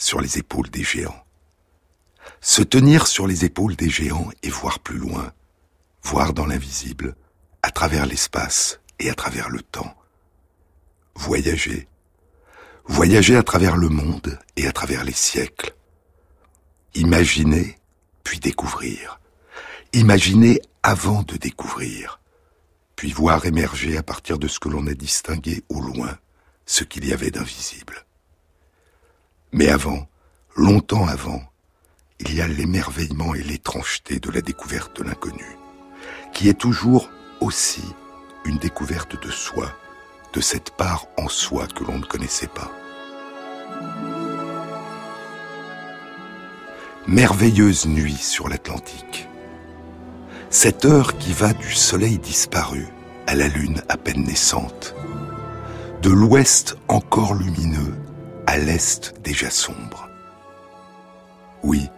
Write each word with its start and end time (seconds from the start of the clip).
sur 0.00 0.20
les 0.20 0.38
épaules 0.38 0.68
des 0.70 0.82
géants. 0.82 1.24
Se 2.40 2.62
tenir 2.62 3.06
sur 3.06 3.26
les 3.26 3.44
épaules 3.44 3.76
des 3.76 3.88
géants 3.88 4.30
et 4.42 4.50
voir 4.50 4.80
plus 4.80 4.98
loin, 4.98 5.32
voir 6.02 6.32
dans 6.32 6.46
l'invisible, 6.46 7.14
à 7.62 7.70
travers 7.70 8.06
l'espace 8.06 8.80
et 8.98 9.10
à 9.10 9.14
travers 9.14 9.48
le 9.48 9.62
temps. 9.62 9.94
Voyager, 11.14 11.86
voyager 12.86 13.36
à 13.36 13.44
travers 13.44 13.76
le 13.76 13.90
monde 13.90 14.38
et 14.56 14.66
à 14.66 14.72
travers 14.72 15.04
les 15.04 15.12
siècles. 15.12 15.74
Imaginer, 16.94 17.78
puis 18.24 18.40
découvrir. 18.40 19.20
Imaginer 19.92 20.60
avant 20.82 21.22
de 21.22 21.36
découvrir 21.36 22.20
puis 23.00 23.12
voir 23.12 23.46
émerger 23.46 23.96
à 23.96 24.02
partir 24.02 24.38
de 24.38 24.46
ce 24.46 24.60
que 24.60 24.68
l'on 24.68 24.86
a 24.86 24.92
distingué 24.92 25.64
au 25.70 25.80
loin 25.80 26.18
ce 26.66 26.84
qu'il 26.84 27.08
y 27.08 27.14
avait 27.14 27.30
d'invisible. 27.30 28.04
Mais 29.52 29.68
avant, 29.68 30.06
longtemps 30.56 31.06
avant, 31.06 31.42
il 32.20 32.34
y 32.34 32.40
a 32.40 32.48
l'émerveillement 32.48 33.34
et 33.34 33.42
l'étrangeté 33.42 34.20
de 34.20 34.30
la 34.30 34.40
découverte 34.40 34.96
de 34.98 35.04
l'inconnu, 35.04 35.56
qui 36.32 36.48
est 36.48 36.58
toujours 36.58 37.10
aussi 37.40 37.84
une 38.44 38.58
découverte 38.58 39.20
de 39.20 39.30
soi, 39.30 39.72
de 40.32 40.40
cette 40.40 40.70
part 40.70 41.06
en 41.16 41.28
soi 41.28 41.66
que 41.66 41.84
l'on 41.84 41.98
ne 41.98 42.04
connaissait 42.04 42.48
pas. 42.48 42.70
Merveilleuse 47.06 47.86
nuit 47.86 48.16
sur 48.16 48.48
l'Atlantique 48.48 49.30
cette 50.50 50.84
heure 50.84 51.16
qui 51.16 51.32
va 51.32 51.52
du 51.52 51.72
soleil 51.72 52.18
disparu 52.18 52.88
à 53.28 53.36
la 53.36 53.46
lune 53.46 53.82
à 53.88 53.96
peine 53.96 54.24
naissante, 54.24 54.96
de 56.02 56.10
l'ouest 56.10 56.76
encore 56.88 57.34
lumineux 57.34 57.94
à 58.50 58.58
l'est 58.58 59.14
déjà 59.22 59.48
sombre. 59.48 60.08
Oui, 61.62 61.88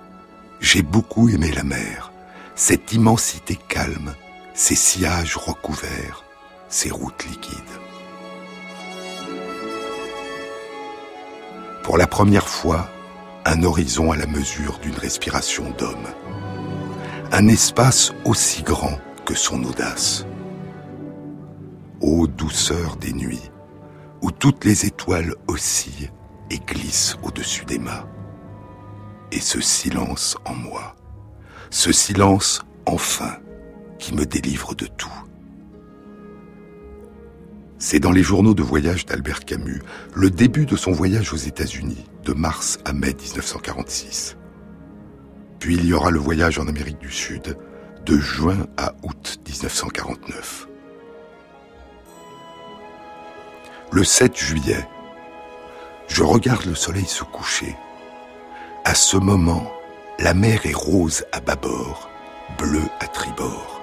j'ai 0.61 0.83
beaucoup 0.83 1.31
aimé 1.31 1.51
la 1.51 1.63
mer, 1.63 2.13
cette 2.57 2.93
immensité 2.93 3.59
calme, 3.69 4.15
ces 4.53 4.75
sillages 4.75 5.39
recouverts, 5.39 6.25
ces 6.69 6.91
routes 6.91 7.25
liquides. 7.25 7.57
Pour 11.83 11.97
la 11.97 12.07
première 12.07 12.51
fois, 12.51 12.87
un 13.47 13.63
horizon 13.63 14.13
à 14.13 14.19
la 14.19 14.27
mesure 14.27 14.79
d'une 14.81 14.97
respiration 14.97 15.71
d'homme 15.79 16.09
un 17.33 17.49
espace 17.49 18.13
aussi 18.27 18.63
grand 18.63 18.99
que 19.25 19.35
son 19.35 19.65
audace. 19.65 20.27
Ô 22.03 22.27
douceur 22.27 22.97
des 22.97 23.15
nuits, 23.15 23.51
où 24.21 24.31
toutes 24.31 24.67
les 24.67 24.85
étoiles 24.85 25.35
oscillent 25.47 26.11
et 26.51 26.59
glissent 26.59 27.17
au-dessus 27.23 27.65
des 27.65 27.79
mâts. 27.79 28.07
Et 29.31 29.41
ce 29.41 29.61
silence 29.61 30.37
en 30.45 30.55
moi, 30.55 30.95
ce 31.71 31.93
silence 31.93 32.63
enfin 32.87 33.37
qui 33.99 34.15
me 34.15 34.27
délivre 34.27 34.75
de 34.75 34.87
tout. 34.87 35.09
C'est 37.79 37.99
dans 37.99 38.13
les 38.13 38.23
journaux 38.23 38.55
de 38.55 38.63
voyage 38.63 39.07
d'Albert 39.07 39.45
Camus, 39.45 39.83
le 40.15 40.31
début 40.31 40.67
de 40.67 40.77
son 40.77 40.93
voyage 40.93 41.33
aux 41.33 41.37
États-Unis, 41.37 42.05
de 42.25 42.33
mars 42.33 42.79
à 42.85 42.93
mai 42.93 43.15
1946. 43.15 44.37
Puis 45.59 45.77
il 45.77 45.87
y 45.87 45.93
aura 45.93 46.11
le 46.11 46.21
voyage 46.21 46.59
en 46.59 46.69
Amérique 46.69 46.99
du 46.99 47.11
Sud 47.11 47.57
de 48.05 48.19
juin 48.19 48.67
à 48.77 48.95
août 49.03 49.39
1949. 49.47 50.69
Le 53.93 54.05
7 54.05 54.37
juillet, 54.37 54.87
je 56.09 56.23
regarde 56.23 56.65
le 56.65 56.75
soleil 56.75 57.07
se 57.07 57.25
coucher. 57.25 57.77
À 58.85 58.95
ce 58.95 59.17
moment, 59.17 59.71
la 60.19 60.35
mer 60.35 60.67
est 60.67 60.75
rose 60.75 61.25
à 61.33 61.41
bâbord, 61.41 62.09
bleue 62.59 62.89
à 63.01 63.07
tribord. 63.07 63.81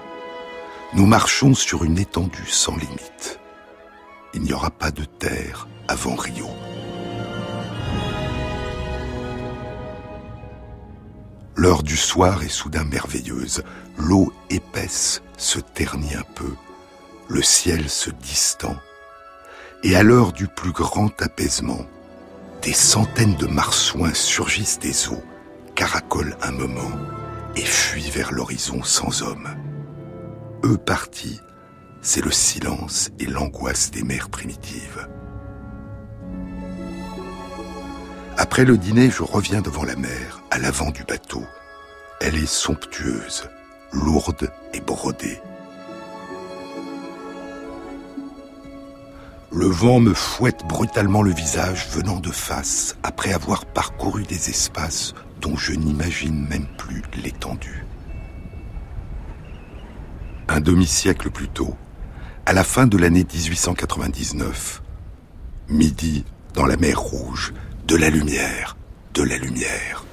Nous 0.92 1.06
marchons 1.06 1.54
sur 1.54 1.84
une 1.84 1.98
étendue 1.98 2.48
sans 2.48 2.76
limite. 2.76 3.40
Il 4.34 4.42
n'y 4.42 4.52
aura 4.52 4.70
pas 4.70 4.90
de 4.90 5.04
terre 5.04 5.68
avant 5.88 6.14
Rio. 6.14 6.48
L'heure 11.56 11.82
du 11.82 11.96
soir 11.96 12.42
est 12.42 12.48
soudain 12.48 12.84
merveilleuse. 12.84 13.62
L'eau 13.98 14.32
épaisse 14.48 15.22
se 15.36 15.58
ternit 15.58 16.14
un 16.14 16.24
peu. 16.34 16.54
Le 17.28 17.42
ciel 17.42 17.90
se 17.90 18.10
distend. 18.10 18.76
Et 19.82 19.94
à 19.94 20.02
l'heure 20.02 20.32
du 20.32 20.46
plus 20.46 20.72
grand 20.72 21.20
apaisement, 21.20 21.86
des 22.62 22.72
centaines 22.72 23.36
de 23.36 23.46
marsouins 23.46 24.14
surgissent 24.14 24.78
des 24.78 25.08
eaux, 25.08 25.22
caracolent 25.74 26.36
un 26.42 26.52
moment 26.52 26.92
et 27.56 27.64
fuient 27.64 28.10
vers 28.10 28.32
l'horizon 28.32 28.82
sans 28.82 29.22
homme. 29.22 29.48
Eux 30.64 30.76
partis, 30.76 31.40
c'est 32.02 32.22
le 32.22 32.30
silence 32.30 33.10
et 33.18 33.26
l'angoisse 33.26 33.90
des 33.90 34.02
mers 34.02 34.28
primitives. 34.28 35.08
Après 38.36 38.64
le 38.64 38.76
dîner, 38.76 39.10
je 39.10 39.22
reviens 39.22 39.60
devant 39.60 39.84
la 39.84 39.96
mer, 39.96 40.42
à 40.50 40.58
l'avant 40.58 40.90
du 40.90 41.04
bateau. 41.04 41.44
Elle 42.20 42.36
est 42.36 42.46
somptueuse, 42.46 43.48
lourde 43.92 44.50
et 44.74 44.80
brodée. 44.80 45.40
Le 49.52 49.66
vent 49.66 49.98
me 49.98 50.14
fouette 50.14 50.64
brutalement 50.68 51.22
le 51.22 51.32
visage 51.32 51.88
venant 51.90 52.20
de 52.20 52.30
face 52.30 52.96
après 53.02 53.32
avoir 53.32 53.66
parcouru 53.66 54.22
des 54.22 54.48
espaces 54.48 55.12
dont 55.40 55.56
je 55.56 55.72
n'imagine 55.72 56.46
même 56.46 56.68
plus 56.78 57.02
l'étendue. 57.20 57.84
Un 60.46 60.60
demi-siècle 60.60 61.30
plus 61.30 61.48
tôt, 61.48 61.74
à 62.46 62.52
la 62.52 62.62
fin 62.62 62.86
de 62.86 62.96
l'année 62.96 63.24
1899, 63.24 64.82
midi 65.68 66.24
dans 66.54 66.66
la 66.66 66.76
mer 66.76 67.00
Rouge, 67.00 67.52
de 67.88 67.96
la 67.96 68.08
lumière, 68.08 68.76
de 69.14 69.24
la 69.24 69.36
lumière. 69.36 70.04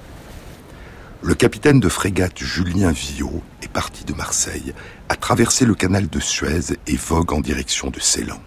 Le 1.22 1.36
capitaine 1.36 1.80
de 1.80 1.90
frégate 1.90 2.40
Julien 2.40 2.92
Villot 2.92 3.44
est 3.62 3.72
parti 3.72 4.04
de 4.04 4.14
Marseille, 4.14 4.74
a 5.10 5.16
traversé 5.16 5.66
le 5.66 5.76
canal 5.76 6.10
de 6.10 6.20
Suez 6.20 6.76
et 6.88 6.96
vogue 6.96 7.34
en 7.34 7.40
direction 7.40 7.92
de 7.92 8.00
Ceylan. 8.00 8.42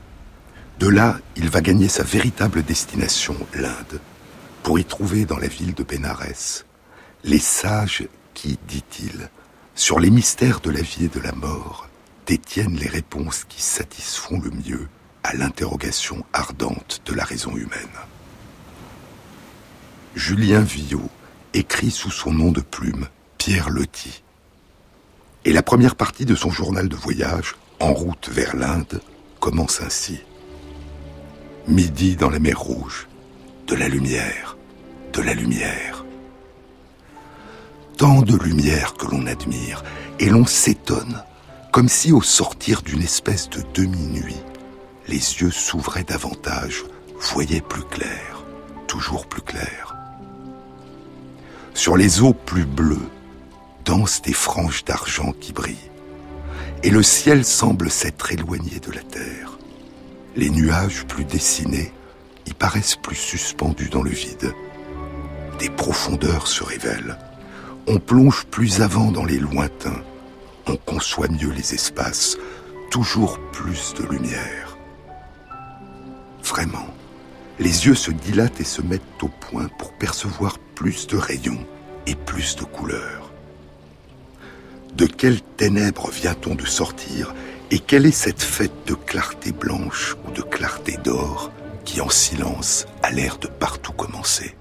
De 0.80 0.88
là, 0.88 1.18
il 1.36 1.50
va 1.50 1.60
gagner 1.60 1.88
sa 1.88 2.04
véritable 2.04 2.62
destination, 2.62 3.36
l'Inde, 3.52 4.00
pour 4.62 4.78
y 4.78 4.84
trouver 4.86 5.26
dans 5.26 5.36
la 5.36 5.46
ville 5.46 5.74
de 5.74 5.82
Bénarès 5.82 6.64
les 7.22 7.38
sages 7.38 8.08
qui, 8.32 8.58
dit-il, 8.66 9.28
sur 9.74 10.00
les 10.00 10.08
mystères 10.08 10.60
de 10.60 10.70
la 10.70 10.80
vie 10.80 11.04
et 11.04 11.08
de 11.08 11.20
la 11.20 11.32
mort, 11.32 11.86
détiennent 12.24 12.78
les 12.78 12.88
réponses 12.88 13.44
qui 13.44 13.60
satisfont 13.60 14.40
le 14.40 14.50
mieux 14.50 14.88
à 15.22 15.34
l'interrogation 15.34 16.24
ardente 16.32 17.02
de 17.04 17.12
la 17.12 17.24
raison 17.24 17.54
humaine. 17.54 17.98
Julien 20.14 20.62
Villot 20.62 21.10
écrit 21.52 21.90
sous 21.90 22.10
son 22.10 22.32
nom 22.32 22.52
de 22.52 22.62
plume 22.62 23.06
Pierre 23.37 23.69
Loti. 23.69 24.22
Et 25.44 25.52
la 25.52 25.62
première 25.62 25.96
partie 25.96 26.25
de 26.25 26.34
son 26.34 26.50
journal 26.50 26.88
de 26.88 26.96
voyage, 26.96 27.56
En 27.81 27.93
route 27.93 28.31
vers 28.31 28.56
l'Inde, 28.56 29.02
commence 29.40 29.82
ainsi. 29.82 30.20
Midi 31.68 32.16
dans 32.16 32.30
la 32.30 32.38
mer 32.38 32.58
Rouge, 32.58 33.06
de 33.66 33.74
la 33.74 33.88
lumière, 33.88 34.56
de 35.12 35.20
la 35.20 35.34
lumière. 35.34 36.04
Tant 37.96 38.22
de 38.22 38.36
lumière 38.36 38.94
que 38.94 39.06
l'on 39.06 39.26
admire, 39.26 39.84
et 40.18 40.30
l'on 40.30 40.46
s'étonne, 40.46 41.22
comme 41.72 41.88
si 41.88 42.12
au 42.12 42.22
sortir 42.22 42.82
d'une 42.82 43.02
espèce 43.02 43.48
de 43.50 43.62
demi-nuit, 43.74 44.40
les 45.06 45.16
yeux 45.16 45.50
s'ouvraient 45.50 46.04
davantage, 46.04 46.84
voyaient 47.18 47.60
plus 47.60 47.84
clair, 47.84 48.44
toujours 48.86 49.26
plus 49.26 49.42
clair. 49.42 49.96
Sur 51.74 51.96
les 51.96 52.22
eaux 52.22 52.34
plus 52.34 52.64
bleues 52.64 53.08
dansent 53.84 54.22
des 54.22 54.32
franges 54.32 54.84
d'argent 54.84 55.32
qui 55.40 55.52
brillent. 55.52 55.90
Et 56.82 56.90
le 56.90 57.02
ciel 57.02 57.44
semble 57.44 57.90
s'être 57.90 58.32
éloigné 58.32 58.80
de 58.80 58.92
la 58.92 59.02
terre. 59.02 59.50
Les 60.37 60.49
nuages 60.49 61.05
plus 61.06 61.25
dessinés 61.25 61.93
y 62.47 62.55
paraissent 62.55 62.97
plus 62.97 63.17
suspendus 63.17 63.88
dans 63.88 64.03
le 64.03 64.11
vide. 64.11 64.55
des 65.59 65.69
profondeurs 65.69 66.47
se 66.47 66.65
révèlent. 66.65 67.19
On 67.87 67.99
plonge 67.99 68.47
plus 68.47 68.81
avant 68.81 69.11
dans 69.11 69.25
les 69.25 69.38
lointains. 69.38 70.03
On 70.67 70.77
conçoit 70.77 71.29
mieux 71.29 71.50
les 71.50 71.75
espaces, 71.75 72.38
toujours 72.91 73.38
plus 73.53 73.93
de 73.94 74.05
lumière. 74.05 74.79
Vraiment, 76.43 76.87
les 77.59 77.87
yeux 77.87 77.94
se 77.94 78.11
dilatent 78.11 78.61
et 78.61 78.65
se 78.65 78.81
mettent 78.81 79.23
au 79.23 79.29
point 79.29 79.69
pour 79.79 79.93
percevoir 79.93 80.59
plus 80.75 81.06
de 81.09 81.17
rayons 81.17 81.67
et 82.06 82.15
plus 82.15 82.56
de 82.56 82.65
couleurs. 82.65 83.32
De 84.94 85.06
quelles 85.06 85.43
ténèbres 85.43 86.11
vient-on 86.11 86.55
de 86.55 86.65
sortir 86.65 87.35
et 87.70 87.78
quelle 87.78 88.06
est 88.06 88.11
cette 88.11 88.43
fête 88.43 88.87
de 88.87 88.94
clarté 88.94 89.52
blanche 89.52 90.17
ou 90.26 90.32
de 90.32 90.43
clarté 90.43 90.96
d'or 91.05 91.52
qui 91.84 92.00
en 92.00 92.08
silence 92.08 92.87
a 93.02 93.11
l'air 93.11 93.38
de 93.38 93.46
partout 93.46 93.93
commencer? 93.93 94.56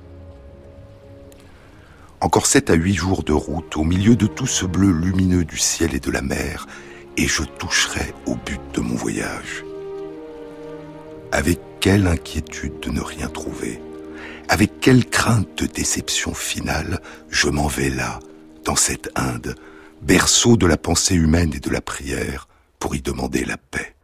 Encore 2.21 2.45
sept 2.45 2.69
à 2.69 2.73
huit 2.73 2.95
jours 2.95 3.23
de 3.23 3.31
route 3.31 3.77
au 3.77 3.83
milieu 3.83 4.15
de 4.15 4.27
tout 4.27 4.47
ce 4.47 4.65
bleu 4.65 4.91
lumineux 4.91 5.45
du 5.45 5.57
ciel 5.57 5.95
et 5.95 5.99
de 5.99 6.11
la 6.11 6.21
mer, 6.21 6.67
et 7.15 7.27
je 7.27 7.43
toucherai 7.43 8.13
au 8.25 8.35
but 8.35 8.59
de 8.73 8.81
mon 8.81 8.95
voyage. 8.95 9.63
Avec 11.31 11.59
quelle 11.79 12.07
inquiétude 12.07 12.79
de 12.81 12.89
ne 12.89 12.99
rien 12.99 13.29
trouver, 13.29 13.81
avec 14.49 14.81
quelle 14.81 15.05
crainte 15.05 15.59
de 15.59 15.65
déception 15.65 16.33
finale 16.33 16.99
je 17.29 17.47
m'en 17.47 17.67
vais 17.67 17.89
là, 17.89 18.19
dans 18.65 18.75
cette 18.75 19.09
Inde, 19.15 19.55
berceau 20.01 20.57
de 20.57 20.67
la 20.67 20.77
pensée 20.77 21.15
humaine 21.15 21.53
et 21.55 21.59
de 21.59 21.69
la 21.69 21.81
prière, 21.81 22.48
pour 22.79 22.95
y 22.95 23.01
demander 23.01 23.45
la 23.45 23.57
paix. 23.57 23.95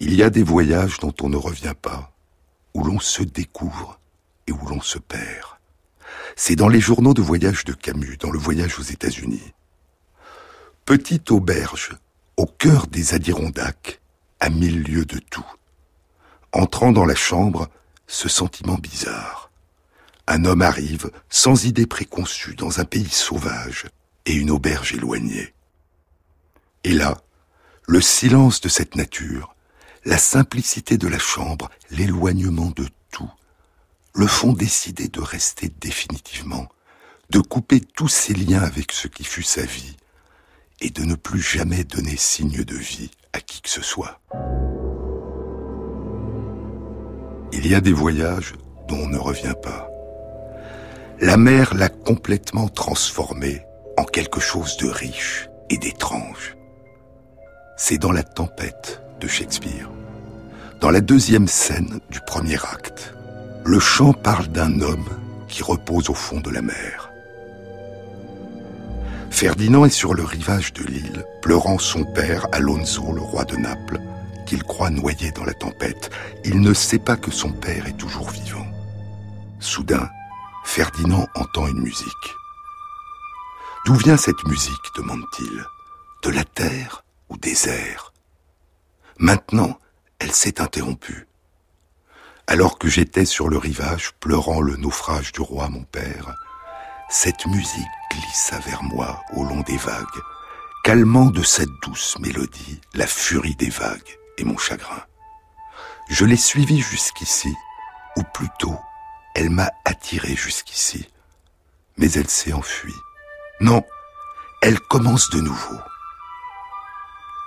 Il 0.00 0.14
y 0.14 0.22
a 0.22 0.30
des 0.30 0.42
voyages 0.42 0.98
dont 0.98 1.14
on 1.20 1.28
ne 1.28 1.36
revient 1.36 1.74
pas, 1.80 2.12
où 2.74 2.82
l'on 2.82 2.98
se 2.98 3.22
découvre 3.22 4.00
et 4.46 4.52
où 4.52 4.66
l'on 4.66 4.80
se 4.80 4.98
perd. 4.98 5.46
C'est 6.34 6.56
dans 6.56 6.68
les 6.68 6.80
journaux 6.80 7.14
de 7.14 7.22
voyage 7.22 7.64
de 7.64 7.72
Camus, 7.72 8.16
dans 8.16 8.30
le 8.30 8.38
voyage 8.38 8.78
aux 8.78 8.82
États-Unis. 8.82 9.52
Petite 10.84 11.30
auberge, 11.30 11.96
au 12.36 12.46
cœur 12.46 12.86
des 12.86 13.14
Adirondacks, 13.14 14.00
à 14.40 14.48
mille 14.48 14.82
lieues 14.82 15.04
de 15.04 15.18
tout. 15.18 15.46
Entrant 16.52 16.92
dans 16.92 17.04
la 17.04 17.14
chambre, 17.14 17.68
ce 18.06 18.28
sentiment 18.28 18.74
bizarre. 18.74 19.50
Un 20.26 20.44
homme 20.44 20.62
arrive, 20.62 21.10
sans 21.28 21.64
idée 21.64 21.86
préconçue, 21.86 22.54
dans 22.54 22.80
un 22.80 22.84
pays 22.84 23.08
sauvage 23.08 23.86
et 24.26 24.32
une 24.32 24.50
auberge 24.50 24.92
éloignée. 24.94 25.54
Et 26.84 26.92
là, 26.92 27.16
le 27.86 28.00
silence 28.00 28.60
de 28.60 28.68
cette 28.68 28.96
nature, 28.96 29.54
la 30.04 30.18
simplicité 30.18 30.98
de 30.98 31.08
la 31.08 31.18
chambre, 31.18 31.70
l'éloignement 31.90 32.70
de 32.70 32.86
tout, 33.10 33.30
le 34.14 34.26
font 34.26 34.52
décider 34.52 35.08
de 35.08 35.20
rester 35.20 35.70
définitivement, 35.80 36.68
de 37.30 37.40
couper 37.40 37.80
tous 37.80 38.08
ses 38.08 38.34
liens 38.34 38.62
avec 38.62 38.92
ce 38.92 39.08
qui 39.08 39.24
fut 39.24 39.42
sa 39.42 39.62
vie, 39.62 39.96
et 40.80 40.90
de 40.90 41.02
ne 41.02 41.14
plus 41.14 41.40
jamais 41.40 41.84
donner 41.84 42.16
signe 42.16 42.64
de 42.64 42.76
vie 42.76 43.10
à 43.32 43.40
qui 43.40 43.62
que 43.62 43.68
ce 43.68 43.82
soit. 43.82 44.20
Il 47.52 47.66
y 47.66 47.74
a 47.74 47.80
des 47.80 47.92
voyages 47.92 48.54
dont 48.88 48.98
on 48.98 49.08
ne 49.08 49.18
revient 49.18 49.54
pas. 49.62 49.88
La 51.20 51.36
mer 51.36 51.74
l'a 51.74 51.88
complètement 51.88 52.68
transformé 52.68 53.62
en 53.96 54.04
quelque 54.04 54.40
chose 54.40 54.76
de 54.78 54.88
riche 54.88 55.48
et 55.70 55.78
d'étrange. 55.78 56.56
C'est 57.76 57.98
dans 57.98 58.12
La 58.12 58.22
tempête 58.22 59.02
de 59.20 59.26
Shakespeare. 59.26 59.88
Dans 60.80 60.90
la 60.90 61.00
deuxième 61.00 61.48
scène 61.48 62.00
du 62.10 62.20
premier 62.20 62.56
acte, 62.56 63.14
le 63.64 63.78
chant 63.78 64.12
parle 64.12 64.48
d'un 64.48 64.80
homme 64.80 65.08
qui 65.48 65.62
repose 65.62 66.10
au 66.10 66.14
fond 66.14 66.40
de 66.40 66.50
la 66.50 66.62
mer. 66.62 67.10
Ferdinand 69.30 69.86
est 69.86 69.90
sur 69.90 70.14
le 70.14 70.24
rivage 70.24 70.72
de 70.74 70.84
l'île, 70.84 71.24
pleurant 71.40 71.78
son 71.78 72.04
père, 72.04 72.46
Alonso, 72.52 73.12
le 73.12 73.22
roi 73.22 73.44
de 73.44 73.56
Naples, 73.56 73.98
qu'il 74.46 74.62
croit 74.62 74.90
noyé 74.90 75.30
dans 75.32 75.44
la 75.44 75.54
tempête. 75.54 76.10
Il 76.44 76.60
ne 76.60 76.74
sait 76.74 76.98
pas 76.98 77.16
que 77.16 77.30
son 77.30 77.52
père 77.52 77.86
est 77.86 77.96
toujours 77.96 78.30
vivant. 78.30 78.66
Soudain, 79.60 80.08
Ferdinand 80.64 81.26
entend 81.34 81.66
une 81.66 81.80
musique. 81.80 82.06
D'où 83.86 83.94
vient 83.94 84.16
cette 84.16 84.44
musique? 84.46 84.76
demande-t-il. 84.96 85.64
De 86.22 86.30
la 86.30 86.44
terre 86.44 87.02
airs 87.66 88.12
Maintenant, 89.18 89.78
elle 90.18 90.32
s'est 90.32 90.60
interrompue. 90.60 91.26
Alors 92.46 92.78
que 92.78 92.88
j'étais 92.88 93.24
sur 93.24 93.48
le 93.48 93.58
rivage, 93.58 94.12
pleurant 94.20 94.60
le 94.60 94.76
naufrage 94.76 95.32
du 95.32 95.40
roi 95.40 95.68
mon 95.68 95.84
père, 95.84 96.34
cette 97.08 97.46
musique 97.46 97.86
glissa 98.10 98.58
vers 98.60 98.82
moi 98.82 99.22
au 99.34 99.44
long 99.44 99.60
des 99.60 99.76
vagues, 99.76 100.20
calmant 100.84 101.26
de 101.26 101.42
cette 101.42 101.70
douce 101.82 102.18
mélodie 102.18 102.80
la 102.94 103.06
furie 103.06 103.54
des 103.54 103.70
vagues 103.70 104.18
et 104.38 104.44
mon 104.44 104.58
chagrin. 104.58 105.02
Je 106.08 106.24
l'ai 106.24 106.36
suivie 106.36 106.80
jusqu'ici, 106.80 107.54
ou 108.16 108.22
plutôt, 108.34 108.78
elle 109.34 109.50
m'a 109.50 109.70
attiré 109.84 110.34
jusqu'ici, 110.34 111.08
mais 111.96 112.10
elle 112.12 112.28
s'est 112.28 112.52
enfuie. 112.52 112.94
Non, 113.60 113.84
elle 114.60 114.80
commence 114.80 115.30
de 115.30 115.40
nouveau. 115.40 115.78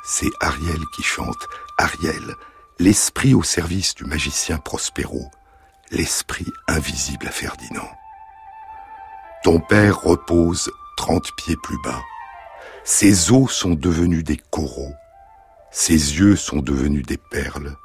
C'est 0.07 0.31
Ariel 0.39 0.85
qui 0.93 1.01
chante, 1.01 1.47
Ariel, 1.79 2.35
l'esprit 2.77 3.33
au 3.33 3.41
service 3.41 3.95
du 3.95 4.05
magicien 4.05 4.59
Prospero, 4.59 5.31
l'esprit 5.89 6.45
invisible 6.67 7.27
à 7.27 7.31
Ferdinand. 7.31 7.89
Ton 9.43 9.59
père 9.59 9.99
repose 10.01 10.71
trente 10.95 11.31
pieds 11.37 11.57
plus 11.63 11.81
bas. 11.83 12.03
Ses 12.83 13.31
os 13.31 13.51
sont 13.51 13.73
devenus 13.73 14.23
des 14.23 14.37
coraux. 14.37 14.93
Ses 15.71 16.19
yeux 16.19 16.35
sont 16.35 16.59
devenus 16.59 17.03
des 17.07 17.17
perles. 17.17 17.75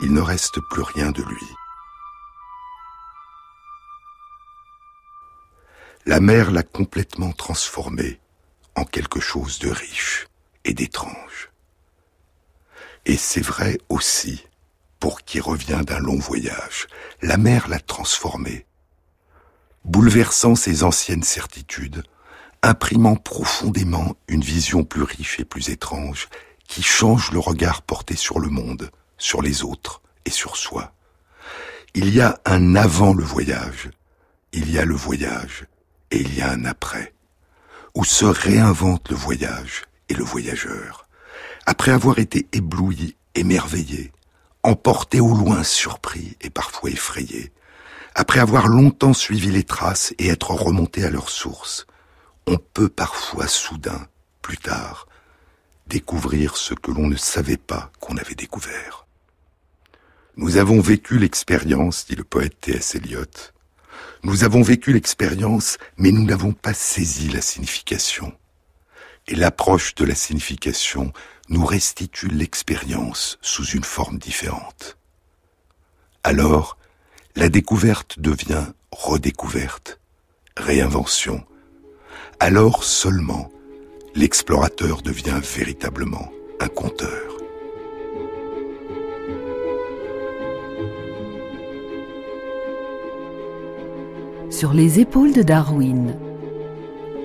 Il 0.00 0.14
ne 0.14 0.22
reste 0.22 0.58
plus 0.70 0.82
rien 0.82 1.10
de 1.10 1.22
lui. 1.22 1.46
La 6.06 6.20
mer 6.20 6.50
l'a 6.50 6.62
complètement 6.62 7.32
transformé 7.32 8.18
en 8.76 8.86
quelque 8.86 9.20
chose 9.20 9.58
de 9.58 9.68
riche 9.68 10.26
et 10.64 10.74
d'étrange. 10.74 11.50
Et 13.06 13.16
c'est 13.16 13.44
vrai 13.44 13.78
aussi 13.88 14.46
pour 14.98 15.22
qui 15.22 15.40
revient 15.40 15.82
d'un 15.86 16.00
long 16.00 16.18
voyage. 16.18 16.86
La 17.20 17.36
mer 17.36 17.68
l'a 17.68 17.80
transformé 17.80 18.66
bouleversant 19.84 20.54
ses 20.54 20.82
anciennes 20.82 21.22
certitudes, 21.22 22.02
imprimant 22.62 23.16
profondément 23.16 24.16
une 24.28 24.40
vision 24.40 24.84
plus 24.84 25.02
riche 25.02 25.38
et 25.40 25.44
plus 25.44 25.68
étrange, 25.68 26.28
qui 26.66 26.82
change 26.82 27.30
le 27.30 27.38
regard 27.38 27.82
porté 27.82 28.16
sur 28.16 28.40
le 28.40 28.48
monde, 28.48 28.90
sur 29.18 29.42
les 29.42 29.62
autres 29.62 30.00
et 30.24 30.30
sur 30.30 30.56
soi. 30.56 30.92
Il 31.94 32.12
y 32.14 32.20
a 32.20 32.40
un 32.46 32.74
avant 32.74 33.12
le 33.12 33.22
voyage, 33.22 33.90
il 34.52 34.70
y 34.70 34.78
a 34.78 34.84
le 34.84 34.94
voyage, 34.94 35.66
et 36.10 36.20
il 36.20 36.34
y 36.34 36.40
a 36.40 36.50
un 36.50 36.64
après, 36.64 37.12
où 37.94 38.04
se 38.04 38.24
réinvente 38.24 39.10
le 39.10 39.16
voyage 39.16 39.82
et 40.08 40.14
le 40.14 40.24
voyageur. 40.24 41.08
Après 41.66 41.92
avoir 41.92 42.18
été 42.18 42.46
ébloui, 42.52 43.16
émerveillé, 43.34 44.12
emporté 44.62 45.20
au 45.20 45.34
loin, 45.34 45.62
surpris 45.62 46.36
et 46.40 46.50
parfois 46.50 46.90
effrayé, 46.90 47.52
après 48.14 48.40
avoir 48.40 48.68
longtemps 48.68 49.14
suivi 49.14 49.50
les 49.50 49.64
traces 49.64 50.14
et 50.18 50.28
être 50.28 50.50
remonté 50.50 51.04
à 51.04 51.10
leur 51.10 51.30
source, 51.30 51.86
on 52.46 52.56
peut 52.58 52.88
parfois 52.88 53.48
soudain, 53.48 54.06
plus 54.42 54.58
tard, 54.58 55.08
découvrir 55.86 56.56
ce 56.56 56.74
que 56.74 56.90
l'on 56.90 57.08
ne 57.08 57.16
savait 57.16 57.56
pas 57.56 57.90
qu'on 58.00 58.16
avait 58.16 58.34
découvert. 58.34 59.06
Nous 60.36 60.56
avons 60.56 60.80
vécu 60.80 61.18
l'expérience, 61.18 62.06
dit 62.06 62.16
le 62.16 62.24
poète 62.24 62.60
T.S. 62.60 62.96
Eliot. 62.96 63.52
Nous 64.22 64.44
avons 64.44 64.62
vécu 64.62 64.92
l'expérience, 64.92 65.78
mais 65.96 66.10
nous 66.10 66.24
n'avons 66.24 66.52
pas 66.52 66.74
saisi 66.74 67.28
la 67.28 67.40
signification. 67.40 68.32
Et 69.26 69.34
l'approche 69.34 69.94
de 69.94 70.04
la 70.04 70.14
signification 70.14 71.12
nous 71.48 71.64
restitue 71.64 72.28
l'expérience 72.28 73.38
sous 73.40 73.64
une 73.64 73.84
forme 73.84 74.18
différente. 74.18 74.98
Alors, 76.22 76.76
la 77.36 77.48
découverte 77.48 78.18
devient 78.18 78.66
redécouverte, 78.90 79.98
réinvention. 80.56 81.44
Alors 82.38 82.84
seulement, 82.84 83.50
l'explorateur 84.14 85.02
devient 85.02 85.40
véritablement 85.42 86.30
un 86.60 86.68
conteur. 86.68 87.34
Sur 94.50 94.72
les 94.72 95.00
épaules 95.00 95.32
de 95.32 95.42
Darwin, 95.42 96.16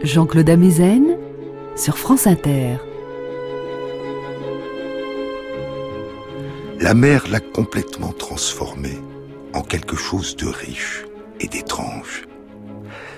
Jean-Claude 0.02 0.50
Amezen 0.50 1.19
sur 1.80 1.98
France 1.98 2.28
Inter. 2.28 2.76
La 6.82 6.94
mer 6.94 7.26
l'a 7.30 7.40
complètement 7.40 8.12
transformé 8.12 8.98
en 9.54 9.62
quelque 9.62 9.96
chose 9.96 10.36
de 10.36 10.48
riche 10.48 11.06
et 11.40 11.48
d'étrange. 11.48 12.28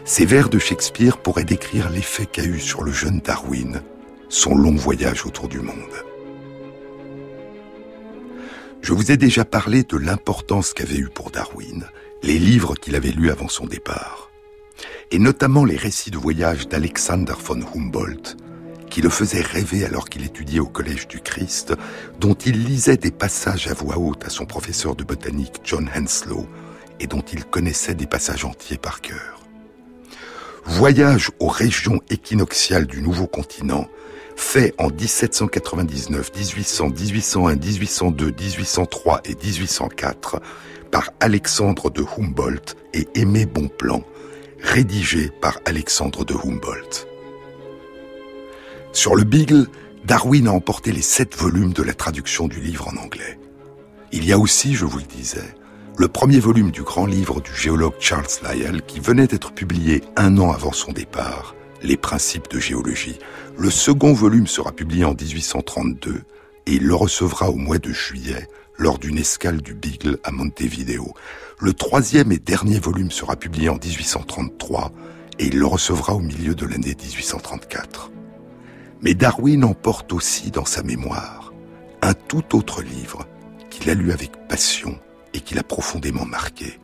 Ces 0.06 0.26
vers 0.26 0.48
de 0.48 0.60
Shakespeare 0.60 1.18
pourraient 1.18 1.44
décrire 1.44 1.90
l'effet 1.90 2.28
qu'a 2.28 2.44
eu 2.44 2.60
sur 2.60 2.84
le 2.84 2.92
jeune 2.92 3.20
Darwin 3.20 3.82
son 4.30 4.56
long 4.56 4.76
voyage 4.76 5.26
autour 5.26 5.48
du 5.48 5.60
monde. 5.60 5.76
Je 8.84 8.94
vous 8.94 9.12
ai 9.12 9.18
déjà 9.18 9.44
parlé 9.44 9.84
de 9.84 9.98
l'importance 9.98 10.74
qu'avaient 10.74 10.98
eu 10.98 11.10
pour 11.10 11.32
Darwin 11.32 11.88
les 12.22 12.38
livres 12.38 12.76
qu'il 12.76 12.96
avait 12.96 13.10
lus 13.10 13.32
avant 13.32 13.48
son 13.48 13.66
départ, 13.66 14.30
et 15.10 15.18
notamment 15.18 15.66
les 15.66 15.78
récits 15.78 16.12
de 16.12 16.18
voyage 16.20 16.68
d'Alexander 16.68 17.34
von 17.44 17.62
Humboldt, 17.76 18.38
qui 18.92 19.02
le 19.02 19.10
faisaient 19.10 19.42
rêver 19.42 19.86
alors 19.86 20.10
qu'il 20.10 20.24
étudiait 20.24 20.60
au 20.60 20.68
Collège 20.68 21.08
du 21.08 21.22
Christ, 21.22 21.74
dont 22.20 22.34
il 22.34 22.64
lisait 22.66 22.98
des 22.98 23.10
passages 23.10 23.68
à 23.68 23.74
voix 23.74 23.98
haute 23.98 24.26
à 24.26 24.30
son 24.30 24.46
professeur 24.46 24.96
de 24.96 25.04
botanique 25.04 25.62
John 25.64 25.90
Henslow, 25.96 26.46
et 27.00 27.08
dont 27.08 27.24
il 27.34 27.46
connaissait 27.46 27.96
des 27.96 28.06
passages 28.06 28.46
entiers 28.46 28.78
par 28.78 29.02
cœur. 29.02 29.42
Voyage 30.66 31.32
aux 31.40 31.48
régions 31.48 32.02
équinoxiales 32.10 32.86
du 32.86 33.02
nouveau 33.02 33.26
continent, 33.26 33.88
fait 34.36 34.76
en 34.78 34.90
1799, 34.90 36.32
1800, 36.36 36.90
1801, 36.90 37.56
1802, 37.56 38.26
1803 38.32 39.22
et 39.26 39.36
1804 39.36 40.42
par 40.92 41.10
Alexandre 41.22 41.90
de 41.90 42.04
Humboldt 42.18 42.76
et 42.94 43.08
Aimé 43.16 43.46
Bonplan, 43.46 44.04
rédigé 44.60 45.30
par 45.42 45.60
Alexandre 45.66 46.26
de 46.26 46.34
Humboldt. 46.34 47.11
Sur 48.94 49.16
le 49.16 49.24
Beagle, 49.24 49.68
Darwin 50.06 50.48
a 50.48 50.52
emporté 50.52 50.92
les 50.92 51.02
sept 51.02 51.36
volumes 51.38 51.72
de 51.72 51.82
la 51.82 51.94
traduction 51.94 52.50
du 52.50 52.60
livre 52.60 52.90
en 52.90 52.98
anglais. 53.02 53.40
Il 54.12 54.26
y 54.26 54.34
a 54.34 54.38
aussi, 54.38 54.76
je 54.76 54.84
vous 54.84 54.98
le 54.98 55.06
disais, 55.06 55.56
le 55.98 56.10
premier 56.10 56.40
volume 56.40 56.72
du 56.72 56.84
grand 56.84 57.06
livre 57.06 57.40
du 57.40 57.56
géologue 57.56 57.94
Charles 58.00 58.28
Lyell 58.44 58.82
qui 58.82 59.00
venait 59.00 59.28
d'être 59.28 59.54
publié 59.54 60.04
un 60.18 60.38
an 60.38 60.52
avant 60.52 60.74
son 60.74 60.92
départ, 60.92 61.56
Les 61.84 61.98
principes 61.98 62.52
de 62.52 62.60
géologie. 62.60 63.18
Le 63.58 63.72
second 63.72 64.14
volume 64.14 64.46
sera 64.46 64.72
publié 64.72 65.04
en 65.06 65.16
1832 65.16 66.22
et 66.68 66.74
il 66.74 66.84
le 66.84 66.94
recevra 66.94 67.50
au 67.50 67.56
mois 67.56 67.80
de 67.80 67.92
juillet 67.92 68.48
lors 68.78 69.00
d'une 69.00 69.18
escale 69.18 69.62
du 69.62 69.74
Beagle 69.74 70.20
à 70.24 70.32
Montevideo. 70.32 71.14
Le 71.60 71.74
troisième 71.74 72.32
et 72.32 72.40
dernier 72.40 72.78
volume 72.78 73.10
sera 73.10 73.36
publié 73.36 73.70
en 73.70 73.80
1833 73.84 74.92
et 75.40 75.46
il 75.48 75.58
le 75.58 75.66
recevra 75.66 76.14
au 76.14 76.20
milieu 76.20 76.54
de 76.54 76.66
l'année 76.66 76.96
1834. 76.96 78.12
Mais 79.02 79.16
Darwin 79.16 79.64
emporte 79.64 80.14
aussi 80.14 80.52
dans 80.52 80.66
sa 80.66 80.84
mémoire 80.84 81.54
un 82.04 82.14
tout 82.14 82.56
autre 82.56 82.84
livre 82.84 83.28
qu'il 83.70 83.90
a 83.90 83.96
lu 83.96 84.12
avec 84.12 84.32
passion 84.48 85.00
et 85.34 85.40
qui 85.40 85.56
l'a 85.56 85.64
profondément 85.64 86.26
marqué. 86.26 86.80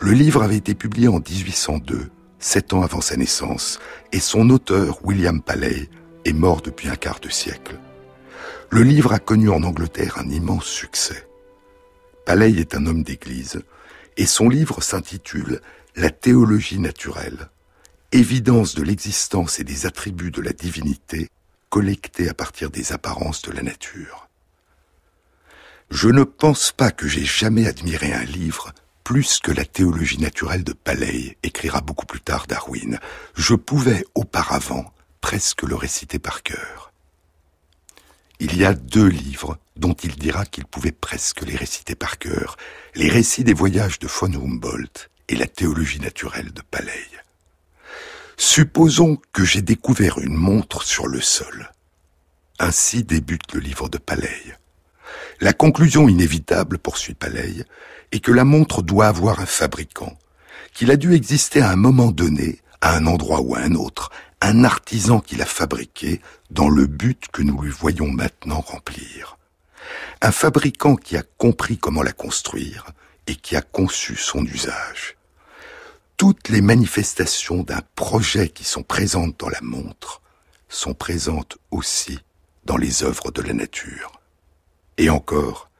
Le 0.00 0.12
livre 0.12 0.42
avait 0.42 0.56
été 0.56 0.74
publié 0.74 1.06
en 1.06 1.20
1802, 1.20 2.10
sept 2.38 2.72
ans 2.72 2.82
avant 2.82 3.00
sa 3.00 3.16
naissance, 3.16 3.78
et 4.12 4.18
son 4.18 4.50
auteur, 4.50 5.04
William 5.04 5.40
Paley, 5.42 5.88
est 6.24 6.32
mort 6.32 6.60
depuis 6.60 6.88
un 6.88 6.96
quart 6.96 7.20
de 7.20 7.28
siècle. 7.28 7.78
Le 8.70 8.82
livre 8.82 9.12
a 9.12 9.18
connu 9.18 9.50
en 9.50 9.62
Angleterre 9.62 10.18
un 10.18 10.28
immense 10.28 10.66
succès. 10.66 11.28
Paley 12.24 12.52
est 12.52 12.74
un 12.74 12.86
homme 12.86 13.02
d'église, 13.02 13.62
et 14.16 14.26
son 14.26 14.48
livre 14.48 14.82
s'intitule 14.82 15.60
La 15.94 16.10
théologie 16.10 16.78
naturelle, 16.78 17.50
évidence 18.12 18.74
de 18.74 18.82
l'existence 18.82 19.60
et 19.60 19.64
des 19.64 19.86
attributs 19.86 20.30
de 20.30 20.40
la 20.40 20.52
divinité 20.52 21.28
collectés 21.70 22.28
à 22.28 22.34
partir 22.34 22.70
des 22.70 22.92
apparences 22.92 23.42
de 23.42 23.52
la 23.52 23.62
nature. 23.62 24.28
Je 25.90 26.08
ne 26.08 26.24
pense 26.24 26.72
pas 26.72 26.90
que 26.90 27.08
j'ai 27.08 27.24
jamais 27.24 27.66
admiré 27.66 28.12
un 28.12 28.24
livre 28.24 28.72
plus 29.10 29.40
que 29.40 29.50
la 29.50 29.64
théologie 29.64 30.18
naturelle 30.18 30.62
de 30.62 30.72
Paley, 30.72 31.36
écrira 31.42 31.80
beaucoup 31.80 32.06
plus 32.06 32.20
tard 32.20 32.46
Darwin. 32.46 33.00
Je 33.34 33.54
pouvais 33.54 34.04
auparavant 34.14 34.92
presque 35.20 35.62
le 35.62 35.74
réciter 35.74 36.20
par 36.20 36.44
cœur. 36.44 36.92
Il 38.38 38.56
y 38.56 38.64
a 38.64 38.72
deux 38.72 39.08
livres 39.08 39.58
dont 39.74 39.94
il 39.94 40.14
dira 40.14 40.46
qu'il 40.46 40.64
pouvait 40.64 40.92
presque 40.92 41.42
les 41.42 41.56
réciter 41.56 41.96
par 41.96 42.18
cœur, 42.18 42.56
les 42.94 43.08
récits 43.08 43.42
des 43.42 43.52
voyages 43.52 43.98
de 43.98 44.06
von 44.06 44.32
Humboldt 44.32 45.10
et 45.28 45.34
la 45.34 45.46
théologie 45.48 45.98
naturelle 45.98 46.52
de 46.52 46.62
Paley. 46.62 47.06
Supposons 48.42 49.18
que 49.34 49.44
j'ai 49.44 49.60
découvert 49.60 50.18
une 50.18 50.34
montre 50.34 50.82
sur 50.82 51.06
le 51.06 51.20
sol. 51.20 51.72
Ainsi 52.58 53.04
débute 53.04 53.52
le 53.52 53.60
livre 53.60 53.90
de 53.90 53.98
Paley. 53.98 54.56
La 55.42 55.52
conclusion 55.52 56.08
inévitable, 56.08 56.78
poursuit 56.78 57.12
Paley, 57.12 57.66
est 58.12 58.20
que 58.20 58.32
la 58.32 58.44
montre 58.44 58.80
doit 58.80 59.08
avoir 59.08 59.40
un 59.40 59.46
fabricant, 59.46 60.16
qu'il 60.72 60.90
a 60.90 60.96
dû 60.96 61.12
exister 61.12 61.60
à 61.60 61.68
un 61.68 61.76
moment 61.76 62.12
donné, 62.12 62.62
à 62.80 62.96
un 62.96 63.06
endroit 63.06 63.42
ou 63.42 63.56
à 63.56 63.58
un 63.58 63.74
autre, 63.74 64.10
un 64.40 64.64
artisan 64.64 65.20
qui 65.20 65.36
l'a 65.36 65.44
fabriquée 65.44 66.22
dans 66.50 66.70
le 66.70 66.86
but 66.86 67.28
que 67.30 67.42
nous 67.42 67.60
lui 67.60 67.70
voyons 67.70 68.08
maintenant 68.08 68.62
remplir. 68.62 69.36
Un 70.22 70.32
fabricant 70.32 70.96
qui 70.96 71.18
a 71.18 71.22
compris 71.36 71.76
comment 71.76 72.02
la 72.02 72.12
construire 72.12 72.86
et 73.26 73.36
qui 73.36 73.54
a 73.54 73.60
conçu 73.60 74.16
son 74.16 74.42
usage. 74.46 75.19
Toutes 76.20 76.50
les 76.50 76.60
manifestations 76.60 77.62
d'un 77.62 77.80
projet 77.94 78.50
qui 78.50 78.64
sont 78.64 78.82
présentes 78.82 79.40
dans 79.40 79.48
la 79.48 79.62
montre 79.62 80.20
sont 80.68 80.92
présentes 80.92 81.56
aussi 81.70 82.18
dans 82.66 82.76
les 82.76 83.04
œuvres 83.04 83.30
de 83.30 83.40
la 83.40 83.54
nature. 83.54 84.20
Et 84.98 85.08
encore, 85.08 85.70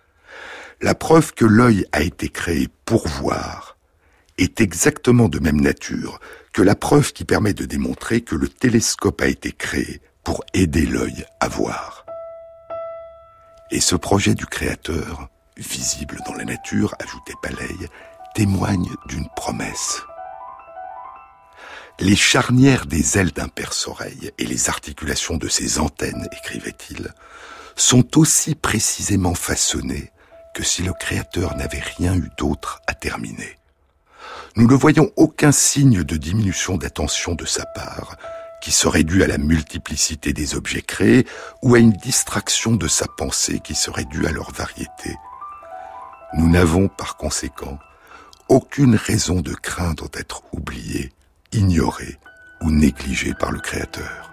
la 0.80 0.94
preuve 0.94 1.35
que 1.35 1.44
l'œil 1.44 1.85
a 1.92 2.00
été 2.00 2.30
créé 2.30 2.68
pour 2.87 3.06
voir 3.06 3.76
est 4.38 4.62
exactement 4.62 5.28
de 5.28 5.40
même 5.40 5.61
nature 5.61 6.18
que 6.54 6.62
la 6.62 6.75
preuve 6.75 7.12
qui 7.12 7.26
permet 7.26 7.52
de 7.52 7.66
démontrer 7.66 8.23
que 8.23 8.35
le 8.35 8.49
télescope 8.49 9.20
a 9.20 9.26
été 9.26 9.52
créé 9.52 10.00
pour 10.25 10.42
aider 10.54 10.87
l'œil 10.87 11.26
à 11.40 11.49
voir. 11.49 12.06
Et 13.70 13.80
ce 13.80 13.94
projet 13.94 14.35
du 14.35 14.47
Créateur, 14.47 15.28
visible 15.59 16.16
dans 16.25 16.35
la 16.35 16.47
nature, 16.47 16.94
ajoutait 16.99 17.35
Paley, 17.42 17.90
témoigne 18.35 18.88
d'une 19.06 19.28
promesse. 19.37 20.00
Les 22.02 22.16
charnières 22.16 22.87
des 22.87 23.19
ailes 23.19 23.33
d'un 23.33 23.49
perce-oreille 23.49 24.30
et 24.38 24.47
les 24.47 24.71
articulations 24.71 25.37
de 25.37 25.49
ses 25.49 25.78
antennes, 25.78 26.28
écrivait-il, 26.33 27.12
sont 27.76 28.19
aussi 28.19 28.54
précisément 28.54 29.35
façonnées 29.35 30.11
que 30.54 30.62
si 30.62 30.83
le 30.83 30.95
Créateur 30.95 31.57
n'avait 31.57 31.83
rien 31.99 32.14
eu 32.14 32.30
d'autre 32.38 32.80
à 32.87 32.95
terminer. 32.95 33.59
Nous 34.57 34.66
ne 34.66 34.75
voyons 34.75 35.12
aucun 35.16 35.52
signe 35.52 36.02
de 36.02 36.16
diminution 36.16 36.78
d'attention 36.78 37.35
de 37.35 37.45
sa 37.45 37.66
part, 37.66 38.16
qui 38.62 38.73
serait 38.73 39.04
due 39.04 39.23
à 39.23 39.26
la 39.26 39.37
multiplicité 39.37 40.33
des 40.33 40.54
objets 40.54 40.83
créés 40.83 41.26
ou 41.61 41.75
à 41.75 41.80
une 41.80 41.92
distraction 41.92 42.76
de 42.76 42.88
sa 42.88 43.09
pensée 43.09 43.61
qui 43.61 43.75
serait 43.75 44.07
due 44.07 44.26
à 44.26 44.33
leur 44.33 44.52
variété. 44.52 45.16
Nous 46.33 46.49
n'avons 46.49 46.88
par 46.88 47.19
conséquent 47.19 47.78
aucune 48.49 48.97
raison 48.97 49.42
de 49.42 49.52
craindre 49.52 50.09
d'être 50.09 50.42
oubliés, 50.52 51.12
ignorés 51.52 52.19
ou 52.62 52.71
négligés 52.71 53.35
par 53.35 53.50
le 53.50 53.61
Créateur. 53.61 54.30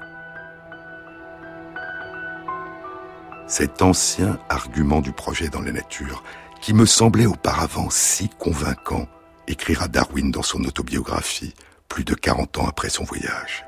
cet 3.48 3.82
ancien 3.82 4.38
argument 4.50 5.00
du 5.00 5.14
projet 5.14 5.48
dans 5.48 5.62
la 5.62 5.72
nature, 5.72 6.24
qui 6.62 6.74
me 6.74 6.86
semblait 6.86 7.26
auparavant 7.26 7.90
si 7.90 8.30
convaincant, 8.30 9.08
écrira 9.48 9.88
Darwin 9.88 10.32
dans 10.32 10.44
son 10.44 10.64
autobiographie, 10.66 11.54
plus 11.88 12.04
de 12.04 12.14
40 12.14 12.58
ans 12.58 12.68
après 12.68 12.90
son 12.90 13.06
voyage. 13.06 13.66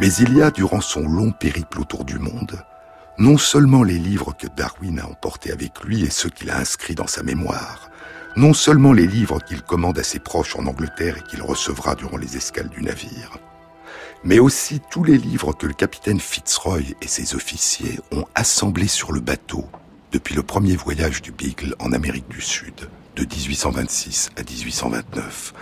Mais 0.00 0.12
il 0.14 0.36
y 0.36 0.42
a, 0.42 0.50
durant 0.50 0.80
son 0.80 1.08
long 1.08 1.30
périple 1.30 1.80
autour 1.80 2.04
du 2.04 2.18
monde, 2.18 2.60
non 3.16 3.38
seulement 3.38 3.84
les 3.84 3.98
livres 3.98 4.34
que 4.36 4.48
Darwin 4.48 4.98
a 4.98 5.06
emportés 5.06 5.52
avec 5.52 5.84
lui 5.84 6.02
et 6.02 6.10
ceux 6.10 6.30
qu'il 6.30 6.50
a 6.50 6.58
inscrits 6.58 6.96
dans 6.96 7.06
sa 7.06 7.22
mémoire, 7.22 7.90
non 8.36 8.52
seulement 8.52 8.92
les 8.92 9.06
livres 9.06 9.38
qu'il 9.40 9.62
commande 9.62 9.98
à 9.98 10.02
ses 10.02 10.18
proches 10.18 10.56
en 10.56 10.66
Angleterre 10.66 11.18
et 11.18 11.22
qu'il 11.22 11.42
recevra 11.42 11.94
durant 11.94 12.16
les 12.16 12.36
escales 12.36 12.68
du 12.68 12.82
navire, 12.82 13.38
mais 14.24 14.38
aussi 14.38 14.80
tous 14.90 15.04
les 15.04 15.18
livres 15.18 15.52
que 15.52 15.66
le 15.66 15.74
capitaine 15.74 16.18
Fitzroy 16.18 16.80
et 17.00 17.06
ses 17.06 17.34
officiers 17.34 18.00
ont 18.10 18.24
assemblés 18.34 18.88
sur 18.88 19.12
le 19.12 19.20
bateau 19.20 19.66
depuis 20.10 20.34
le 20.34 20.42
premier 20.42 20.76
voyage 20.76 21.22
du 21.22 21.32
Beagle 21.32 21.76
en 21.78 21.92
Amérique 21.92 22.28
du 22.28 22.40
Sud, 22.40 22.88
de 23.16 23.22
1826 23.22 24.30
à 24.36 24.42
1829. 24.42 25.54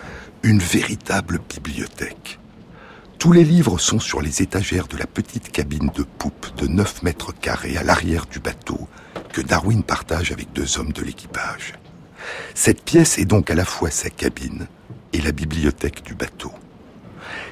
Une 0.43 0.59
véritable 0.59 1.41
bibliothèque. 1.49 2.39
Tous 3.19 3.33
les 3.33 3.45
livres 3.45 3.79
sont 3.79 4.01
sur 4.01 4.21
les 4.21 4.43
étagères 4.43 4.89
de 4.89 4.97
la 4.97 5.07
petite 5.07 5.53
cabine 5.53 5.91
de 5.95 6.03
poupe 6.03 6.55
de 6.57 6.67
9 6.67 7.03
mètres 7.03 7.33
carrés 7.33 7.77
à 7.77 7.83
l'arrière 7.83 8.27
du 8.27 8.41
bateau 8.41 8.89
que 9.33 9.41
Darwin 9.41 9.83
partage 9.83 10.33
avec 10.33 10.53
deux 10.53 10.79
hommes 10.79 10.93
de 10.93 11.03
l'équipage. 11.03 11.75
Cette 12.55 12.83
pièce 12.83 13.19
est 13.19 13.25
donc 13.25 13.51
à 13.51 13.55
la 13.55 13.65
fois 13.65 13.91
sa 13.91 14.11
cabine 14.11 14.67
et 15.13 15.21
la 15.21 15.33
bibliothèque 15.33 16.03
du 16.05 16.15
bateau. 16.15 16.53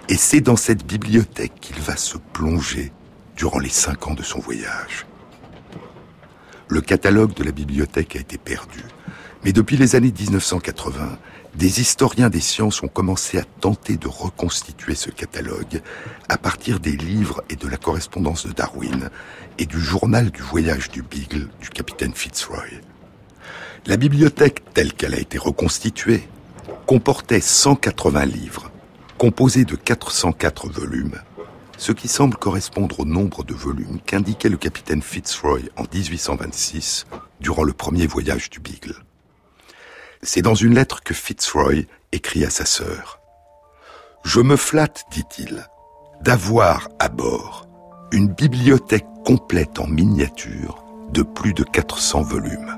Et 0.09 0.17
c'est 0.17 0.41
dans 0.41 0.57
cette 0.57 0.85
bibliothèque 0.85 1.55
qu'il 1.61 1.81
va 1.81 1.97
se 1.97 2.19
plonger 2.19 2.93
durant 3.37 3.59
les 3.59 3.69
cinq 3.69 4.09
ans 4.09 4.15
de 4.15 4.23
son 4.23 4.39
voyage. 4.39 5.07
Le 6.69 6.81
catalogue 6.81 7.35
de 7.35 7.45
la 7.45 7.53
bibliothèque 7.53 8.17
a 8.17 8.21
été 8.21 8.39
perdu, 8.39 8.85
mais 9.45 9.53
depuis 9.53 9.77
les 9.77 9.97
années 9.97 10.13
1980, 10.17 11.19
des 11.55 11.81
historiens 11.81 12.31
des 12.31 12.41
sciences 12.41 12.83
ont 12.83 12.89
commencé 12.89 13.39
à 13.39 13.45
tenter 13.45 13.97
de 13.97 14.07
reconstituer 14.07 14.95
ce 14.95 15.11
catalogue 15.11 15.81
à 16.29 16.39
partir 16.39 16.79
des 16.79 16.97
livres 16.97 17.43
et 17.51 17.57
de 17.57 17.67
la 17.67 17.77
correspondance 17.77 18.47
de 18.47 18.53
Darwin 18.53 19.11
et 19.59 19.67
du 19.67 19.81
journal 19.81 20.31
du 20.31 20.43
voyage 20.43 20.91
du 20.91 21.03
Beagle 21.03 21.49
du 21.61 21.71
capitaine 21.71 22.15
Fitzroy. 22.15 22.67
La 23.87 23.97
bibliothèque 23.97 24.63
telle 24.75 24.93
qu'elle 24.93 25.15
a 25.15 25.19
été 25.19 25.39
reconstituée 25.39 26.29
comportait 26.87 27.41
180 27.41 28.27
livres, 28.27 28.71
composés 29.17 29.65
de 29.65 29.75
404 29.75 30.69
volumes, 30.69 31.19
ce 31.79 31.93
qui 31.93 32.07
semble 32.07 32.37
correspondre 32.37 33.01
au 33.01 33.05
nombre 33.07 33.43
de 33.43 33.55
volumes 33.55 33.99
qu'indiquait 34.05 34.51
le 34.51 34.59
capitaine 34.59 35.01
Fitzroy 35.01 35.61
en 35.77 35.85
1826 35.93 37.07
durant 37.41 37.63
le 37.63 37.73
premier 37.73 38.07
voyage 38.07 38.51
du 38.51 38.61
Beagle. 38.61 38.97
C'est 40.23 40.43
dans 40.43 40.55
une 40.55 40.75
lettre 40.75 41.03
que 41.03 41.15
Fitzroy 41.15 41.87
écrit 42.13 42.45
à 42.45 42.51
sa 42.51 42.67
sœur. 42.67 43.21
Je 44.25 44.41
me 44.41 44.57
flatte, 44.57 45.05
dit-il, 45.11 45.67
d'avoir 46.21 46.91
à 46.99 47.09
bord 47.09 47.67
une 48.13 48.29
bibliothèque 48.29 49.07
complète 49.25 49.79
en 49.79 49.87
miniature 49.87 50.85
de 51.13 51.23
plus 51.23 51.55
de 51.55 51.65
400 51.65 52.23
volumes. 52.23 52.77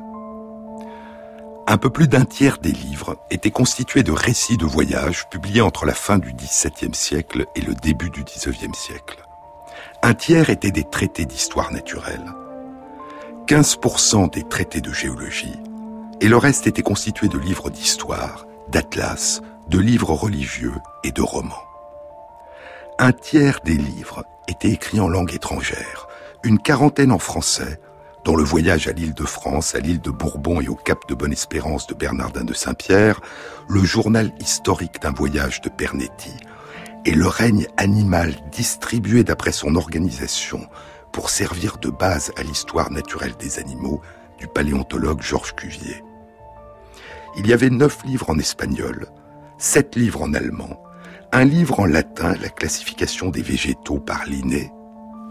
Un 1.69 1.78
peu 1.78 1.90
plus 1.90 2.09
d'un 2.09 2.25
tiers 2.25 2.59
des 2.59 2.73
livres 2.73 3.16
étaient 3.31 3.52
constitués 3.52 4.02
de 4.02 4.11
récits 4.11 4.57
de 4.57 4.66
voyages 4.66 5.28
publiés 5.28 5.61
entre 5.61 5.87
la 5.87 5.95
fin 5.95 6.19
du 6.19 6.33
XVIIe 6.33 6.95
siècle 6.95 7.47
et 7.54 7.61
le 7.61 7.75
début 7.75 8.11
du 8.11 8.25
XIXe 8.25 8.76
siècle. 8.76 9.25
Un 10.02 10.14
tiers 10.14 10.50
étaient 10.50 10.73
des 10.73 10.83
traités 10.83 11.25
d'histoire 11.25 11.73
naturelle, 11.73 12.25
15% 13.47 14.33
des 14.33 14.42
traités 14.42 14.81
de 14.81 14.92
géologie, 14.92 15.59
et 16.21 16.28
le 16.28 16.37
reste 16.37 16.66
était 16.66 16.83
constitué 16.83 17.28
de 17.28 17.38
livres 17.38 17.71
d'histoire, 17.71 18.47
d'atlas, 18.69 19.40
de 19.69 19.78
livres 19.78 20.14
religieux 20.14 20.75
et 21.04 21.12
de 21.12 21.23
romans. 21.23 21.62
Un 22.99 23.12
tiers 23.12 23.61
des 23.64 23.75
livres 23.76 24.25
étaient 24.49 24.71
écrits 24.71 25.00
en 25.00 25.09
langue 25.09 25.33
étrangère, 25.33 26.09
une 26.42 26.59
quarantaine 26.59 27.12
en 27.12 27.19
français, 27.19 27.81
dont 28.25 28.37
le 28.37 28.45
voyage 28.45 28.87
à 28.87 28.93
l'île 28.93 29.14
de 29.14 29.25
France, 29.25 29.75
à 29.75 29.81
l'île 29.81 30.00
de 30.00 30.11
Bourbon 30.11 30.61
et 30.61 30.69
au 30.69 30.75
cap 30.75 31.09
de 31.09 31.14
Bonne-Espérance 31.14 31.87
de 31.87 31.95
Bernardin 31.95 32.45
de 32.45 32.55
Saint-Pierre, 32.55 33.21
le 33.69 33.83
journal 33.83 34.33
historique 34.38 35.00
d'un 35.02 35.12
voyage 35.12 35.61
de 35.61 35.69
Pernetti, 35.69 36.33
et 37.05 37.12
le 37.12 37.26
règne 37.26 37.67
animal 37.76 38.35
distribué 38.52 39.25
d'après 39.25 39.52
son 39.52 39.75
organisation 39.75 40.69
pour 41.12 41.31
servir 41.31 41.79
de 41.79 41.91
base 41.91 42.33
à 42.37 42.43
l'histoire 42.43 42.91
naturelle 42.91 43.35
des 43.38 43.59
animaux 43.59 44.00
du 44.38 44.47
paléontologue 44.47 45.21
Georges 45.21 45.55
Cuvier. 45.57 46.05
Il 47.37 47.47
y 47.47 47.52
avait 47.52 47.71
neuf 47.71 48.05
livres 48.05 48.31
en 48.31 48.38
espagnol, 48.38 49.07
sept 49.59 49.97
livres 49.97 50.23
en 50.23 50.33
allemand, 50.33 50.81
un 51.33 51.45
livre 51.45 51.81
en 51.81 51.87
latin, 51.87 52.35
la 52.41 52.50
classification 52.50 53.31
des 53.31 53.43
végétaux 53.43 53.99
par 53.99 54.26
Linné, 54.26 54.71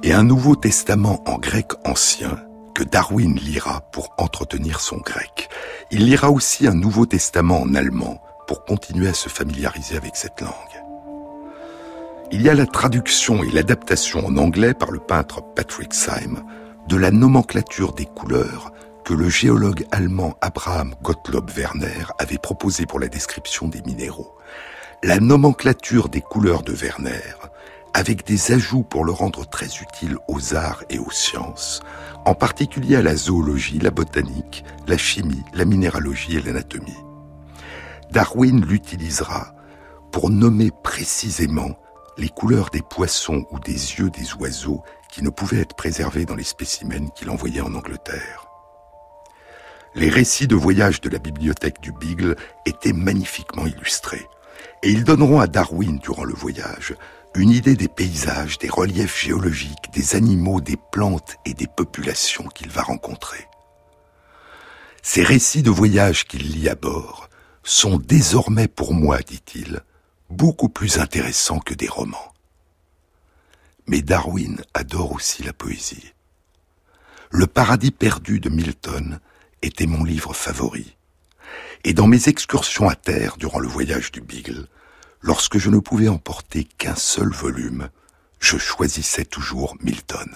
et 0.03 0.13
un 0.13 0.23
Nouveau 0.23 0.55
Testament 0.55 1.23
en 1.27 1.37
grec 1.37 1.71
ancien 1.85 2.37
que 2.73 2.83
Darwin 2.83 3.35
lira 3.35 3.81
pour 3.91 4.13
entretenir 4.17 4.79
son 4.79 4.97
grec. 4.97 5.49
Il 5.91 6.05
lira 6.05 6.31
aussi 6.31 6.67
un 6.67 6.73
Nouveau 6.73 7.05
Testament 7.05 7.61
en 7.61 7.75
allemand 7.75 8.21
pour 8.47 8.65
continuer 8.65 9.07
à 9.07 9.13
se 9.13 9.29
familiariser 9.29 9.97
avec 9.97 10.15
cette 10.15 10.41
langue. 10.41 10.51
Il 12.31 12.41
y 12.41 12.49
a 12.49 12.53
la 12.53 12.65
traduction 12.65 13.43
et 13.43 13.51
l'adaptation 13.51 14.25
en 14.25 14.37
anglais 14.37 14.73
par 14.73 14.91
le 14.91 14.99
peintre 14.99 15.41
Patrick 15.55 15.93
Syme 15.93 16.43
de 16.87 16.95
la 16.95 17.11
nomenclature 17.11 17.93
des 17.93 18.05
couleurs 18.05 18.71
que 19.03 19.13
le 19.13 19.29
géologue 19.29 19.85
allemand 19.91 20.35
Abraham 20.41 20.95
Gottlob 21.01 21.49
Werner 21.49 22.05
avait 22.19 22.37
proposé 22.37 22.85
pour 22.85 22.99
la 22.99 23.07
description 23.07 23.67
des 23.67 23.81
minéraux. 23.81 24.35
La 25.03 25.19
nomenclature 25.19 26.09
des 26.09 26.21
couleurs 26.21 26.61
de 26.61 26.73
Werner, 26.73 27.35
avec 27.93 28.25
des 28.25 28.51
ajouts 28.51 28.83
pour 28.83 29.03
le 29.03 29.11
rendre 29.11 29.47
très 29.47 29.67
utile 29.67 30.17
aux 30.27 30.55
arts 30.55 30.83
et 30.89 30.99
aux 30.99 31.11
sciences, 31.11 31.81
en 32.25 32.33
particulier 32.33 32.95
à 32.95 33.01
la 33.01 33.15
zoologie, 33.15 33.79
la 33.79 33.91
botanique, 33.91 34.63
la 34.87 34.97
chimie, 34.97 35.43
la 35.53 35.65
minéralogie 35.65 36.37
et 36.37 36.41
l'anatomie. 36.41 36.97
Darwin 38.11 38.63
l'utilisera 38.65 39.53
pour 40.11 40.29
nommer 40.29 40.71
précisément 40.83 41.77
les 42.17 42.29
couleurs 42.29 42.69
des 42.69 42.81
poissons 42.81 43.45
ou 43.51 43.59
des 43.59 43.71
yeux 43.71 44.09
des 44.09 44.33
oiseaux 44.35 44.83
qui 45.09 45.23
ne 45.23 45.29
pouvaient 45.29 45.61
être 45.61 45.75
préservés 45.75 46.25
dans 46.25 46.35
les 46.35 46.43
spécimens 46.43 47.09
qu'il 47.15 47.29
envoyait 47.29 47.61
en 47.61 47.73
Angleterre. 47.73 48.47
Les 49.93 50.09
récits 50.09 50.47
de 50.47 50.55
voyage 50.55 51.01
de 51.01 51.09
la 51.09 51.19
bibliothèque 51.19 51.81
du 51.81 51.91
Beagle 51.91 52.37
étaient 52.65 52.93
magnifiquement 52.93 53.65
illustrés. 53.65 54.25
Et 54.83 54.89
ils 54.89 55.03
donneront 55.03 55.39
à 55.39 55.47
Darwin, 55.47 55.99
durant 55.99 56.23
le 56.23 56.33
voyage, 56.33 56.95
une 57.35 57.51
idée 57.51 57.75
des 57.75 57.87
paysages, 57.87 58.57
des 58.57 58.69
reliefs 58.69 59.19
géologiques, 59.23 59.91
des 59.93 60.15
animaux, 60.15 60.59
des 60.59 60.77
plantes 60.91 61.37
et 61.45 61.53
des 61.53 61.67
populations 61.67 62.47
qu'il 62.49 62.69
va 62.69 62.81
rencontrer. 62.81 63.47
Ces 65.01 65.23
récits 65.23 65.63
de 65.63 65.69
voyage 65.69 66.27
qu'il 66.27 66.51
lit 66.51 66.69
à 66.69 66.75
bord 66.75 67.29
sont 67.63 67.97
désormais 67.97 68.67
pour 68.67 68.93
moi, 68.93 69.19
dit-il, 69.19 69.81
beaucoup 70.29 70.69
plus 70.69 70.99
intéressants 70.99 71.59
que 71.59 71.73
des 71.73 71.87
romans. 71.87 72.33
Mais 73.87 74.01
Darwin 74.01 74.61
adore 74.73 75.13
aussi 75.13 75.43
la 75.43 75.53
poésie. 75.53 76.13
Le 77.29 77.47
paradis 77.47 77.91
perdu 77.91 78.39
de 78.39 78.49
Milton 78.49 79.19
était 79.61 79.87
mon 79.87 80.03
livre 80.03 80.33
favori. 80.33 80.97
Et 81.83 81.93
dans 81.93 82.07
mes 82.07 82.27
excursions 82.27 82.89
à 82.89 82.95
terre 82.95 83.37
durant 83.37 83.59
le 83.59 83.67
voyage 83.67 84.11
du 84.11 84.21
Beagle, 84.21 84.67
lorsque 85.21 85.57
je 85.57 85.69
ne 85.69 85.79
pouvais 85.79 86.07
emporter 86.07 86.63
qu'un 86.63 86.95
seul 86.95 87.29
volume, 87.29 87.89
je 88.39 88.57
choisissais 88.57 89.25
toujours 89.25 89.75
Milton. 89.81 90.29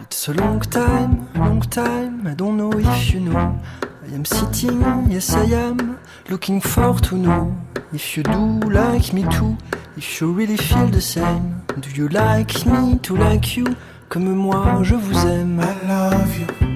It's 0.00 0.28
a 0.28 0.32
long 0.32 0.60
time, 0.60 1.26
long 1.34 1.60
time, 1.60 2.26
I 2.26 2.34
don't 2.34 2.56
know 2.56 2.72
if 2.78 3.12
you 3.12 3.20
know. 3.20 3.58
I 4.04 4.14
am 4.14 4.24
sitting, 4.24 4.82
yes 5.10 5.34
I 5.34 5.54
am, 5.54 5.98
looking 6.28 6.60
for 6.60 7.00
to 7.00 7.16
know 7.16 7.54
if 7.92 8.16
you 8.16 8.22
do 8.22 8.60
like 8.70 9.12
me 9.12 9.24
too, 9.24 9.56
if 9.96 10.20
you 10.20 10.32
really 10.32 10.56
feel 10.56 10.86
the 10.88 11.00
same. 11.00 11.62
Do 11.80 11.88
you 11.90 12.08
like 12.08 12.66
me 12.66 12.98
to 12.98 13.16
like 13.16 13.56
you, 13.56 13.66
comme 14.08 14.34
moi 14.34 14.82
je 14.82 14.94
vous 14.94 15.26
aime. 15.26 15.60
I 15.60 15.86
love 15.86 16.38
you. 16.38 16.72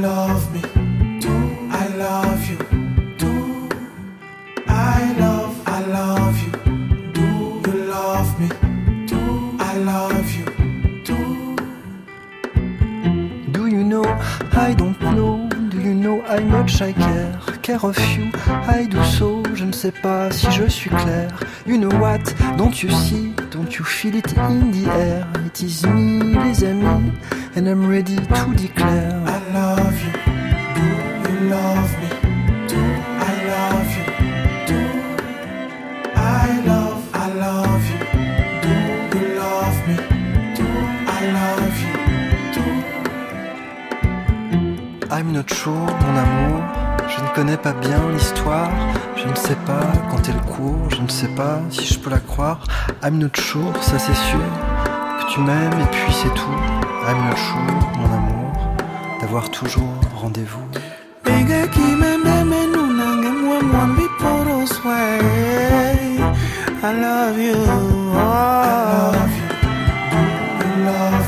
love 0.00 0.52
me? 0.54 0.60
Do 1.20 1.28
I 1.70 1.88
love 1.96 2.48
you? 2.48 2.69
I 14.52 14.74
don't 14.74 15.00
know? 15.00 15.48
Do 15.70 15.80
you 15.80 15.94
know 15.94 16.20
how 16.22 16.40
much 16.40 16.82
I 16.82 16.92
care? 16.92 17.40
Care 17.62 17.78
of 17.82 17.98
you, 18.16 18.30
I 18.46 18.86
do 18.86 19.02
so. 19.04 19.42
Je 19.54 19.64
ne 19.64 19.72
sais 19.72 19.92
pas 19.92 20.30
si 20.30 20.50
je 20.50 20.68
suis 20.68 20.90
clair. 20.90 21.30
You 21.66 21.78
know 21.78 21.90
what? 22.00 22.34
Don't 22.56 22.82
you 22.82 22.90
see? 22.90 23.32
Don't 23.50 23.76
you 23.78 23.84
feel 23.84 24.16
it 24.16 24.32
in 24.32 24.70
the 24.72 24.90
air? 24.90 25.26
It 25.46 25.62
is 25.62 25.84
me, 25.86 26.34
les 26.34 26.64
amis, 26.64 27.12
and 27.56 27.68
I'm 27.68 27.88
ready 27.88 28.16
to 28.16 28.54
declare. 28.56 29.22
I 29.26 29.38
love 29.52 30.00
you. 30.04 30.12
Do 30.74 31.32
you 31.32 31.50
love 31.50 31.98
me? 32.00 32.09
You? 45.20 45.32
Do 45.32 45.32
I'm 45.32 45.32
not 45.32 45.50
sure, 45.54 45.72
mon 45.72 46.16
amour. 46.16 46.62
Je 47.08 47.20
ne 47.22 47.28
connais 47.34 47.56
pas 47.56 47.72
bien 47.72 47.98
l'histoire. 48.12 48.70
Je 49.16 49.28
ne 49.28 49.34
sais 49.34 49.56
pas 49.66 49.86
quand 50.10 50.28
elle 50.28 50.40
court. 50.40 50.90
Je 50.90 51.02
ne 51.02 51.08
sais 51.08 51.28
pas 51.28 51.60
si 51.70 51.84
je 51.94 51.98
peux 51.98 52.10
la 52.10 52.20
croire. 52.20 52.64
I'm 53.02 53.18
not 53.18 53.36
sure, 53.36 53.72
ça 53.82 53.98
c'est 53.98 54.14
sûr. 54.14 54.40
Que 55.20 55.32
tu 55.32 55.40
m'aimes 55.40 55.80
et 55.80 55.86
puis 55.90 56.12
c'est 56.12 56.34
tout. 56.34 56.56
I'm 57.06 57.18
not 57.28 57.36
sure, 57.36 57.58
mon 57.98 58.14
amour. 58.14 58.52
D'avoir 59.20 59.50
toujours 59.50 59.94
rendez-vous. 60.14 60.66
I 66.82 66.94
love 66.94 67.38
you. 67.38 67.52
I 67.52 68.16
love 70.84 71.12
you. 71.14 71.19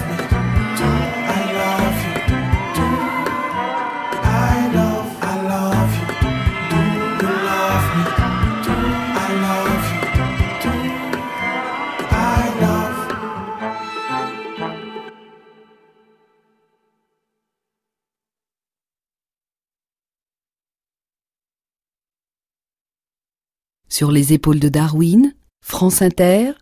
Les 24.11 24.33
épaules 24.33 24.59
de 24.59 24.69
Darwin, 24.69 25.33
France 25.61 26.03
Inter, 26.03 26.53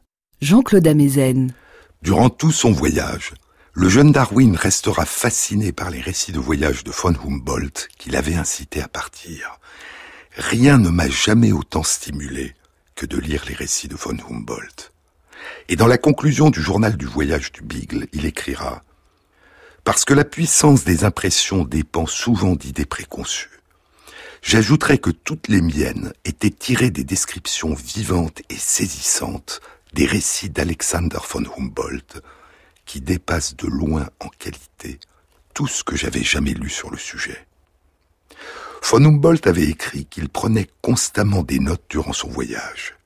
Jean-Claude 0.43 0.87
Amezen. 0.87 1.55
Durant 2.03 2.29
tout 2.29 2.53
son 2.53 2.71
voyage, 2.71 3.33
le 3.73 3.89
jeune 3.89 4.13
Darwin 4.13 4.57
restera 4.57 5.07
fasciné 5.07 5.73
par 5.73 5.91
les 5.91 6.01
récits 6.01 6.33
de 6.33 6.39
voyage 6.39 6.85
de 6.85 6.91
von 6.91 7.15
Humboldt 7.15 7.89
qui 7.99 8.11
l'avaient 8.11 8.35
incité 8.35 8.83
à 8.83 8.89
partir. 8.89 9.59
Rien 10.37 10.79
ne 10.79 10.91
m'a 10.91 11.09
jamais 11.09 11.53
autant 11.53 11.83
stimulé 11.83 12.55
que 12.95 13.07
de 13.07 13.17
lire 13.17 13.45
les 13.49 13.55
récits 13.55 13.89
de 13.89 13.97
von 13.97 14.17
Humboldt. 14.29 14.93
Et 15.69 15.77
dans 15.77 15.87
la 15.87 15.99
conclusion 15.99 16.51
du 16.51 16.61
journal 16.61 16.97
du 16.97 17.07
voyage 17.07 17.53
du 17.53 17.63
Beagle, 17.63 18.07
il 18.13 18.27
écrira 18.27 18.83
Parce 19.85 20.05
que 20.05 20.15
la 20.15 20.25
puissance 20.25 20.85
des 20.85 21.05
impressions 21.05 21.65
dépend 21.65 22.07
souvent 22.07 22.55
d'idées 22.55 22.87
préconçues. 22.87 23.60
J'ajouterais 24.43 24.99
que 24.99 25.11
toutes 25.11 25.49
les 25.49 25.61
miennes 25.61 26.13
étaient 26.25 26.51
tirées 26.51 26.91
des 26.91 27.05
descriptions 27.05 27.75
vivantes 27.75 28.43
et 28.49 28.57
saisissantes 28.57 29.61
des 29.93 30.07
récits 30.07 30.51
d'Alexander 30.51 31.19
von 31.29 31.45
Humboldt, 31.57 32.23
qui 32.87 33.01
dépassent 33.01 33.57
de 33.57 33.67
loin 33.67 34.09
en 34.21 34.29
qualité 34.29 34.99
tout 35.55 35.67
ce 35.67 35.85
que 35.85 35.97
j'avais 35.97 36.25
jamais 36.25 36.55
lu 36.55 36.71
sur 36.71 36.91
le 36.91 36.99
sujet. 36.99 37.47
Von 38.83 39.05
Humboldt 39.05 39.47
avait 39.49 39.69
écrit 39.69 40.07
qu'il 40.07 40.29
prenait 40.29 40.69
constamment 40.81 41.43
des 41.43 41.59
notes 41.59 41.85
durant 41.89 42.13
son 42.13 42.29
voyage. 42.29 42.97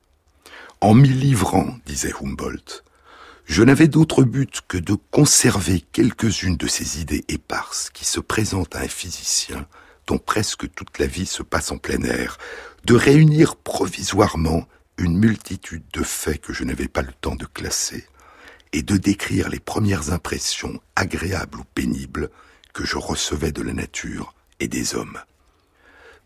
En 0.79 0.93
m'y 0.93 1.09
livrant, 1.09 1.75
disait 1.85 2.13
Humboldt, 2.21 2.83
je 3.45 3.61
n'avais 3.61 3.87
d'autre 3.87 4.23
but 4.23 4.61
que 4.67 4.77
de 4.77 4.95
conserver 5.11 5.83
quelques-unes 5.91 6.57
de 6.57 6.67
ces 6.67 7.01
idées 7.01 7.25
éparses 7.27 7.89
qui 7.91 8.05
se 8.05 8.19
présentent 8.19 8.75
à 8.75 8.79
un 8.79 8.87
physicien 8.87 9.67
dont 10.07 10.17
presque 10.17 10.71
toute 10.73 10.99
la 10.99 11.07
vie 11.07 11.25
se 11.25 11.43
passe 11.43 11.71
en 11.71 11.77
plein 11.77 12.01
air, 12.03 12.37
de 12.85 12.95
réunir 12.95 13.55
provisoirement 13.55 14.67
une 14.97 15.17
multitude 15.17 15.83
de 15.93 16.03
faits 16.03 16.41
que 16.41 16.53
je 16.53 16.63
n'avais 16.63 16.87
pas 16.87 17.01
le 17.01 17.13
temps 17.13 17.35
de 17.35 17.45
classer, 17.45 18.05
et 18.75 18.83
de 18.83 18.97
décrire 18.97 19.49
les 19.49 19.59
premières 19.59 20.11
impressions 20.11 20.81
agréables 20.95 21.59
ou 21.59 21.63
pénibles 21.75 22.29
que 22.73 22.85
je 22.85 22.97
recevais 22.97 23.53
de 23.53 23.61
la 23.61 23.73
nature 23.73 24.33
et 24.59 24.67
des 24.67 24.95
hommes. 24.95 25.19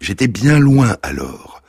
J'étais 0.02 0.28
bien 0.28 0.60
loin 0.60 0.98
alors 1.04 1.62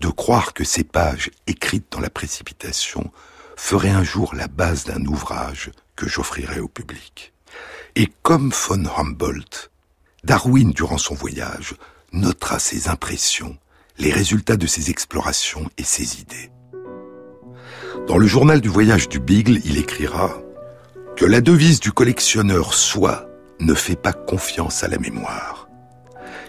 de 0.00 0.08
croire 0.08 0.54
que 0.54 0.64
ces 0.64 0.84
pages 0.84 1.30
écrites 1.46 1.90
dans 1.90 2.00
la 2.00 2.10
précipitation 2.10 3.12
feraient 3.56 3.90
un 3.90 4.04
jour 4.04 4.34
la 4.34 4.48
base 4.48 4.84
d'un 4.84 5.04
ouvrage 5.04 5.70
que 5.96 6.08
j'offrirais 6.08 6.60
au 6.60 6.68
public. 6.68 7.32
Et 7.94 8.08
comme 8.22 8.50
von 8.50 8.84
Humboldt, 8.96 9.70
Darwin, 10.26 10.72
durant 10.72 10.98
son 10.98 11.14
voyage, 11.14 11.76
notera 12.12 12.58
ses 12.58 12.88
impressions, 12.88 13.56
les 13.96 14.10
résultats 14.10 14.56
de 14.56 14.66
ses 14.66 14.90
explorations 14.90 15.70
et 15.78 15.84
ses 15.84 16.20
idées. 16.20 16.50
Dans 18.08 18.18
le 18.18 18.26
journal 18.26 18.60
du 18.60 18.68
voyage 18.68 19.08
du 19.08 19.20
Beagle, 19.20 19.60
il 19.64 19.78
écrira 19.78 20.36
Que 21.16 21.24
la 21.24 21.40
devise 21.40 21.78
du 21.78 21.92
collectionneur 21.92 22.74
soit 22.74 23.28
ne 23.60 23.72
fais 23.72 23.94
pas 23.94 24.12
confiance 24.12 24.82
à 24.82 24.88
la 24.88 24.98
mémoire. 24.98 25.68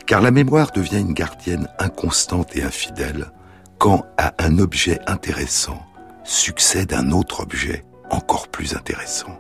Car 0.08 0.22
la 0.22 0.32
mémoire 0.32 0.72
devient 0.72 1.00
une 1.00 1.14
gardienne 1.14 1.70
inconstante 1.78 2.56
et 2.56 2.64
infidèle 2.64 3.32
quand 3.78 4.08
à 4.18 4.34
un 4.40 4.58
objet 4.58 5.00
intéressant 5.06 5.86
succède 6.24 6.94
un 6.94 7.12
autre 7.12 7.42
objet 7.42 7.86
encore 8.10 8.48
plus 8.48 8.74
intéressant. 8.74 9.40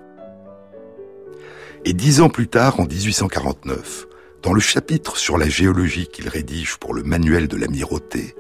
Et 1.86 1.94
dix 1.94 2.22
ans 2.22 2.30
plus 2.30 2.48
tard, 2.48 2.80
en 2.80 2.86
1849, 2.86 4.08
dans 4.44 4.54
le 4.54 4.60
chapitre 4.60 5.18
sur 5.18 5.38
la 5.38 5.50
géologie 5.50 6.08
qu'il 6.08 6.30
rédige 6.30 6.78
pour 6.78 6.94
le 6.94 7.04
manuel 7.04 7.48
de 7.48 7.58
l'amirauté, 7.58 8.36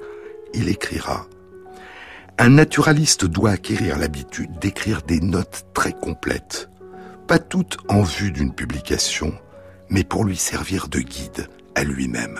il 0.53 0.69
écrira 0.69 1.27
Un 2.37 2.49
naturaliste 2.49 3.25
doit 3.25 3.51
acquérir 3.51 3.97
l'habitude 3.97 4.59
d'écrire 4.59 5.01
des 5.01 5.19
notes 5.19 5.65
très 5.73 5.93
complètes, 5.93 6.69
pas 7.27 7.39
toutes 7.39 7.77
en 7.89 8.03
vue 8.03 8.31
d'une 8.31 8.53
publication, 8.53 9.33
mais 9.89 10.03
pour 10.03 10.23
lui 10.23 10.37
servir 10.37 10.87
de 10.87 10.99
guide 10.99 11.47
à 11.75 11.83
lui-même. 11.83 12.39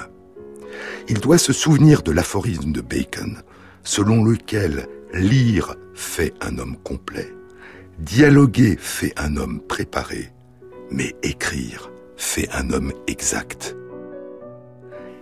Il 1.10 1.20
doit 1.20 1.38
se 1.38 1.54
souvenir 1.54 2.04
de 2.04 2.12
l'aphorisme 2.12 2.72
de 2.72 2.82
Bacon, 2.82 3.41
selon 3.84 4.24
lequel 4.24 4.88
lire 5.13 5.76
fait 5.96 6.34
un 6.41 6.58
homme 6.60 6.78
complet, 6.84 7.34
dialoguer 7.98 8.78
fait 8.80 9.13
un 9.17 9.36
homme 9.36 9.62
préparé, 9.62 10.32
mais 10.91 11.15
écrire 11.24 11.89
fait 12.17 12.49
un 12.51 12.71
homme 12.71 12.91
exact. 13.08 13.75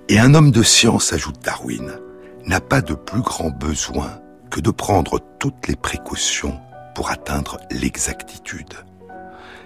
Et 0.09 0.19
un 0.19 0.33
homme 0.33 0.51
de 0.51 0.63
science, 0.63 1.13
ajoute 1.13 1.39
Darwin, 1.43 1.99
n'a 2.45 2.61
pas 2.61 2.81
de 2.81 2.93
plus 2.93 3.21
grand 3.21 3.49
besoin 3.49 4.19
que 4.49 4.61
de 4.61 4.71
prendre 4.71 5.19
toutes 5.39 5.67
les 5.67 5.75
précautions 5.75 6.59
pour 6.93 7.09
atteindre 7.09 7.59
l'exactitude. 7.71 8.73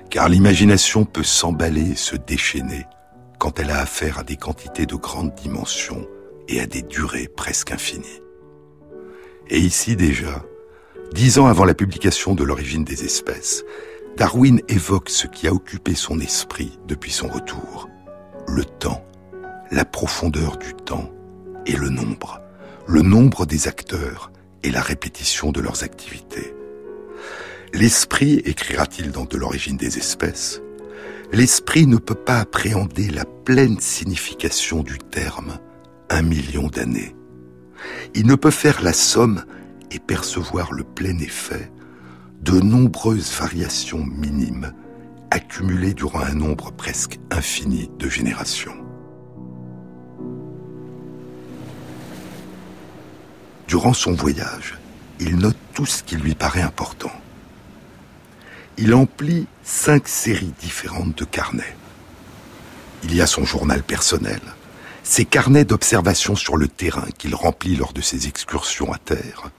Car 0.10 0.28
l'imagination 0.28 1.06
peut 1.06 1.24
s'emballer 1.24 1.92
et 1.92 1.96
se 1.96 2.16
déchaîner 2.16 2.88
quand 3.38 3.60
elle 3.60 3.70
a 3.70 3.80
affaire 3.80 4.20
à 4.20 4.24
des 4.24 4.38
quantités 4.38 4.86
de 4.86 4.96
grandes 4.96 5.36
dimensions 5.36 6.08
et 6.48 6.60
à 6.60 6.66
des 6.66 6.82
durées 6.82 7.28
presque 7.28 7.72
infinies. 7.72 8.22
Et 9.50 9.60
ici 9.60 9.96
déjà, 9.96 10.44
dix 11.14 11.38
ans 11.38 11.46
avant 11.48 11.66
la 11.66 11.74
publication 11.74 12.34
de 12.34 12.44
l'origine 12.44 12.84
des 12.84 13.04
espèces, 13.06 13.64
Darwin 14.20 14.60
évoque 14.68 15.10
ce 15.10 15.28
qui 15.28 15.48
a 15.48 15.54
occupé 15.54 15.96
son 15.96 16.20
esprit 16.20 16.78
depuis 16.90 17.10
son 17.14 17.30
retour. 17.30 17.88
Le 18.50 18.66
temps, 18.66 19.02
la 19.72 19.86
profondeur 19.86 20.58
du 20.58 20.74
temps 20.74 21.10
et 21.66 21.78
le 21.78 21.88
nombre. 21.88 22.42
Le 22.86 23.02
nombre 23.02 23.46
des 23.46 23.70
acteurs 23.70 24.30
et 24.62 24.72
la 24.72 24.82
répétition 24.82 25.54
de 25.54 25.62
leurs 25.62 25.84
activités. 25.84 26.54
L'esprit, 27.72 28.42
écrira-t-il 28.44 29.12
dans 29.12 29.24
De 29.24 29.38
l'origine 29.38 29.78
des 29.78 29.98
espèces, 29.98 30.62
l'esprit 31.32 31.88
ne 31.88 31.96
peut 31.96 32.14
pas 32.14 32.40
appréhender 32.40 33.10
la 33.10 33.24
pleine 33.24 33.80
signification 33.80 34.84
du 34.84 34.98
terme 34.98 35.60
un 36.10 36.24
million 36.24 36.68
d'années. 36.68 37.16
Il 38.16 38.28
ne 38.28 38.36
peut 38.36 38.52
faire 38.52 38.82
la 38.84 38.92
somme 38.92 39.46
et 39.92 40.00
percevoir 40.00 40.74
le 40.74 40.84
plein 40.84 41.18
effet 41.20 41.72
de 42.42 42.60
nombreuses 42.60 43.32
variations 43.32 44.06
minimes 44.06 44.74
accumulées 45.32 45.94
durant 45.94 46.22
un 46.22 46.34
nombre 46.34 46.72
presque 46.72 47.20
infini 47.32 47.90
de 48.00 48.10
générations. 48.10 48.76
Durant 53.68 53.94
son 53.94 54.14
voyage, 54.14 54.80
il 55.20 55.38
note 55.38 55.58
tout 55.74 55.86
ce 55.86 56.02
qui 56.02 56.16
lui 56.16 56.34
paraît 56.34 56.62
important. 56.62 57.12
Il 58.78 58.96
emplit 58.96 59.46
cinq 59.64 60.08
séries 60.08 60.54
différentes 60.60 61.18
de 61.18 61.26
carnets. 61.26 61.76
Il 63.04 63.14
y 63.14 63.22
a 63.22 63.28
son 63.28 63.46
journal 63.46 63.84
personnel, 63.84 64.42
ses 65.04 65.26
carnets 65.26 65.66
d'observation 65.66 66.36
sur 66.36 66.58
le 66.58 66.68
terrain 66.68 67.08
qu'il 67.18 67.36
remplit 67.36 67.76
lors 67.76 67.94
de 67.94 68.02
ses 68.02 68.28
excursions 68.28 68.92
à 68.92 68.98
terre, 68.98 69.52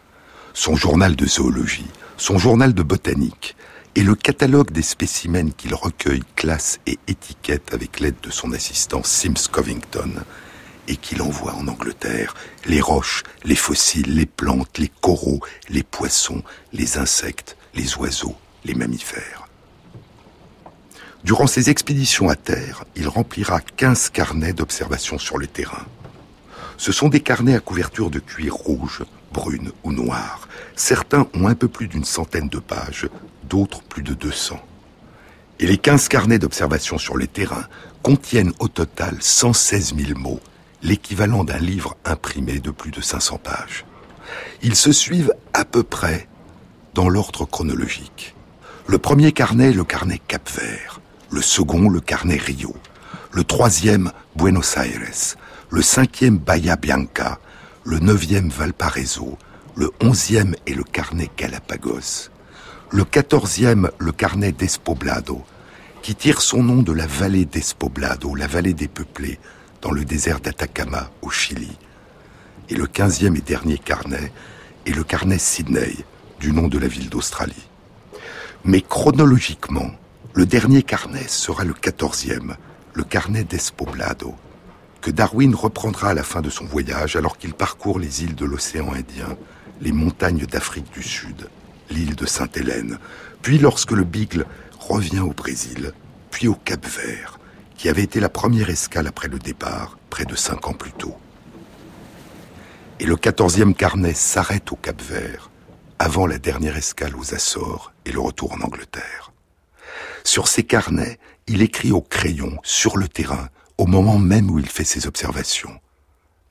son 0.55 0.77
journal 0.77 1.17
de 1.17 1.27
zoologie, 1.27 1.87
son 2.17 2.39
journal 2.39 2.75
de 2.75 2.83
botanique 2.83 3.57
et 3.95 4.03
le 4.03 4.15
catalogue 4.15 4.71
des 4.71 4.83
spécimens 4.83 5.51
qu'il 5.57 5.75
recueille, 5.75 6.23
classe 6.37 6.79
et 6.87 6.99
étiquette 7.09 7.75
avec 7.75 8.01
l'aide 8.01 8.21
de 8.23 8.31
son 8.31 8.53
assistant 8.53 9.03
Sims 9.03 9.49
Covington 9.51 10.11
et 10.89 10.97
qu'il 10.97 11.23
envoie 11.23 11.55
en 11.55 11.69
Angleterre, 11.69 12.35
les 12.67 12.81
roches, 12.81 13.23
les 13.45 13.55
fossiles, 13.55 14.15
les 14.15 14.27
plantes, 14.27 14.79
les 14.79 14.91
coraux, 15.01 15.41
les 15.69 15.83
poissons, 15.83 16.43
les 16.73 16.99
insectes, 16.99 17.57
les 17.75 17.97
oiseaux, 17.97 18.37
les 18.65 18.75
mammifères. 18.75 19.47
Durant 21.23 21.47
ses 21.47 21.69
expéditions 21.69 22.29
à 22.29 22.35
terre, 22.35 22.85
il 22.97 23.07
remplira 23.07 23.61
15 23.61 24.11
carnets 24.11 24.55
d'observation 24.55 25.19
sur 25.19 25.37
le 25.37 25.47
terrain. 25.47 25.87
Ce 26.79 26.93
sont 26.93 27.09
des 27.09 27.21
carnets 27.21 27.57
à 27.57 27.61
couverture 27.61 28.11
de 28.11 28.21
cuir 28.21 28.55
rouge, 28.55 29.03
brune 29.33 29.73
ou 29.85 29.93
noire. 29.93 30.49
Certains 30.77 31.27
ont 31.35 31.47
un 31.47 31.55
peu 31.55 31.69
plus 31.69 31.89
d'une 31.89 32.05
centaine 32.05 32.49
de 32.49 32.59
pages, 32.59 33.09
d'autres 33.45 33.83
plus 33.83 34.03
de 34.03 34.15
200. 34.15 34.61
Et 35.59 35.67
les 35.67 35.79
15 35.79 36.09
carnets 36.09 36.39
d'observation 36.39 36.99
sur 36.99 37.17
le 37.17 37.27
terrain 37.27 37.65
contiennent 38.03 38.53
au 38.61 38.69
total 38.69 39.17
116 39.21 39.95
000 39.97 40.19
mots, 40.19 40.41
l'équivalent 40.83 41.45
d'un 41.45 41.59
livre 41.59 41.97
imprimé 42.05 42.59
de 42.61 42.71
plus 42.71 42.91
de 42.91 43.01
500 43.01 43.39
pages. 43.39 43.85
Ils 44.63 44.77
se 44.77 44.93
suivent 44.93 45.35
à 45.53 45.65
peu 45.65 45.83
près 45.83 46.29
dans 46.95 47.09
l'ordre 47.09 47.45
chronologique. 47.45 48.35
Le 48.87 48.99
premier 48.99 49.33
carnet 49.33 49.73
le 49.73 49.85
carnet 49.85 50.21
Cap-Vert, 50.27 51.01
le 51.31 51.43
second 51.43 51.89
le 51.89 52.01
carnet 52.01 52.37
Rio, 52.37 52.75
le 53.33 53.45
troisième 53.45 54.11
Buenos 54.37 54.77
Aires, 54.77 55.37
le 55.69 55.83
cinquième 55.83 56.39
Bahia 56.39 56.77
Bianca, 56.77 57.39
le 57.85 57.99
neuvième 57.99 58.51
Valparaiso, 58.51 59.39
le 59.75 59.91
onzième 60.03 60.55
est 60.67 60.75
le 60.75 60.85
carnet 60.85 61.31
Galapagos, 61.37 62.29
le 62.91 63.05
quatorzième 63.05 63.91
le 63.99 64.13
carnet 64.13 64.53
d'Espoblado, 64.53 65.43
qui 66.03 66.15
tire 66.15 66.43
son 66.43 66.63
nom 66.63 66.83
de 66.83 66.93
la 66.93 67.07
vallée 67.07 67.47
d'Espoblado, 67.47 68.35
la 68.35 68.47
vallée 68.47 68.75
des 68.75 68.89
peuplés, 68.89 69.39
dans 69.81 69.93
le 69.93 70.05
désert 70.05 70.41
d'Atacama 70.41 71.11
au 71.23 71.31
Chili. 71.31 71.71
Et 72.69 72.75
le 72.75 72.87
quinzième 72.87 73.37
et 73.37 73.41
dernier 73.41 73.79
carnet 73.79 74.31
est 74.85 74.95
le 74.95 75.05
carnet 75.05 75.39
Sydney, 75.39 75.97
du 76.39 76.53
nom 76.53 76.69
de 76.69 76.79
la 76.79 76.87
ville 76.87 77.09
d'Australie. 77.09 77.69
Mais 78.65 78.83
chronologiquement, 78.83 79.91
le 80.35 80.45
dernier 80.45 80.83
carnet 80.83 81.29
sera 81.29 81.65
le 81.65 81.73
quatorzième, 81.73 82.57
le 82.93 83.05
carnet 83.05 83.45
d'Espoblado, 83.45 84.35
que 85.01 85.11
Darwin 85.11 85.55
reprendra 85.55 86.11
à 86.11 86.15
la 86.15 86.23
fin 86.23 86.43
de 86.43 86.51
son 86.51 86.65
voyage 86.65 87.17
alors 87.17 87.39
qu'il 87.39 87.55
parcourt 87.55 87.99
les 87.99 88.23
îles 88.23 88.35
de 88.35 88.45
l'océan 88.45 88.93
Indien, 88.93 89.37
les 89.81 89.93
montagnes 89.93 90.47
d'Afrique 90.47 90.93
du 90.93 91.03
Sud, 91.03 91.49
l'île 91.91 92.17
de 92.17 92.27
Sainte-Hélène, 92.27 92.99
puis 93.43 93.59
lorsque 93.59 93.93
le 93.93 94.05
Beagle 94.05 94.47
revient 94.79 95.21
au 95.21 95.33
Brésil, 95.33 95.93
puis 96.31 96.49
au 96.49 96.55
Cap 96.55 96.87
Vert, 96.87 97.39
qui 97.77 97.89
avait 97.89 98.03
été 98.03 98.21
la 98.21 98.29
première 98.29 98.69
escale 98.69 99.07
après 99.07 99.29
le 99.29 99.39
départ, 99.39 99.99
près 100.11 100.27
de 100.27 100.37
cinq 100.37 100.69
ans 100.69 100.75
plus 100.75 100.93
tôt. 100.93 101.17
Et 102.99 103.07
le 103.07 103.17
quatorzième 103.17 103.75
carnet 103.75 104.13
s'arrête 104.13 104.71
au 104.73 104.77
Cap 104.77 105.01
Vert, 105.01 105.51
avant 105.99 106.27
la 106.27 106.39
dernière 106.39 106.77
escale 106.77 107.17
aux 107.17 107.35
Açores 107.35 107.93
et 108.05 108.13
le 108.13 108.21
retour 108.21 108.53
en 108.53 108.61
Angleterre. 108.61 109.33
Sur 110.25 110.49
ces 110.49 110.65
carnets, 110.65 111.19
il 111.47 111.63
écrit 111.63 111.93
au 111.93 112.03
crayon, 112.03 112.59
sur 112.63 112.99
le 112.99 113.09
terrain, 113.09 113.49
au 113.81 113.87
moment 113.87 114.19
même 114.19 114.51
où 114.51 114.59
il 114.59 114.69
fait 114.69 114.85
ses 114.85 115.07
observations. 115.07 115.81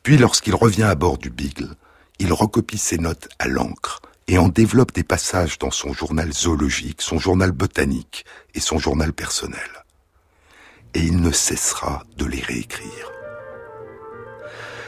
Puis 0.02 0.18
lorsqu'il 0.18 0.56
revient 0.56 0.84
à 0.84 0.96
bord 0.96 1.20
du 1.20 1.30
Beagle, 1.30 1.76
il 2.18 2.34
recopie 2.34 2.80
ses 2.80 2.98
notes 2.98 3.30
à 3.38 3.48
l'encre 3.48 4.02
et 4.28 4.39
en 4.39 4.48
développe 4.48 4.94
des 4.94 5.04
passages 5.04 5.60
dans 5.60 5.70
son 5.70 5.94
journal 5.94 6.34
zoologique, 6.34 7.04
son 7.04 7.20
journal 7.20 7.52
botanique 7.52 8.26
et 8.56 8.60
son 8.60 8.80
journal 8.80 9.13
personnel. 9.13 9.70
Et 10.96 11.02
il 11.02 11.22
ne 11.22 11.32
cessera 11.32 12.04
de 12.18 12.26
les 12.26 12.42
réécrire. 12.42 13.12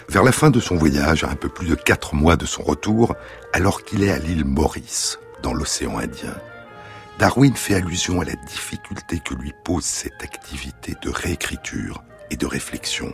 Vers 0.10 0.24
la 0.24 0.32
fin 0.32 0.50
de 0.50 0.60
son 0.60 0.78
voyage, 0.78 1.24
à 1.24 1.30
un 1.30 1.36
peu 1.36 1.48
plus 1.48 1.68
de 1.68 1.76
quatre 1.76 2.16
mois 2.16 2.38
de 2.38 2.48
son 2.48 2.64
retour, 2.64 3.16
alors 3.54 3.84
qu'il 3.84 4.04
est 4.04 4.12
à 4.12 4.18
l'île 4.18 4.46
Maurice, 4.46 5.20
dans 5.44 5.54
l'océan 5.54 6.00
Indien, 6.00 6.36
Darwin 7.20 7.56
fait 7.56 7.76
allusion 7.76 8.20
à 8.20 8.26
la 8.26 8.36
difficulté 8.36 9.20
que 9.20 9.36
lui 9.36 9.54
pose 9.64 9.86
cette 9.86 10.24
activité 10.24 10.96
de 11.04 11.12
réécriture 11.12 12.04
et 12.32 12.38
de 12.38 12.48
réflexion. 12.48 13.14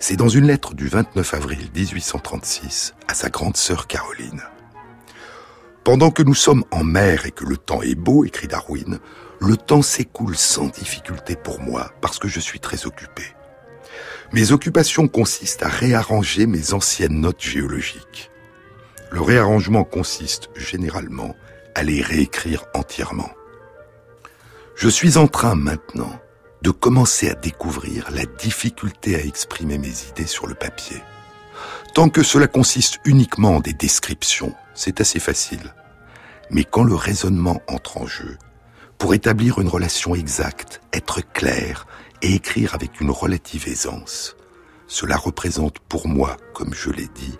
C'est 0.00 0.16
dans 0.16 0.28
une 0.28 0.46
lettre 0.46 0.74
du 0.74 0.88
29 0.88 1.34
avril 1.34 1.68
1836 1.74 2.94
à 3.06 3.14
sa 3.14 3.28
grande 3.28 3.56
sœur 3.56 3.86
Caroline. 3.86 4.42
Pendant 5.84 6.10
que 6.10 6.22
nous 6.22 6.34
sommes 6.34 6.64
en 6.70 6.82
mer 6.82 7.26
et 7.26 7.30
que 7.30 7.44
le 7.44 7.58
temps 7.58 7.82
est 7.82 7.94
beau, 7.94 8.24
écrit 8.24 8.48
Darwin, 8.48 8.98
le 9.40 9.56
temps 9.58 9.82
s'écoule 9.82 10.36
sans 10.36 10.68
difficulté 10.68 11.36
pour 11.36 11.60
moi 11.60 11.92
parce 12.00 12.18
que 12.18 12.28
je 12.28 12.40
suis 12.40 12.60
très 12.60 12.86
occupé. 12.86 13.24
Mes 14.32 14.52
occupations 14.52 15.08
consistent 15.08 15.64
à 15.64 15.68
réarranger 15.68 16.46
mes 16.46 16.72
anciennes 16.72 17.20
notes 17.20 17.42
géologiques. 17.42 18.30
Le 19.10 19.20
réarrangement 19.20 19.84
consiste 19.84 20.48
généralement 20.56 21.36
à 21.74 21.82
les 21.82 22.00
réécrire 22.00 22.64
entièrement. 22.74 23.30
Je 24.74 24.88
suis 24.88 25.18
en 25.18 25.28
train 25.28 25.54
maintenant 25.54 26.18
de 26.64 26.70
commencer 26.70 27.28
à 27.28 27.34
découvrir 27.34 28.10
la 28.10 28.24
difficulté 28.24 29.16
à 29.16 29.18
exprimer 29.18 29.76
mes 29.76 30.08
idées 30.08 30.26
sur 30.26 30.46
le 30.46 30.54
papier. 30.54 30.96
Tant 31.92 32.08
que 32.08 32.22
cela 32.22 32.46
consiste 32.46 33.00
uniquement 33.04 33.56
en 33.56 33.60
des 33.60 33.74
descriptions, 33.74 34.54
c'est 34.72 35.02
assez 35.02 35.20
facile. 35.20 35.74
Mais 36.50 36.64
quand 36.64 36.82
le 36.82 36.94
raisonnement 36.94 37.60
entre 37.68 37.98
en 37.98 38.06
jeu, 38.06 38.38
pour 38.96 39.12
établir 39.12 39.58
une 39.58 39.68
relation 39.68 40.14
exacte, 40.14 40.80
être 40.94 41.20
clair 41.34 41.86
et 42.22 42.32
écrire 42.34 42.74
avec 42.74 42.98
une 42.98 43.10
relative 43.10 43.68
aisance, 43.68 44.34
cela 44.86 45.18
représente 45.18 45.80
pour 45.80 46.08
moi, 46.08 46.38
comme 46.54 46.72
je 46.72 46.88
l'ai 46.88 47.08
dit, 47.14 47.38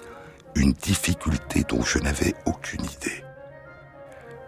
une 0.54 0.74
difficulté 0.74 1.64
dont 1.66 1.82
je 1.82 1.98
n'avais 1.98 2.34
aucune 2.44 2.84
idée. 2.84 3.24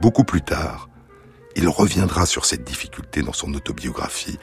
Beaucoup 0.03 0.25
plus 0.25 0.43
tard, 0.43 0.91
il 1.57 1.69
reviendra 1.69 2.27
sur 2.27 2.45
cette 2.45 2.65
difficulté 2.65 3.23
dans 3.23 3.33
son 3.33 3.53
autobiographie. 3.55 4.39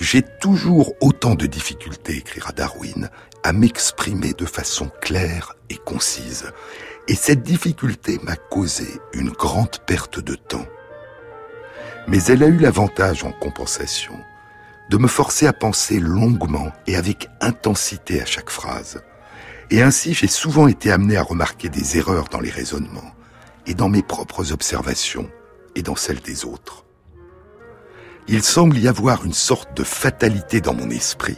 J'ai 0.00 0.22
toujours 0.22 0.94
autant 1.00 1.34
de 1.34 1.46
difficultés, 1.46 2.16
écrira 2.16 2.52
Darwin, 2.52 3.10
à 3.42 3.52
m'exprimer 3.52 4.32
de 4.32 4.46
façon 4.46 4.90
claire 5.02 5.54
et 5.68 5.76
concise. 5.76 6.50
Et 7.06 7.14
cette 7.14 7.42
difficulté 7.42 8.18
m'a 8.22 8.36
causé 8.36 8.86
une 9.12 9.28
grande 9.28 9.78
perte 9.86 10.20
de 10.20 10.34
temps. 10.34 10.66
Mais 12.08 12.24
elle 12.24 12.42
a 12.42 12.48
eu 12.48 12.56
l'avantage 12.56 13.24
en 13.24 13.32
compensation 13.32 14.18
de 14.90 14.96
me 14.96 15.08
forcer 15.08 15.46
à 15.46 15.52
penser 15.52 16.00
longuement 16.00 16.72
et 16.86 16.96
avec 16.96 17.28
intensité 17.42 18.22
à 18.22 18.26
chaque 18.26 18.50
phrase. 18.50 19.02
Et 19.70 19.82
ainsi 19.82 20.14
j'ai 20.14 20.28
souvent 20.28 20.66
été 20.66 20.90
amené 20.90 21.16
à 21.18 21.22
remarquer 21.22 21.68
des 21.68 21.98
erreurs 21.98 22.28
dans 22.30 22.40
les 22.40 22.50
raisonnements 22.50 23.14
et 23.66 23.74
dans 23.74 23.88
mes 23.90 24.02
propres 24.02 24.52
observations 24.52 25.28
et 25.74 25.82
dans 25.82 25.96
celle 25.96 26.20
des 26.20 26.44
autres. 26.44 26.84
Il 28.26 28.42
semble 28.42 28.78
y 28.78 28.88
avoir 28.88 29.24
une 29.24 29.34
sorte 29.34 29.76
de 29.76 29.84
fatalité 29.84 30.60
dans 30.60 30.74
mon 30.74 30.90
esprit 30.90 31.36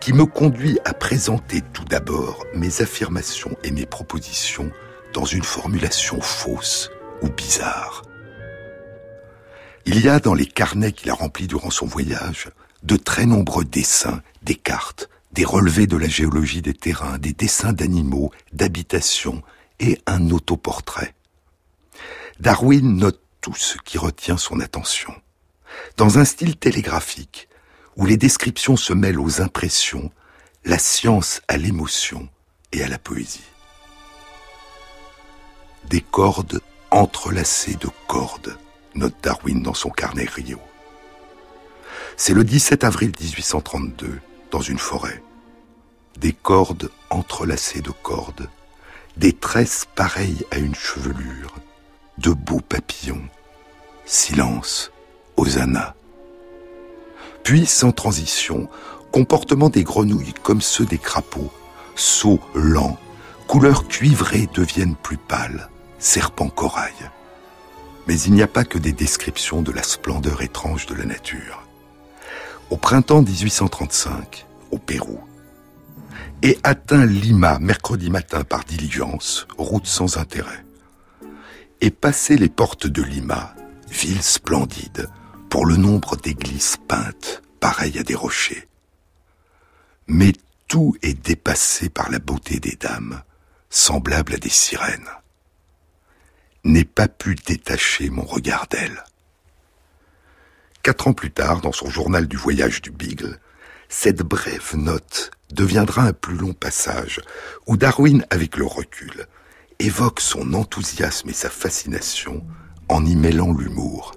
qui 0.00 0.12
me 0.12 0.26
conduit 0.26 0.78
à 0.84 0.94
présenter 0.94 1.62
tout 1.72 1.84
d'abord 1.84 2.44
mes 2.54 2.82
affirmations 2.82 3.56
et 3.62 3.70
mes 3.70 3.86
propositions 3.86 4.72
dans 5.14 5.24
une 5.24 5.44
formulation 5.44 6.20
fausse 6.20 6.90
ou 7.22 7.28
bizarre. 7.28 8.02
Il 9.86 10.00
y 10.00 10.08
a 10.08 10.18
dans 10.18 10.34
les 10.34 10.46
carnets 10.46 10.92
qu'il 10.92 11.10
a 11.10 11.14
remplis 11.14 11.46
durant 11.46 11.70
son 11.70 11.86
voyage 11.86 12.50
de 12.82 12.96
très 12.96 13.26
nombreux 13.26 13.64
dessins, 13.64 14.22
des 14.42 14.56
cartes, 14.56 15.08
des 15.32 15.44
relevés 15.44 15.86
de 15.86 15.96
la 15.96 16.08
géologie 16.08 16.62
des 16.62 16.74
terrains, 16.74 17.18
des 17.18 17.32
dessins 17.32 17.72
d'animaux, 17.72 18.32
d'habitations 18.52 19.42
et 19.78 20.00
un 20.06 20.30
autoportrait. 20.30 21.14
Darwin 22.40 22.96
note 22.96 23.21
tout 23.42 23.54
ce 23.54 23.76
qui 23.76 23.98
retient 23.98 24.38
son 24.38 24.60
attention. 24.60 25.14
Dans 25.98 26.18
un 26.18 26.24
style 26.24 26.56
télégraphique, 26.56 27.48
où 27.96 28.06
les 28.06 28.16
descriptions 28.16 28.76
se 28.76 28.94
mêlent 28.94 29.20
aux 29.20 29.42
impressions, 29.42 30.10
la 30.64 30.78
science 30.78 31.42
à 31.48 31.58
l'émotion 31.58 32.28
et 32.70 32.82
à 32.82 32.88
la 32.88 32.98
poésie. 32.98 33.44
Des 35.90 36.00
cordes 36.00 36.60
entrelacées 36.90 37.74
de 37.74 37.88
cordes, 38.06 38.56
note 38.94 39.16
Darwin 39.22 39.62
dans 39.62 39.74
son 39.74 39.90
carnet 39.90 40.24
Rio. 40.24 40.60
C'est 42.16 42.34
le 42.34 42.44
17 42.44 42.84
avril 42.84 43.12
1832, 43.20 44.20
dans 44.50 44.60
une 44.60 44.78
forêt. 44.78 45.22
Des 46.16 46.32
cordes 46.32 46.90
entrelacées 47.10 47.80
de 47.80 47.90
cordes, 47.90 48.48
des 49.16 49.32
tresses 49.32 49.86
pareilles 49.96 50.46
à 50.50 50.58
une 50.58 50.74
chevelure, 50.74 51.54
de 52.22 52.30
beaux 52.30 52.60
papillons. 52.60 53.28
Silence, 54.04 54.92
Hosanna. 55.36 55.96
Puis, 57.42 57.66
sans 57.66 57.90
transition, 57.90 58.68
comportement 59.10 59.68
des 59.68 59.82
grenouilles 59.82 60.34
comme 60.42 60.60
ceux 60.60 60.84
des 60.84 60.98
crapauds, 60.98 61.52
sauts 61.96 62.40
lents, 62.54 62.96
couleurs 63.48 63.88
cuivrées 63.88 64.48
deviennent 64.54 64.94
plus 64.94 65.16
pâles, 65.16 65.68
serpent 65.98 66.48
corail. 66.48 66.94
Mais 68.06 68.20
il 68.20 68.32
n'y 68.32 68.42
a 68.42 68.48
pas 68.48 68.64
que 68.64 68.78
des 68.78 68.92
descriptions 68.92 69.62
de 69.62 69.72
la 69.72 69.82
splendeur 69.82 70.42
étrange 70.42 70.86
de 70.86 70.94
la 70.94 71.04
nature. 71.04 71.64
Au 72.70 72.76
printemps 72.76 73.22
1835, 73.22 74.46
au 74.70 74.78
Pérou, 74.78 75.20
et 76.42 76.58
atteint 76.62 77.04
Lima 77.04 77.58
mercredi 77.58 78.10
matin 78.10 78.44
par 78.44 78.64
diligence, 78.64 79.48
route 79.58 79.86
sans 79.86 80.18
intérêt 80.18 80.64
et 81.82 81.90
passer 81.90 82.36
les 82.36 82.48
portes 82.48 82.86
de 82.86 83.02
Lima, 83.02 83.54
ville 83.90 84.22
splendide, 84.22 85.10
pour 85.50 85.66
le 85.66 85.76
nombre 85.76 86.16
d'églises 86.16 86.76
peintes, 86.88 87.42
pareilles 87.58 87.98
à 87.98 88.04
des 88.04 88.14
rochers. 88.14 88.68
Mais 90.06 90.32
tout 90.68 90.96
est 91.02 91.20
dépassé 91.20 91.88
par 91.88 92.08
la 92.10 92.20
beauté 92.20 92.60
des 92.60 92.76
dames, 92.76 93.22
semblables 93.68 94.34
à 94.34 94.38
des 94.38 94.48
sirènes. 94.48 95.10
N'ai 96.62 96.84
pas 96.84 97.08
pu 97.08 97.34
détacher 97.34 98.10
mon 98.10 98.24
regard 98.24 98.68
d'elles. 98.68 99.02
Quatre 100.84 101.08
ans 101.08 101.14
plus 101.14 101.32
tard, 101.32 101.60
dans 101.60 101.72
son 101.72 101.90
journal 101.90 102.28
du 102.28 102.36
voyage 102.36 102.80
du 102.80 102.92
Beagle, 102.92 103.40
cette 103.88 104.22
brève 104.22 104.74
note 104.74 105.32
deviendra 105.50 106.02
un 106.02 106.12
plus 106.12 106.36
long 106.36 106.54
passage 106.54 107.20
où 107.66 107.76
Darwin, 107.76 108.24
avec 108.30 108.56
le 108.56 108.66
recul, 108.66 109.26
évoque 109.82 110.20
son 110.20 110.54
enthousiasme 110.54 111.30
et 111.30 111.34
sa 111.34 111.50
fascination 111.50 112.44
en 112.88 113.04
y 113.04 113.16
mêlant 113.16 113.52
l'humour. 113.52 114.12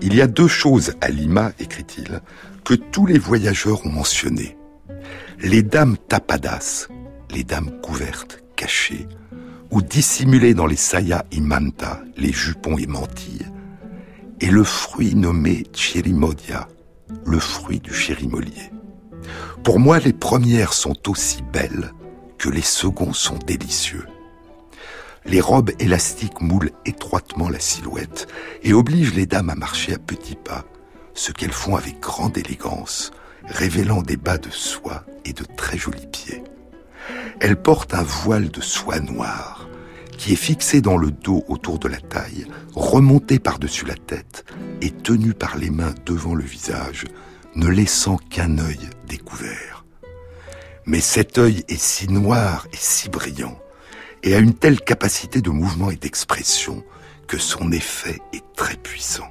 Il 0.00 0.14
y 0.14 0.22
a 0.22 0.26
deux 0.26 0.48
choses 0.48 0.94
à 1.00 1.10
Lima, 1.10 1.52
écrit-il, 1.58 2.22
que 2.64 2.74
tous 2.74 3.04
les 3.04 3.18
voyageurs 3.18 3.84
ont 3.84 3.90
mentionnées. 3.90 4.56
Les 5.40 5.62
dames 5.62 5.96
tapadas, 6.08 6.88
les 7.30 7.44
dames 7.44 7.80
couvertes, 7.82 8.42
cachées, 8.56 9.06
ou 9.70 9.82
dissimulées 9.82 10.54
dans 10.54 10.66
les 10.66 10.76
sayas 10.76 11.24
imanta, 11.32 12.00
les 12.16 12.32
jupons 12.32 12.78
et 12.78 12.86
mantilles, 12.86 13.46
et 14.40 14.50
le 14.50 14.64
fruit 14.64 15.14
nommé 15.16 15.64
chirimodia, 15.74 16.68
le 17.26 17.38
fruit 17.38 17.80
du 17.80 17.92
chérimolier. 17.92 18.72
Pour 19.64 19.78
moi, 19.78 19.98
les 19.98 20.14
premières 20.14 20.72
sont 20.72 21.10
aussi 21.10 21.42
belles 21.52 21.92
que 22.38 22.48
les 22.48 22.62
seconds 22.62 23.12
sont 23.12 23.38
délicieux. 23.38 24.06
Les 25.24 25.40
robes 25.40 25.72
élastiques 25.78 26.40
moulent 26.40 26.70
étroitement 26.86 27.48
la 27.48 27.60
silhouette 27.60 28.28
et 28.62 28.72
obligent 28.72 29.14
les 29.14 29.26
dames 29.26 29.50
à 29.50 29.54
marcher 29.54 29.94
à 29.94 29.98
petits 29.98 30.36
pas, 30.36 30.64
ce 31.14 31.32
qu'elles 31.32 31.52
font 31.52 31.76
avec 31.76 32.00
grande 32.00 32.38
élégance, 32.38 33.10
révélant 33.44 34.02
des 34.02 34.16
bas 34.16 34.38
de 34.38 34.50
soie 34.50 35.04
et 35.24 35.32
de 35.32 35.44
très 35.56 35.76
jolis 35.76 36.06
pieds. 36.06 36.44
Elles 37.40 37.60
portent 37.60 37.94
un 37.94 38.02
voile 38.02 38.50
de 38.50 38.60
soie 38.60 39.00
noire 39.00 39.68
qui 40.16 40.32
est 40.32 40.36
fixé 40.36 40.80
dans 40.80 40.96
le 40.96 41.10
dos 41.10 41.44
autour 41.48 41.78
de 41.78 41.88
la 41.88 42.00
taille, 42.00 42.46
remonté 42.74 43.38
par-dessus 43.38 43.86
la 43.86 43.94
tête 43.94 44.44
et 44.82 44.90
tenu 44.90 45.32
par 45.32 45.56
les 45.56 45.70
mains 45.70 45.94
devant 46.04 46.34
le 46.34 46.44
visage, 46.44 47.04
ne 47.54 47.68
laissant 47.68 48.16
qu'un 48.16 48.58
œil 48.58 48.80
découvert. 49.06 49.77
Mais 50.88 51.00
cet 51.00 51.36
œil 51.36 51.64
est 51.68 51.78
si 51.78 52.08
noir 52.08 52.66
et 52.72 52.78
si 52.78 53.10
brillant 53.10 53.58
et 54.22 54.34
a 54.34 54.38
une 54.38 54.54
telle 54.54 54.80
capacité 54.80 55.42
de 55.42 55.50
mouvement 55.50 55.90
et 55.90 55.96
d'expression 55.96 56.82
que 57.26 57.36
son 57.36 57.72
effet 57.72 58.18
est 58.32 58.54
très 58.56 58.76
puissant. 58.76 59.28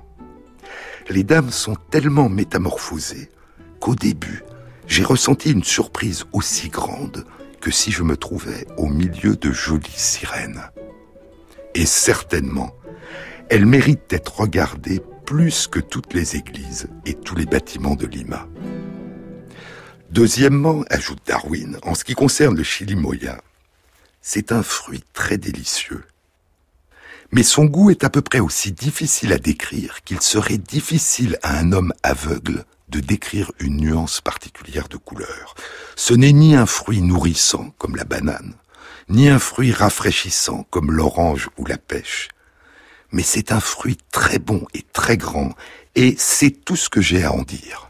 Les 1.09 1.23
dames 1.23 1.49
sont 1.49 1.75
tellement 1.89 2.29
métamorphosées 2.29 3.31
qu'au 3.79 3.95
début, 3.95 4.43
j'ai 4.85 5.03
ressenti 5.03 5.51
une 5.51 5.63
surprise 5.63 6.25
aussi 6.31 6.69
grande 6.69 7.25
que 7.59 7.71
si 7.71 7.91
je 7.91 8.03
me 8.03 8.17
trouvais 8.17 8.67
au 8.77 8.85
milieu 8.87 9.35
de 9.35 9.51
jolies 9.51 9.89
sirènes. 9.95 10.61
Et 11.73 11.87
certainement, 11.87 12.75
elles 13.49 13.65
méritent 13.65 14.11
d'être 14.11 14.41
regardées 14.41 15.01
plus 15.25 15.65
que 15.65 15.79
toutes 15.79 16.13
les 16.13 16.35
églises 16.35 16.87
et 17.07 17.15
tous 17.15 17.35
les 17.35 17.47
bâtiments 17.47 17.95
de 17.95 18.05
Lima. 18.05 18.47
Deuxièmement, 20.09 20.83
ajoute 20.89 21.19
Darwin, 21.25 21.77
en 21.83 21.93
ce 21.93 22.03
qui 22.03 22.13
concerne 22.13 22.55
le 22.55 22.63
chilimoya, 22.63 23.41
c'est 24.21 24.51
un 24.51 24.63
fruit 24.63 25.03
très 25.13 25.37
délicieux. 25.37 26.03
Mais 27.31 27.43
son 27.43 27.65
goût 27.65 27.91
est 27.91 28.05
à 28.05 28.09
peu 28.09 28.21
près 28.21 28.39
aussi 28.39 28.71
difficile 28.71 29.33
à 29.33 29.37
décrire 29.37 30.03
qu'il 30.05 30.21
serait 30.21 30.57
difficile 30.57 31.37
à 31.43 31.57
un 31.57 31.73
homme 31.73 31.93
aveugle 32.03 32.63
de 32.87 33.01
décrire 33.01 33.51
une 33.59 33.77
nuance 33.77 34.21
particulière 34.21 34.87
de 34.87 34.95
couleur. 34.95 35.55
Ce 35.97 36.13
n'est 36.13 36.31
ni 36.31 36.55
un 36.55 36.65
fruit 36.65 37.01
nourrissant 37.01 37.71
comme 37.77 37.97
la 37.97 38.05
banane, 38.05 38.53
ni 39.09 39.27
un 39.27 39.39
fruit 39.39 39.73
rafraîchissant 39.73 40.65
comme 40.69 40.91
l'orange 40.91 41.49
ou 41.57 41.65
la 41.65 41.77
pêche, 41.77 42.29
mais 43.11 43.23
c'est 43.23 43.51
un 43.51 43.59
fruit 43.59 43.97
très 44.11 44.39
bon 44.39 44.65
et 44.73 44.85
très 44.93 45.17
grand, 45.17 45.53
et 45.95 46.15
c'est 46.17 46.51
tout 46.51 46.77
ce 46.77 46.89
que 46.89 47.01
j'ai 47.01 47.23
à 47.23 47.33
en 47.33 47.41
dire. 47.41 47.89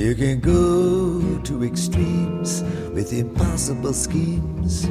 You 0.00 0.14
can 0.14 0.40
go 0.40 1.38
to 1.42 1.62
extremes 1.62 2.62
with 2.94 3.12
impossible 3.12 3.92
schemes. 3.92 4.86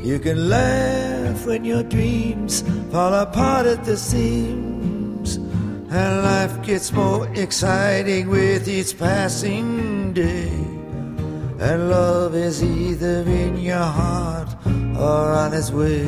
You 0.00 0.20
can 0.20 0.48
laugh 0.48 1.44
when 1.44 1.64
your 1.64 1.82
dreams 1.82 2.62
fall 2.92 3.14
apart 3.14 3.66
at 3.66 3.84
the 3.84 3.96
seams. 3.96 5.38
And 5.90 6.22
life 6.22 6.62
gets 6.62 6.92
more 6.92 7.26
exciting 7.34 8.28
with 8.28 8.68
each 8.68 8.96
passing 8.96 10.12
day. 10.12 10.52
And 11.58 11.90
love 11.90 12.36
is 12.36 12.62
either 12.62 13.22
in 13.22 13.58
your 13.58 13.88
heart 14.00 14.54
or 14.96 15.32
on 15.32 15.52
its 15.52 15.72
way. 15.72 16.06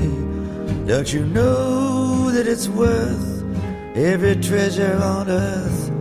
Don't 0.86 1.12
you 1.12 1.24
know 1.26 2.30
that 2.30 2.46
it's 2.46 2.68
worth 2.68 3.42
every 3.96 4.36
treasure 4.36 5.00
on 5.02 5.28
earth 5.28 5.93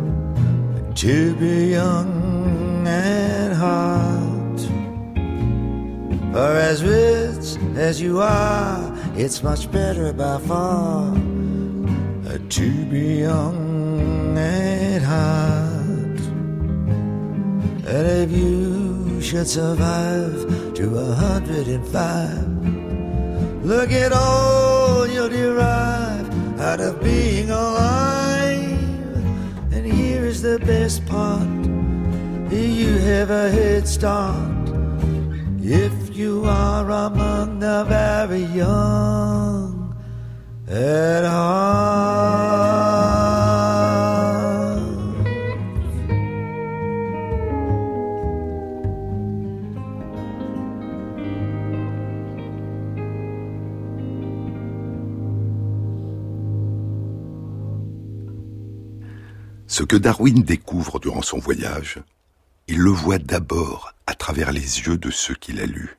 to 0.96 1.36
be 1.36 1.72
young 1.72 2.88
at 2.88 3.54
heart? 3.54 4.60
For 6.34 6.58
as 6.58 6.84
rich 6.84 7.58
as 7.78 8.02
you 8.02 8.20
are, 8.22 8.94
it's 9.16 9.44
much 9.44 9.72
better 9.72 10.14
by 10.14 10.40
far 10.40 11.14
to 12.50 12.86
be 12.86 13.20
young 13.22 14.38
at 14.38 15.02
heart. 15.02 16.20
And 17.86 18.08
if 18.08 18.32
you 18.32 19.22
should 19.22 19.48
survive 19.48 20.74
to 20.76 20.98
a 20.98 21.14
hundred 21.14 21.68
and 21.68 21.88
five, 21.88 23.66
look 23.66 23.92
at 23.92 24.12
all 24.12 25.08
you'll 25.08 25.30
derive 25.30 26.60
out 26.60 26.80
of 26.80 27.02
being 27.04 27.50
alive. 27.50 28.23
The 30.44 30.60
best 30.60 31.06
part 31.06 31.48
you 32.52 32.98
have 32.98 33.30
a 33.30 33.50
head 33.50 33.88
start 33.88 34.68
if 35.62 36.14
you 36.14 36.44
are 36.44 36.92
among 36.92 37.60
the 37.60 37.86
very 37.88 38.44
young 38.44 39.96
at 40.68 41.24
heart. 41.24 42.93
Ce 59.84 59.86
que 59.86 59.98
Darwin 59.98 60.44
découvre 60.44 60.98
durant 60.98 61.22
son 61.22 61.40
voyage, 61.40 62.00
il 62.70 62.78
le 62.78 62.90
voit 62.90 63.18
d'abord 63.18 63.94
à 64.08 64.16
travers 64.16 64.54
les 64.54 64.80
yeux 64.80 64.98
de 64.98 65.12
ceux 65.12 65.36
qu'il 65.36 65.60
a 65.60 65.66
lus, 65.66 65.98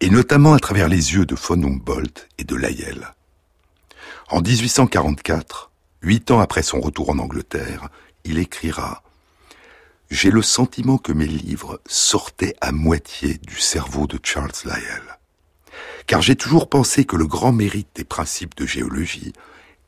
et 0.00 0.08
notamment 0.08 0.54
à 0.54 0.58
travers 0.58 0.88
les 0.88 1.12
yeux 1.12 1.26
de 1.26 1.34
von 1.34 1.62
Humboldt 1.62 2.26
et 2.38 2.44
de 2.44 2.56
Lyell. 2.56 3.12
En 4.30 4.40
1844, 4.40 5.70
huit 6.00 6.30
ans 6.30 6.40
après 6.40 6.62
son 6.62 6.80
retour 6.80 7.10
en 7.10 7.18
Angleterre, 7.18 7.90
il 8.24 8.38
écrira 8.38 9.02
J'ai 10.10 10.30
le 10.30 10.40
sentiment 10.40 10.96
que 10.96 11.12
mes 11.12 11.26
livres 11.26 11.82
sortaient 11.86 12.56
à 12.62 12.72
moitié 12.72 13.34
du 13.46 13.60
cerveau 13.60 14.06
de 14.06 14.18
Charles 14.22 14.52
Lyell. 14.64 15.18
Car 16.06 16.22
j'ai 16.22 16.36
toujours 16.36 16.70
pensé 16.70 17.04
que 17.04 17.16
le 17.16 17.26
grand 17.26 17.52
mérite 17.52 17.90
des 17.96 18.04
principes 18.04 18.56
de 18.56 18.64
géologie 18.64 19.34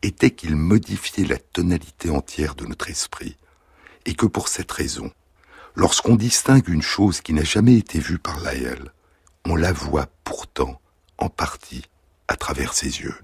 était 0.03 0.31
qu'ils 0.31 0.57
modifiaient 0.57 1.25
la 1.25 1.39
tonalité 1.39 2.11
entière 2.11 2.55
de 2.55 2.67
notre 2.67 2.91
esprit, 2.91 3.37
et 4.07 4.15
que 4.15 4.27
pour 4.27 4.49
cette 4.49 4.73
raison, 4.73 5.11
lorsqu'on 5.75 6.17
distingue 6.17 6.69
une 6.69 6.83
chose 6.83 7.21
qui 7.21 7.33
n'a 7.33 7.45
jamais 7.45 7.77
été 7.77 7.99
vue 7.99 8.19
par 8.19 8.41
Lyell, 8.41 8.93
on 9.47 9.57
la 9.57 9.73
voit 9.73 10.09
pourtant 10.25 10.81
en 11.19 11.29
partie 11.29 11.85
à 12.29 12.37
travers 12.37 12.73
ses 12.73 13.01
yeux. 13.01 13.17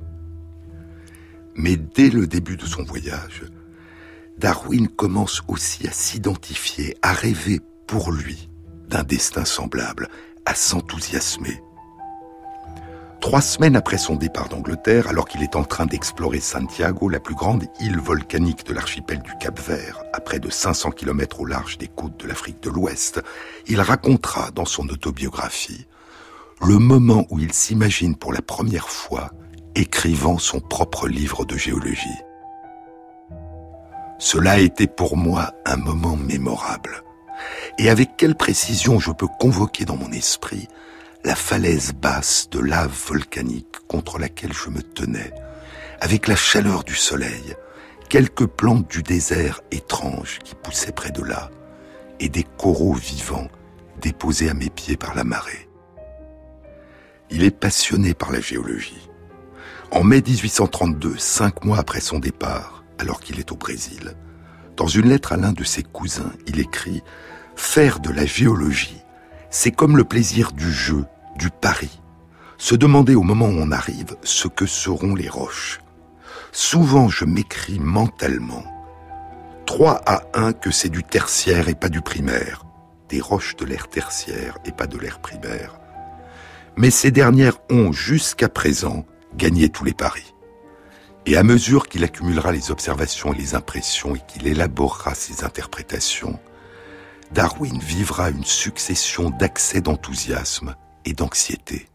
Mais 1.54 1.76
dès 1.76 2.10
le 2.10 2.26
début 2.26 2.56
de 2.56 2.66
son 2.66 2.82
voyage, 2.82 3.44
Darwin 4.36 4.88
commence 4.88 5.42
aussi 5.48 5.88
à 5.88 5.92
s'identifier, 5.92 6.96
à 7.00 7.12
rêver 7.12 7.60
pour 7.86 8.12
lui 8.12 8.50
d'un 8.88 9.02
destin 9.02 9.44
semblable, 9.44 10.08
à 10.44 10.54
s'enthousiasmer. 10.54 11.62
Trois 13.26 13.40
semaines 13.40 13.74
après 13.74 13.98
son 13.98 14.14
départ 14.14 14.48
d'Angleterre, 14.48 15.08
alors 15.08 15.26
qu'il 15.26 15.42
est 15.42 15.56
en 15.56 15.64
train 15.64 15.84
d'explorer 15.84 16.38
Santiago, 16.38 17.08
la 17.08 17.18
plus 17.18 17.34
grande 17.34 17.64
île 17.80 17.98
volcanique 17.98 18.64
de 18.64 18.72
l'archipel 18.72 19.20
du 19.20 19.32
Cap 19.40 19.58
Vert, 19.58 20.04
à 20.12 20.20
près 20.20 20.38
de 20.38 20.48
500 20.48 20.92
km 20.92 21.40
au 21.40 21.44
large 21.44 21.76
des 21.76 21.88
côtes 21.88 22.20
de 22.20 22.28
l'Afrique 22.28 22.62
de 22.62 22.70
l'Ouest, 22.70 23.20
il 23.66 23.80
racontera 23.80 24.52
dans 24.52 24.64
son 24.64 24.88
autobiographie 24.90 25.88
le 26.64 26.78
moment 26.78 27.26
où 27.30 27.40
il 27.40 27.52
s'imagine 27.52 28.14
pour 28.14 28.32
la 28.32 28.42
première 28.42 28.88
fois 28.88 29.32
écrivant 29.74 30.38
son 30.38 30.60
propre 30.60 31.08
livre 31.08 31.44
de 31.44 31.56
géologie. 31.56 32.22
Cela 34.20 34.52
a 34.52 34.58
été 34.58 34.86
pour 34.86 35.16
moi 35.16 35.50
un 35.64 35.78
moment 35.78 36.16
mémorable. 36.16 37.02
Et 37.78 37.90
avec 37.90 38.16
quelle 38.16 38.36
précision 38.36 39.00
je 39.00 39.10
peux 39.10 39.26
convoquer 39.26 39.84
dans 39.84 39.96
mon 39.96 40.12
esprit 40.12 40.68
la 41.26 41.34
falaise 41.34 41.92
basse 41.92 42.48
de 42.52 42.60
lave 42.60 42.96
volcanique 43.08 43.80
contre 43.88 44.20
laquelle 44.20 44.52
je 44.52 44.70
me 44.70 44.80
tenais, 44.80 45.34
avec 46.00 46.28
la 46.28 46.36
chaleur 46.36 46.84
du 46.84 46.94
soleil, 46.94 47.56
quelques 48.08 48.46
plantes 48.46 48.88
du 48.88 49.02
désert 49.02 49.60
étranges 49.72 50.38
qui 50.44 50.54
poussaient 50.54 50.92
près 50.92 51.10
de 51.10 51.24
là, 51.24 51.50
et 52.20 52.28
des 52.28 52.44
coraux 52.44 52.94
vivants 52.94 53.48
déposés 54.00 54.48
à 54.48 54.54
mes 54.54 54.70
pieds 54.70 54.96
par 54.96 55.16
la 55.16 55.24
marée. 55.24 55.68
Il 57.30 57.42
est 57.42 57.50
passionné 57.50 58.14
par 58.14 58.30
la 58.30 58.40
géologie. 58.40 59.10
En 59.90 60.04
mai 60.04 60.22
1832, 60.24 61.18
cinq 61.18 61.64
mois 61.64 61.78
après 61.78 62.00
son 62.00 62.20
départ, 62.20 62.84
alors 63.00 63.18
qu'il 63.18 63.40
est 63.40 63.50
au 63.50 63.56
Brésil, 63.56 64.14
dans 64.76 64.86
une 64.86 65.08
lettre 65.08 65.32
à 65.32 65.36
l'un 65.36 65.52
de 65.52 65.64
ses 65.64 65.82
cousins, 65.82 66.32
il 66.46 66.60
écrit⁇ 66.60 66.98
Faire 67.56 67.98
de 67.98 68.10
la 68.10 68.26
géologie, 68.26 69.02
c'est 69.50 69.72
comme 69.72 69.96
le 69.96 70.04
plaisir 70.04 70.52
du 70.52 70.70
jeu, 70.70 71.04
du 71.36 71.50
pari. 71.50 72.00
Se 72.58 72.74
demander 72.74 73.14
au 73.14 73.22
moment 73.22 73.46
où 73.46 73.58
on 73.58 73.70
arrive 73.70 74.16
ce 74.22 74.48
que 74.48 74.66
seront 74.66 75.14
les 75.14 75.28
roches. 75.28 75.80
Souvent 76.52 77.08
je 77.08 77.24
m'écris 77.24 77.78
mentalement 77.78 78.64
3 79.66 80.00
à 80.06 80.22
1 80.34 80.52
que 80.52 80.70
c'est 80.70 80.88
du 80.88 81.02
tertiaire 81.02 81.68
et 81.68 81.74
pas 81.74 81.88
du 81.88 82.00
primaire, 82.00 82.64
des 83.08 83.20
roches 83.20 83.56
de 83.56 83.64
l'ère 83.64 83.88
tertiaire 83.88 84.58
et 84.64 84.72
pas 84.72 84.86
de 84.86 84.96
l'ère 84.96 85.18
primaire. 85.18 85.78
Mais 86.76 86.90
ces 86.90 87.10
dernières 87.10 87.58
ont, 87.70 87.92
jusqu'à 87.92 88.48
présent, 88.48 89.04
gagné 89.34 89.68
tous 89.68 89.84
les 89.84 89.92
paris. 89.92 90.34
Et 91.26 91.36
à 91.36 91.42
mesure 91.42 91.88
qu'il 91.88 92.04
accumulera 92.04 92.52
les 92.52 92.70
observations 92.70 93.34
et 93.34 93.36
les 93.36 93.54
impressions 93.54 94.14
et 94.14 94.20
qu'il 94.28 94.46
élaborera 94.46 95.14
ses 95.14 95.44
interprétations, 95.44 96.38
Darwin 97.32 97.80
vivra 97.80 98.30
une 98.30 98.44
succession 98.44 99.30
d'accès 99.30 99.80
d'enthousiasme 99.80 100.76
et 101.06 101.14
d'anxiété. 101.14 101.88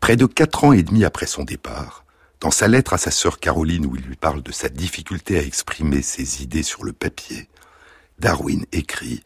Près 0.00 0.16
de 0.16 0.26
quatre 0.26 0.64
ans 0.64 0.72
et 0.72 0.82
demi 0.82 1.04
après 1.04 1.26
son 1.26 1.44
départ, 1.44 2.04
dans 2.40 2.50
sa 2.50 2.68
lettre 2.68 2.92
à 2.92 2.98
sa 2.98 3.10
sœur 3.10 3.38
Caroline 3.38 3.86
où 3.86 3.96
il 3.96 4.02
lui 4.02 4.16
parle 4.16 4.42
de 4.42 4.52
sa 4.52 4.68
difficulté 4.68 5.38
à 5.38 5.42
exprimer 5.42 6.02
ses 6.02 6.42
idées 6.42 6.62
sur 6.62 6.84
le 6.84 6.92
papier, 6.92 7.48
Darwin 8.18 8.64
écrit⁇ 8.72 9.14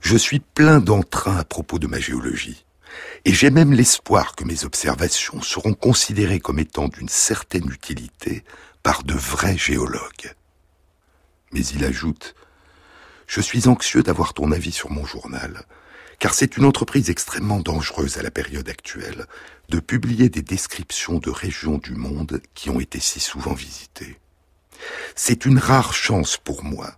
Je 0.00 0.16
suis 0.16 0.40
plein 0.40 0.80
d'entrain 0.80 1.36
à 1.36 1.44
propos 1.44 1.78
de 1.78 1.86
ma 1.86 2.00
géologie, 2.00 2.64
et 3.24 3.34
j'ai 3.34 3.50
même 3.50 3.72
l'espoir 3.72 4.36
que 4.36 4.44
mes 4.44 4.64
observations 4.64 5.42
seront 5.42 5.74
considérées 5.74 6.40
comme 6.40 6.58
étant 6.58 6.88
d'une 6.88 7.08
certaine 7.08 7.70
utilité 7.70 8.44
par 8.82 9.02
de 9.02 9.14
vrais 9.14 9.58
géologues. 9.58 10.34
Mais 11.52 11.64
il 11.66 11.84
ajoute⁇ 11.84 12.34
Je 13.26 13.40
suis 13.40 13.68
anxieux 13.68 14.02
d'avoir 14.02 14.34
ton 14.34 14.52
avis 14.52 14.72
sur 14.72 14.90
mon 14.90 15.04
journal, 15.04 15.66
car 16.18 16.34
c'est 16.34 16.56
une 16.56 16.64
entreprise 16.64 17.10
extrêmement 17.10 17.60
dangereuse 17.60 18.18
à 18.18 18.22
la 18.22 18.30
période 18.30 18.68
actuelle 18.68 19.26
de 19.68 19.80
publier 19.80 20.28
des 20.28 20.42
descriptions 20.42 21.18
de 21.18 21.30
régions 21.30 21.78
du 21.78 21.94
monde 21.94 22.40
qui 22.54 22.70
ont 22.70 22.80
été 22.80 23.00
si 23.00 23.20
souvent 23.20 23.54
visitées. 23.54 24.18
C'est 25.14 25.44
une 25.44 25.58
rare 25.58 25.92
chance 25.92 26.36
pour 26.36 26.64
moi 26.64 26.96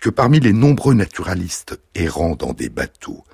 que 0.00 0.10
parmi 0.10 0.40
les 0.40 0.52
nombreux 0.52 0.94
naturalistes 0.94 1.80
errant 1.94 2.36
dans 2.36 2.52
des 2.52 2.68
bateaux, 2.68 3.24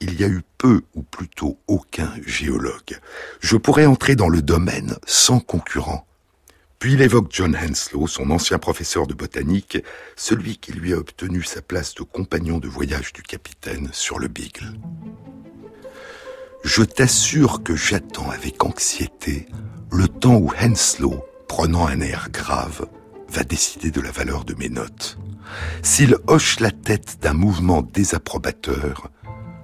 il 0.00 0.18
y 0.18 0.24
a 0.24 0.28
eu 0.28 0.42
peu 0.58 0.82
ou 0.94 1.02
plutôt 1.02 1.58
aucun 1.66 2.12
géologue. 2.24 3.00
Je 3.40 3.56
pourrais 3.56 3.86
entrer 3.86 4.16
dans 4.16 4.28
le 4.28 4.42
domaine 4.42 4.96
sans 5.06 5.40
concurrent. 5.40 6.06
Puis 6.80 6.94
il 6.94 7.02
évoque 7.02 7.26
John 7.28 7.54
Henslow, 7.54 8.06
son 8.06 8.30
ancien 8.30 8.58
professeur 8.58 9.06
de 9.06 9.12
botanique, 9.12 9.78
celui 10.16 10.56
qui 10.56 10.72
lui 10.72 10.94
a 10.94 10.96
obtenu 10.96 11.42
sa 11.42 11.60
place 11.60 11.94
de 11.94 12.02
compagnon 12.02 12.56
de 12.56 12.68
voyage 12.68 13.12
du 13.12 13.22
capitaine 13.22 13.90
sur 13.92 14.18
le 14.18 14.28
Beagle. 14.28 14.72
Je 16.64 16.82
t'assure 16.82 17.62
que 17.62 17.76
j'attends 17.76 18.30
avec 18.30 18.64
anxiété 18.64 19.46
le 19.92 20.08
temps 20.08 20.36
où 20.36 20.50
Henslow, 20.58 21.22
prenant 21.48 21.86
un 21.86 22.00
air 22.00 22.28
grave, 22.32 22.86
va 23.28 23.44
décider 23.44 23.90
de 23.90 24.00
la 24.00 24.10
valeur 24.10 24.46
de 24.46 24.54
mes 24.54 24.70
notes. 24.70 25.18
S'il 25.82 26.16
hoche 26.28 26.60
la 26.60 26.70
tête 26.70 27.18
d'un 27.20 27.34
mouvement 27.34 27.82
désapprobateur, 27.82 29.10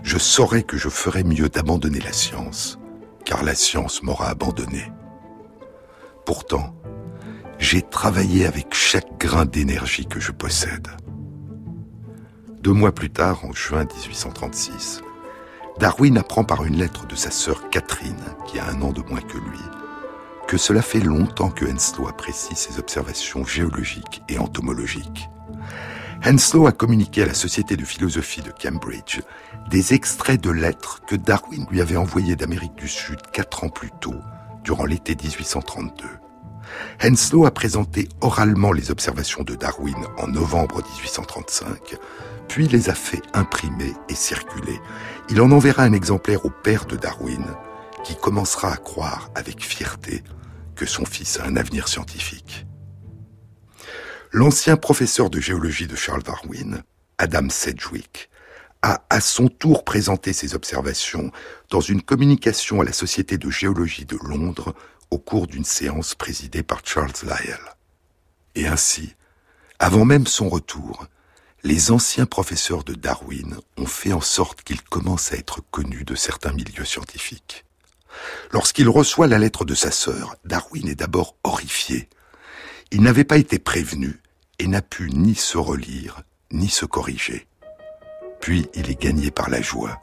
je 0.03 0.19
saurai 0.19 0.65
que 0.65 0.77
je 0.77 0.91
ferais 0.91 1.25
mieux 1.25 1.49
d'abandonner 1.49 2.01
la 2.01 2.13
science, 2.13 2.79
car 3.25 3.43
la 3.43 3.55
science 3.55 4.03
m'aura 4.03 4.29
abandonné. 4.29 4.93
Pourtant, 6.27 6.75
j'ai 7.59 7.83
travaillé 7.83 8.47
avec 8.47 8.75
chaque 8.75 9.19
grain 9.19 9.45
d'énergie 9.45 10.07
que 10.07 10.21
je 10.21 10.33
possède. 10.33 10.89
Deux 12.61 12.73
mois 12.73 12.93
plus 12.93 13.11
tard, 13.11 13.45
en 13.45 13.53
juin 13.53 13.85
1836, 13.85 15.03
Darwin 15.79 16.19
apprend 16.19 16.45
par 16.45 16.65
une 16.65 16.77
lettre 16.77 17.07
de 17.07 17.15
sa 17.15 17.31
sœur 17.31 17.71
Catherine, 17.71 18.15
qui 18.47 18.59
a 18.59 18.69
un 18.69 18.83
an 18.83 18.93
de 18.93 19.03
moins 19.03 19.21
que 19.21 19.39
lui, 19.39 19.61
que 20.49 20.57
cela 20.57 20.83
fait 20.83 21.01
longtemps 21.01 21.51
que 21.51 21.65
Henslow 21.65 22.09
apprécie 22.09 22.57
ses 22.57 22.79
observations 22.79 23.45
géologiques 23.45 24.23
et 24.29 24.39
entomologiques. 24.39 25.29
Henslow 26.25 26.67
a 26.67 26.73
communiqué 26.73 27.23
à 27.23 27.27
la 27.27 27.35
Société 27.35 27.77
de 27.77 27.85
philosophie 27.85 28.43
de 28.43 28.51
Cambridge 28.51 29.21
des 29.71 29.95
extraits 29.95 30.41
de 30.41 30.51
lettres 30.51 31.03
que 31.07 31.15
Darwin 31.15 31.67
lui 31.71 31.81
avait 31.81 31.97
envoyées 31.97 32.37
d'Amérique 32.37 32.75
du 32.75 32.89
Sud 32.89 33.21
quatre 33.33 33.65
ans 33.65 33.69
plus 33.69 33.91
tôt, 34.01 34.21
durant 34.65 34.87
l'été 34.87 35.15
1832. 35.15 36.05
Henslow 37.03 37.47
a 37.47 37.51
présenté 37.51 38.09
oralement 38.21 38.73
les 38.73 38.91
observations 38.91 39.43
de 39.43 39.55
Darwin 39.55 39.97
en 40.19 40.27
novembre 40.29 40.83
1835, 41.03 41.97
puis 42.49 42.69
les 42.69 42.89
a 42.91 42.95
fait 42.95 43.23
imprimer 43.35 43.93
et 44.09 44.15
circuler. 44.15 44.81
Il 45.31 45.41
en 45.41 45.51
enverra 45.51 45.83
un 45.83 45.93
exemplaire 45.93 46.45
au 46.45 46.51
père 46.51 46.87
de 46.87 46.97
Darwin, 46.97 47.45
qui 48.05 48.17
commencera 48.17 48.73
à 48.73 48.77
croire 48.77 49.31
avec 49.35 49.63
fierté 49.63 50.23
que 50.75 50.87
son 50.87 51.05
fils 51.05 51.41
a 51.41 51.45
un 51.45 51.57
avenir 51.57 51.89
scientifique. 51.89 52.67
L'ancien 54.33 54.77
professeur 54.77 55.31
de 55.31 55.41
géologie 55.41 55.87
de 55.87 55.97
Charles 55.97 56.23
Darwin, 56.23 56.83
Adam 57.19 57.49
Sedgwick, 57.49 58.29
a 58.83 59.05
à 59.11 59.21
son 59.21 59.49
tour 59.49 59.85
présenté 59.85 60.33
ses 60.33 60.55
observations 60.55 61.33
dans 61.71 61.81
une 61.81 62.03
communication 62.03 62.81
à 62.81 62.85
la 62.85 62.93
Société 62.93 63.39
de 63.39 63.51
géologie 63.51 64.05
de 64.05 64.19
Londres 64.23 64.75
au 65.11 65.19
cours 65.19 65.47
d'une 65.47 65.65
séance 65.65 66.15
présidée 66.15 66.63
par 66.63 66.81
Charles 66.85 67.13
Lyell. 67.23 67.61
Et 68.55 68.67
ainsi, 68.67 69.15
avant 69.79 70.05
même 70.05 70.27
son 70.27 70.49
retour, 70.49 71.07
les 71.63 71.91
anciens 71.91 72.27
professeurs 72.27 72.85
de 72.85 72.95
Darwin 72.95 73.57
ont 73.77 73.87
fait 73.87 74.13
en 74.13 74.21
sorte 74.21 74.63
qu'il 74.63 74.83
commence 74.83 75.33
à 75.33 75.37
être 75.37 75.61
connu 75.71 76.05
de 76.05 76.15
certains 76.15 76.53
milieux 76.53 76.85
scientifiques. 76.85 77.65
Lorsqu'il 78.53 78.89
reçoit 78.89 79.27
la 79.27 79.39
lettre 79.39 79.65
de 79.65 79.75
sa 79.75 79.91
sœur, 79.91 80.37
Darwin 80.45 80.89
est 80.89 80.95
d'abord 80.95 81.37
horrifié. 81.45 82.09
Il 82.91 83.03
n'avait 83.03 83.25
pas 83.25 83.37
été 83.37 83.59
prévenu 83.59 84.21
et 84.59 84.69
n'a 84.69 84.81
pu 84.81 85.11
ni 85.11 85.35
se 85.35 85.59
relire, 85.59 86.23
ni 86.51 86.69
se 86.69 86.87
corriger. 86.87 87.47
Puis 88.41 88.69
il 88.75 88.91
est 88.91 89.01
gagné 89.01 89.31
par 89.31 89.51
la 89.51 89.61
joie. 89.61 90.03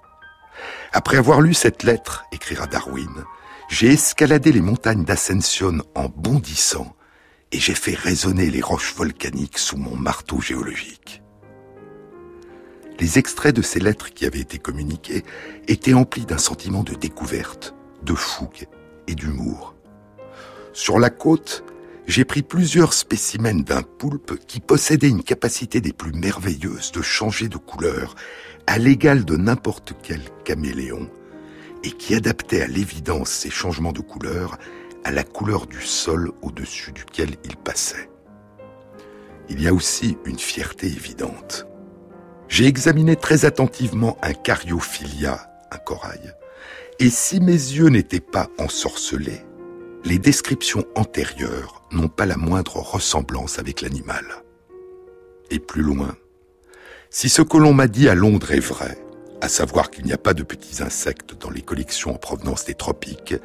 Après 0.91 1.18
avoir 1.18 1.41
lu 1.41 1.54
cette 1.54 1.84
lettre, 1.84 2.26
écrira 2.32 2.68
Darwin, 2.68 3.24
j'ai 3.74 3.93
escaladé 3.93 4.51
les 4.51 4.61
montagnes 4.61 5.03
d'Ascension 5.03 5.80
en 5.95 6.07
bondissant 6.07 6.95
et 7.51 7.59
j'ai 7.59 7.74
fait 7.74 7.95
résonner 7.95 8.51
les 8.51 8.61
roches 8.61 8.93
volcaniques 8.93 9.57
sous 9.57 9.78
mon 9.78 9.95
marteau 9.95 10.39
géologique. 10.39 11.24
Les 12.99 13.17
extraits 13.17 13.55
de 13.55 13.63
ces 13.63 13.80
lettres 13.80 14.13
qui 14.13 14.28
avaient 14.28 14.41
été 14.41 14.59
communiquées 14.59 15.24
étaient 15.67 15.95
emplis 15.95 16.28
d'un 16.28 16.38
sentiment 16.38 16.84
de 16.84 16.93
découverte, 16.93 17.74
de 18.03 18.13
fougue 18.13 18.67
et 19.07 19.15
d'humour. 19.15 19.74
Sur 20.71 20.99
la 20.99 21.09
côte, 21.09 21.63
j'ai 22.05 22.26
pris 22.26 22.43
plusieurs 22.43 22.93
spécimens 22.93 23.63
d'un 23.63 23.82
poulpe 23.82 24.38
qui 24.45 24.59
possédait 24.59 25.09
une 25.09 25.24
capacité 25.24 25.82
des 25.82 25.93
plus 25.93 26.13
merveilleuses 26.13 26.91
de 26.91 27.01
changer 27.01 27.47
de 27.47 27.57
couleur 27.57 28.13
à 28.67 28.78
l'égal 28.78 29.26
de 29.26 29.36
n'importe 29.36 29.95
quel 30.03 30.21
caméléon 30.45 31.09
et 31.84 31.91
qui 31.91 32.15
adaptait 32.15 32.61
à 32.61 32.67
l'évidence 32.67 33.29
ces 33.29 33.49
changements 33.49 33.91
de 33.91 34.01
couleur 34.01 34.57
à 35.03 35.11
la 35.11 35.23
couleur 35.23 35.67
du 35.67 35.81
sol 35.81 36.31
au-dessus 36.41 36.91
duquel 36.91 37.31
il 37.43 37.57
passait. 37.57 38.09
Il 39.49 39.61
y 39.61 39.67
a 39.67 39.73
aussi 39.73 40.17
une 40.25 40.39
fierté 40.39 40.88
évidente. 40.88 41.67
J'ai 42.47 42.65
examiné 42.65 43.15
très 43.15 43.45
attentivement 43.45 44.17
un 44.21 44.34
cariophilia, 44.34 45.49
un 45.71 45.77
corail, 45.77 46.34
et 46.99 47.09
si 47.09 47.41
mes 47.41 47.51
yeux 47.51 47.89
n'étaient 47.89 48.19
pas 48.19 48.47
ensorcelés, 48.57 49.41
les 50.05 50.19
descriptions 50.19 50.86
antérieures 50.95 51.81
n'ont 51.91 52.09
pas 52.09 52.25
la 52.25 52.38
moindre 52.38 52.77
ressemblance 52.77 53.59
avec 53.59 53.81
l'animal. 53.81 54.25
Et 55.49 55.59
plus 55.59 55.81
loin, 55.81 56.15
si 57.09 57.29
ce 57.29 57.41
que 57.41 57.57
l'on 57.57 57.73
m'a 57.73 57.88
dit 57.88 58.09
à 58.09 58.15
Londres 58.15 58.51
est 58.51 58.59
vrai, 58.59 59.03
à 59.44 59.50
savoir 59.50 59.91
qu'il 59.91 60.06
n'y 60.06 60.14
a 60.14 60.18
pas 60.18 60.34
de 60.34 60.41
petits 60.41 60.82
insectes 60.82 61.36
dans 61.38 61.50
les 61.50 61.62
collections 61.62 62.12
en 62.12 62.18
provenance 62.18 62.64
des 62.64 62.76
tropiques, 62.76 63.36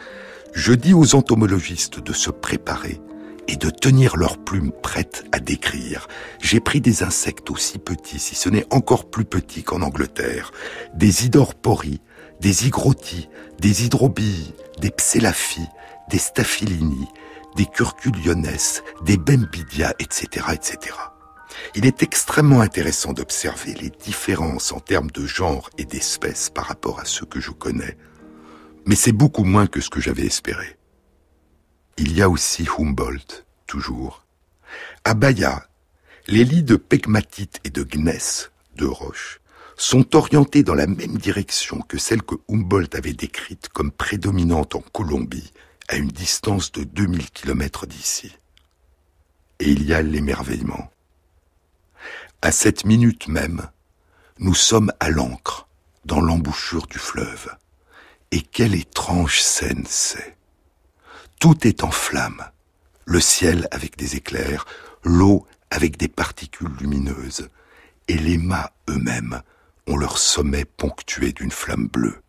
je 0.54 0.72
dis 0.72 0.94
aux 0.94 1.16
entomologistes 1.16 1.98
de 1.98 2.12
se 2.12 2.30
préparer 2.30 3.00
et 3.48 3.56
de 3.56 3.68
tenir 3.68 4.16
leurs 4.16 4.38
plumes 4.38 4.70
prêtes 4.70 5.24
à 5.32 5.40
décrire. 5.40 6.06
J'ai 6.40 6.60
pris 6.60 6.80
des 6.80 7.02
insectes 7.02 7.50
aussi 7.50 7.78
petits, 7.78 8.20
si 8.20 8.36
ce 8.36 8.48
n'est 8.48 8.66
encore 8.70 9.10
plus 9.10 9.24
petits 9.24 9.64
qu'en 9.64 9.82
Angleterre, 9.82 10.52
des 10.94 11.26
idorpories, 11.26 12.00
des 12.40 12.68
hygrotis, 12.68 13.28
des 13.58 13.84
hydrobilles, 13.84 14.54
des 14.80 14.92
psélaphies, 14.92 15.68
des 16.10 16.18
staphylini, 16.18 17.08
des 17.56 17.66
curculiones, 17.66 18.46
des 19.04 19.16
bembidia, 19.16 19.94
etc., 19.98 20.46
etc. 20.52 20.94
Il 21.74 21.86
est 21.86 22.02
extrêmement 22.02 22.60
intéressant 22.60 23.12
d'observer 23.12 23.74
les 23.74 23.90
différences 23.90 24.72
en 24.72 24.80
termes 24.80 25.10
de 25.10 25.26
genre 25.26 25.70
et 25.78 25.84
d'espèces 25.84 26.50
par 26.50 26.66
rapport 26.66 27.00
à 27.00 27.04
ceux 27.04 27.26
que 27.26 27.40
je 27.40 27.50
connais, 27.50 27.96
mais 28.86 28.94
c'est 28.94 29.12
beaucoup 29.12 29.44
moins 29.44 29.66
que 29.66 29.80
ce 29.80 29.90
que 29.90 30.00
j'avais 30.00 30.26
espéré. 30.26 30.76
Il 31.96 32.16
y 32.16 32.22
a 32.22 32.28
aussi 32.28 32.66
Humboldt, 32.78 33.44
toujours. 33.66 34.24
À 35.04 35.14
Bahia, 35.14 35.68
les 36.26 36.44
lits 36.44 36.62
de 36.62 36.76
pegmatite 36.76 37.60
et 37.64 37.70
de 37.70 37.82
gneiss, 37.82 38.50
de 38.76 38.86
roche, 38.86 39.40
sont 39.76 40.16
orientés 40.16 40.62
dans 40.62 40.74
la 40.74 40.86
même 40.86 41.18
direction 41.18 41.80
que 41.80 41.98
celle 41.98 42.22
que 42.22 42.34
Humboldt 42.48 42.96
avait 42.96 43.12
décrite 43.12 43.68
comme 43.68 43.92
prédominante 43.92 44.74
en 44.74 44.80
Colombie, 44.80 45.52
à 45.88 45.96
une 45.96 46.08
distance 46.08 46.70
de 46.72 46.84
2000 46.84 47.30
km 47.30 47.86
d'ici. 47.86 48.36
Et 49.60 49.70
il 49.70 49.84
y 49.84 49.94
a 49.94 50.02
l'émerveillement. 50.02 50.90
À 52.40 52.52
cette 52.52 52.84
minute 52.84 53.26
même, 53.26 53.68
nous 54.38 54.54
sommes 54.54 54.92
à 55.00 55.10
l'ancre, 55.10 55.66
dans 56.04 56.20
l'embouchure 56.20 56.86
du 56.86 56.98
fleuve. 56.98 57.48
Et 58.30 58.42
quelle 58.42 58.76
étrange 58.76 59.40
scène 59.40 59.84
c'est. 59.86 60.36
Tout 61.40 61.66
est 61.66 61.82
en 61.82 61.90
flammes. 61.90 62.44
Le 63.06 63.20
ciel 63.20 63.66
avec 63.72 63.96
des 63.96 64.14
éclairs, 64.14 64.66
l'eau 65.02 65.46
avec 65.70 65.96
des 65.96 66.08
particules 66.08 66.70
lumineuses, 66.80 67.48
et 68.06 68.16
les 68.16 68.38
mâts 68.38 68.70
eux-mêmes 68.88 69.42
ont 69.88 69.96
leur 69.96 70.16
sommet 70.18 70.64
ponctué 70.64 71.32
d'une 71.32 71.50
flamme 71.50 71.88
bleue. 71.88 72.22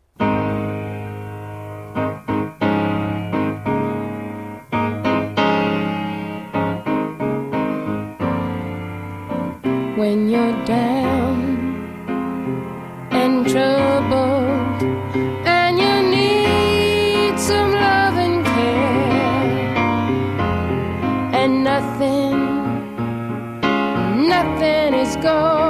go. 25.18 25.69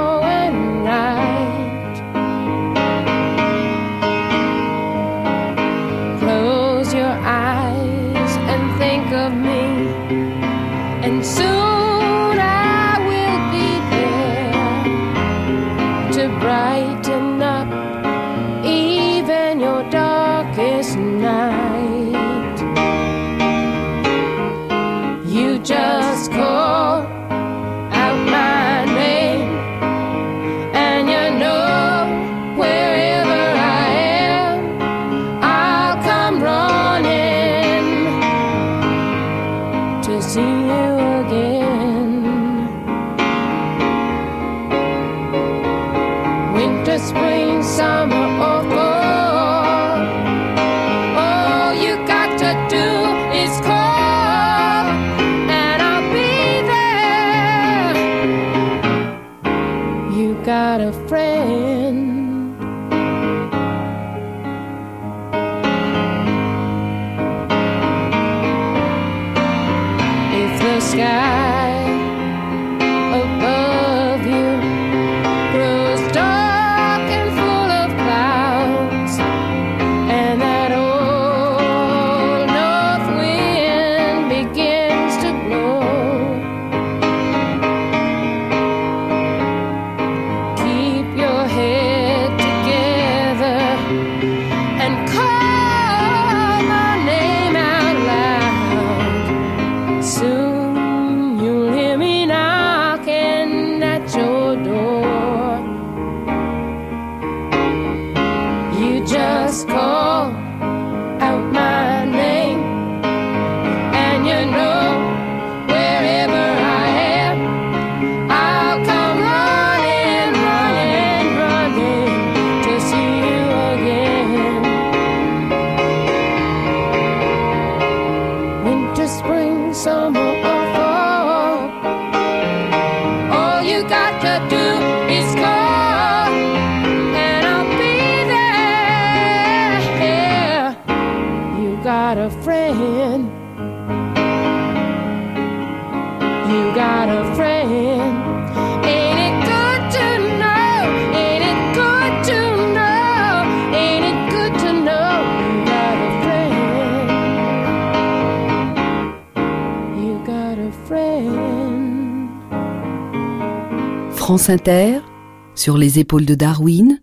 Sur 165.54 165.78
les 165.78 166.00
épaules 166.00 166.26
de 166.26 166.34
Darwin, 166.34 167.00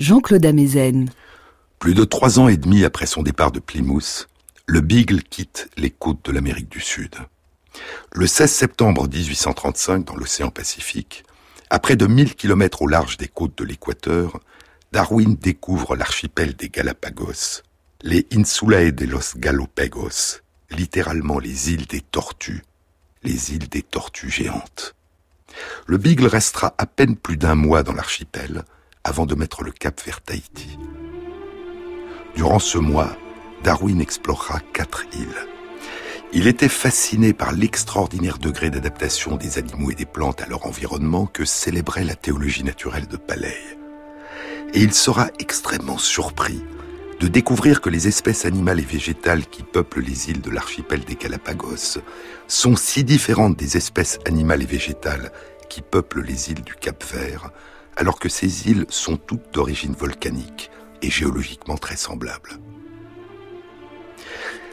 Jean-Claude 0.00 0.44
Amezen. 0.44 1.08
Plus 1.78 1.94
de 1.94 2.02
trois 2.02 2.40
ans 2.40 2.48
et 2.48 2.56
demi 2.56 2.84
après 2.84 3.06
son 3.06 3.22
départ 3.22 3.52
de 3.52 3.60
Plymouth, 3.60 4.28
le 4.66 4.80
Beagle 4.80 5.22
quitte 5.22 5.70
les 5.76 5.90
côtes 5.90 6.24
de 6.24 6.32
l'Amérique 6.32 6.68
du 6.68 6.80
Sud. 6.80 7.14
Le 8.10 8.26
16 8.26 8.50
septembre 8.50 9.06
1835, 9.06 10.06
dans 10.06 10.16
l'océan 10.16 10.50
Pacifique, 10.50 11.22
à 11.70 11.78
près 11.78 11.94
de 11.94 12.08
1000 12.08 12.34
kilomètres 12.34 12.82
au 12.82 12.88
large 12.88 13.16
des 13.16 13.28
côtes 13.28 13.56
de 13.58 13.64
l'Équateur, 13.64 14.40
Darwin 14.90 15.36
découvre 15.36 15.94
l'archipel 15.94 16.56
des 16.56 16.68
Galapagos, 16.68 17.62
les 18.02 18.26
Insulae 18.32 18.90
de 18.90 19.04
los 19.04 19.36
Galopagos, 19.36 20.40
littéralement 20.72 21.38
les 21.38 21.72
îles 21.72 21.86
des 21.86 22.00
tortues, 22.00 22.64
les 23.22 23.52
îles 23.54 23.68
des 23.68 23.82
tortues 23.82 24.30
géantes. 24.30 24.96
Le 25.86 25.98
Beagle 25.98 26.26
restera 26.26 26.74
à 26.78 26.86
peine 26.86 27.16
plus 27.16 27.36
d'un 27.36 27.54
mois 27.54 27.82
dans 27.82 27.94
l'archipel 27.94 28.64
avant 29.04 29.26
de 29.26 29.34
mettre 29.34 29.62
le 29.62 29.72
cap 29.72 30.00
vers 30.04 30.20
Tahiti. 30.20 30.78
Durant 32.36 32.58
ce 32.58 32.78
mois, 32.78 33.16
Darwin 33.64 34.00
explorera 34.00 34.60
quatre 34.72 35.04
îles. 35.12 35.48
Il 36.32 36.46
était 36.46 36.68
fasciné 36.68 37.32
par 37.32 37.52
l'extraordinaire 37.52 38.38
degré 38.38 38.68
d'adaptation 38.70 39.36
des 39.36 39.56
animaux 39.56 39.90
et 39.90 39.94
des 39.94 40.04
plantes 40.04 40.42
à 40.42 40.46
leur 40.46 40.66
environnement 40.66 41.26
que 41.26 41.44
célébrait 41.44 42.04
la 42.04 42.14
théologie 42.14 42.64
naturelle 42.64 43.06
de 43.06 43.16
Paley. 43.16 43.56
Et 44.74 44.80
il 44.80 44.92
sera 44.92 45.28
extrêmement 45.38 45.96
surpris 45.96 46.62
de 47.20 47.26
découvrir 47.26 47.80
que 47.80 47.90
les 47.90 48.06
espèces 48.06 48.44
animales 48.44 48.78
et 48.78 48.84
végétales 48.84 49.46
qui 49.46 49.62
peuplent 49.62 50.00
les 50.00 50.30
îles 50.30 50.40
de 50.40 50.50
l'archipel 50.50 51.00
des 51.00 51.16
Galapagos 51.16 51.98
sont 52.46 52.76
si 52.76 53.02
différentes 53.02 53.56
des 53.56 53.76
espèces 53.76 54.18
animales 54.24 54.62
et 54.62 54.66
végétales 54.66 55.32
qui 55.68 55.82
peuplent 55.82 56.22
les 56.22 56.50
îles 56.50 56.62
du 56.62 56.74
Cap 56.74 57.02
Vert, 57.12 57.50
alors 57.96 58.20
que 58.20 58.28
ces 58.28 58.68
îles 58.68 58.86
sont 58.88 59.16
toutes 59.16 59.52
d'origine 59.52 59.94
volcanique 59.94 60.70
et 61.02 61.10
géologiquement 61.10 61.76
très 61.76 61.96
semblables. 61.96 62.58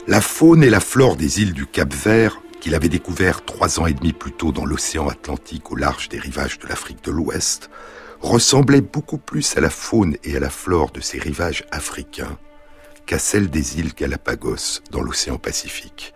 La 0.08 0.22
faune 0.22 0.64
et 0.64 0.70
la 0.70 0.80
flore 0.80 1.16
des 1.16 1.41
îles 1.41 1.54
du 1.54 1.66
Cap 1.66 1.91
Vert, 1.91 2.39
qu'il 2.62 2.76
avait 2.76 2.89
découvert 2.89 3.43
trois 3.43 3.80
ans 3.80 3.88
et 3.88 3.93
demi 3.93 4.14
plus 4.14 4.32
tôt 4.32 4.52
dans 4.52 4.66
l'océan 4.66 5.08
Atlantique 5.08 5.72
au 5.72 5.76
large 5.76 6.10
des 6.10 6.20
rivages 6.20 6.60
de 6.60 6.68
l'Afrique 6.68 7.04
de 7.04 7.12
l'Ouest, 7.12 7.72
ressemblaient 8.26 8.82
beaucoup 8.82 9.18
plus 9.18 9.56
à 9.56 9.62
la 9.62 9.70
faune 9.70 10.18
et 10.24 10.36
à 10.36 10.40
la 10.40 10.50
flore 10.50 10.92
de 10.92 11.00
ces 11.00 11.20
rivages 11.20 11.64
africains 11.72 12.38
qu'à 13.06 13.20
celle 13.20 13.50
des 13.50 13.78
îles 13.78 13.94
Galapagos 13.94 14.82
dans 14.92 15.02
l'océan 15.02 15.38
Pacifique. 15.38 16.14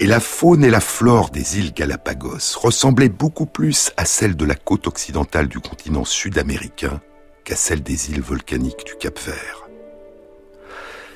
Et 0.00 0.06
la 0.06 0.20
faune 0.20 0.64
et 0.64 0.70
la 0.70 0.80
flore 0.80 1.30
des 1.30 1.58
îles 1.58 1.74
Galapagos 1.74 2.58
ressemblaient 2.58 3.10
beaucoup 3.10 3.46
plus 3.46 3.92
à 3.96 4.06
celle 4.06 4.36
de 4.36 4.44
la 4.44 4.54
côte 4.54 4.86
occidentale 4.86 5.48
du 5.48 5.60
continent 5.60 6.04
sud-américain 6.04 7.00
qu'à 7.44 7.56
celle 7.56 7.82
des 7.82 8.10
îles 8.10 8.22
volcaniques 8.22 8.86
du 8.86 8.96
Cap 8.96 9.18
Vert. 9.20 9.68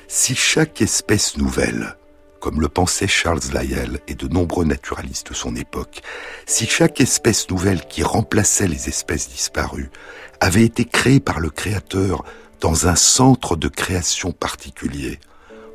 Si 0.07 0.35
chaque 0.35 0.81
espèce 0.81 1.37
nouvelle, 1.37 1.97
comme 2.39 2.61
le 2.61 2.69
pensait 2.69 3.07
Charles 3.07 3.41
Lyell 3.53 3.99
et 4.07 4.15
de 4.15 4.27
nombreux 4.27 4.65
naturalistes 4.65 5.29
de 5.29 5.33
son 5.33 5.55
époque, 5.55 6.01
si 6.45 6.65
chaque 6.67 7.01
espèce 7.01 7.49
nouvelle 7.49 7.85
qui 7.85 8.03
remplaçait 8.03 8.67
les 8.67 8.87
espèces 8.87 9.29
disparues 9.29 9.91
avait 10.39 10.63
été 10.63 10.85
créée 10.85 11.19
par 11.19 11.39
le 11.39 11.49
Créateur 11.49 12.23
dans 12.59 12.87
un 12.87 12.95
centre 12.95 13.55
de 13.55 13.67
création 13.67 14.31
particulier, 14.31 15.19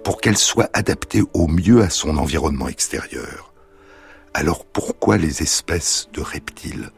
pour 0.02 0.20
qu'elle 0.20 0.36
soit 0.36 0.70
adaptée 0.74 1.22
au 1.32 1.48
mieux 1.48 1.82
à 1.82 1.90
son 1.90 2.18
environnement 2.18 2.68
extérieur. 2.68 3.52
Alors 4.34 4.64
pourquoi 4.64 5.16
les 5.16 5.42
espèces 5.42 6.08
de 6.12 6.20
reptiles, 6.20 6.90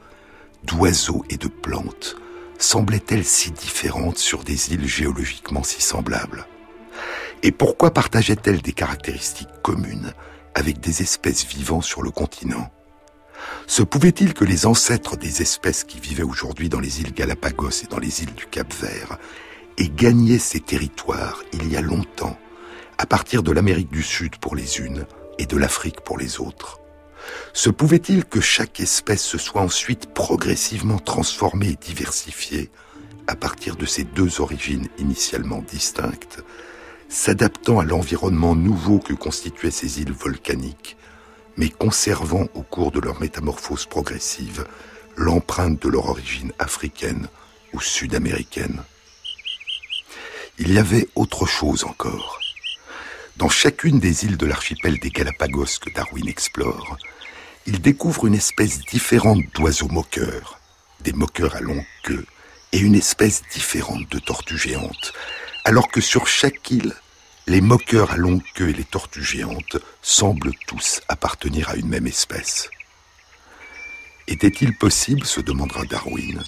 d'oiseaux 0.64 1.24
et 1.30 1.36
de 1.36 1.48
plantes 1.48 2.16
semblaient-elles 2.58 3.24
si 3.24 3.52
différentes 3.52 4.18
sur 4.18 4.42
des 4.42 4.72
îles 4.72 4.88
géologiquement 4.88 5.62
si 5.62 5.80
semblables? 5.82 6.46
Et 7.42 7.52
pourquoi 7.52 7.92
partageaient-elles 7.92 8.62
des 8.62 8.72
caractéristiques 8.72 9.62
communes 9.62 10.12
avec 10.54 10.80
des 10.80 11.02
espèces 11.02 11.46
vivant 11.46 11.80
sur 11.80 12.02
le 12.02 12.10
continent? 12.10 12.70
Se 13.66 13.82
pouvait-il 13.82 14.34
que 14.34 14.44
les 14.44 14.66
ancêtres 14.66 15.16
des 15.16 15.42
espèces 15.42 15.84
qui 15.84 16.00
vivaient 16.00 16.22
aujourd'hui 16.22 16.68
dans 16.68 16.80
les 16.80 17.00
îles 17.00 17.12
Galapagos 17.12 17.82
et 17.84 17.86
dans 17.86 17.98
les 17.98 18.22
îles 18.22 18.34
du 18.34 18.46
Cap 18.46 18.72
Vert 18.72 19.18
aient 19.78 19.88
gagné 19.88 20.38
ces 20.38 20.60
territoires 20.60 21.42
il 21.52 21.70
y 21.70 21.76
a 21.76 21.82
longtemps 21.82 22.38
à 22.98 23.06
partir 23.06 23.42
de 23.42 23.52
l'Amérique 23.52 23.90
du 23.90 24.02
Sud 24.02 24.36
pour 24.36 24.56
les 24.56 24.78
unes 24.78 25.04
et 25.38 25.46
de 25.46 25.56
l'Afrique 25.56 26.00
pour 26.00 26.18
les 26.18 26.40
autres? 26.40 26.80
Se 27.52 27.70
pouvait-il 27.70 28.24
que 28.24 28.40
chaque 28.40 28.80
espèce 28.80 29.22
se 29.22 29.38
soit 29.38 29.60
ensuite 29.60 30.14
progressivement 30.14 30.98
transformée 30.98 31.70
et 31.70 31.76
diversifiée 31.76 32.70
à 33.26 33.34
partir 33.34 33.76
de 33.76 33.84
ces 33.84 34.04
deux 34.04 34.40
origines 34.40 34.88
initialement 34.98 35.58
distinctes, 35.60 36.42
s'adaptant 37.08 37.78
à 37.78 37.84
l'environnement 37.84 38.54
nouveau 38.54 38.98
que 38.98 39.12
constituaient 39.12 39.70
ces 39.70 40.00
îles 40.00 40.12
volcaniques, 40.12 40.96
mais 41.56 41.68
conservant 41.68 42.46
au 42.54 42.62
cours 42.62 42.92
de 42.92 43.00
leur 43.00 43.20
métamorphose 43.20 43.86
progressive 43.86 44.66
l'empreinte 45.16 45.80
de 45.80 45.88
leur 45.88 46.06
origine 46.08 46.52
africaine 46.58 47.28
ou 47.72 47.80
sud-américaine 47.80 48.82
Il 50.58 50.72
y 50.72 50.78
avait 50.78 51.08
autre 51.14 51.46
chose 51.46 51.84
encore. 51.84 52.38
Dans 53.36 53.48
chacune 53.48 53.98
des 53.98 54.24
îles 54.24 54.36
de 54.36 54.46
l'archipel 54.46 54.98
des 54.98 55.10
Galapagos 55.10 55.78
que 55.80 55.90
Darwin 55.90 56.28
explore, 56.28 56.96
il 57.66 57.80
découvre 57.80 58.26
une 58.26 58.34
espèce 58.34 58.80
différente 58.80 59.42
d'oiseaux 59.54 59.88
moqueurs, 59.88 60.58
des 61.00 61.12
moqueurs 61.12 61.56
à 61.56 61.60
longue 61.60 61.84
queue, 62.02 62.24
et 62.72 62.78
une 62.78 62.94
espèce 62.94 63.42
différente 63.52 64.10
de 64.10 64.18
tortues 64.18 64.58
géantes, 64.58 65.12
alors 65.66 65.88
que 65.88 66.00
sur 66.00 66.28
chaque 66.28 66.70
île, 66.70 66.94
les 67.48 67.60
moqueurs 67.60 68.12
à 68.12 68.16
longue 68.16 68.44
queue 68.54 68.68
et 68.68 68.72
les 68.72 68.84
tortues 68.84 69.24
géantes 69.24 69.78
semblent 70.00 70.52
tous 70.68 71.00
appartenir 71.08 71.70
à 71.70 71.74
une 71.74 71.88
même 71.88 72.06
espèce. 72.06 72.70
Était-il 74.28 74.78
possible, 74.78 75.26
se 75.26 75.40
demandera 75.40 75.84
Darwin, 75.84 76.40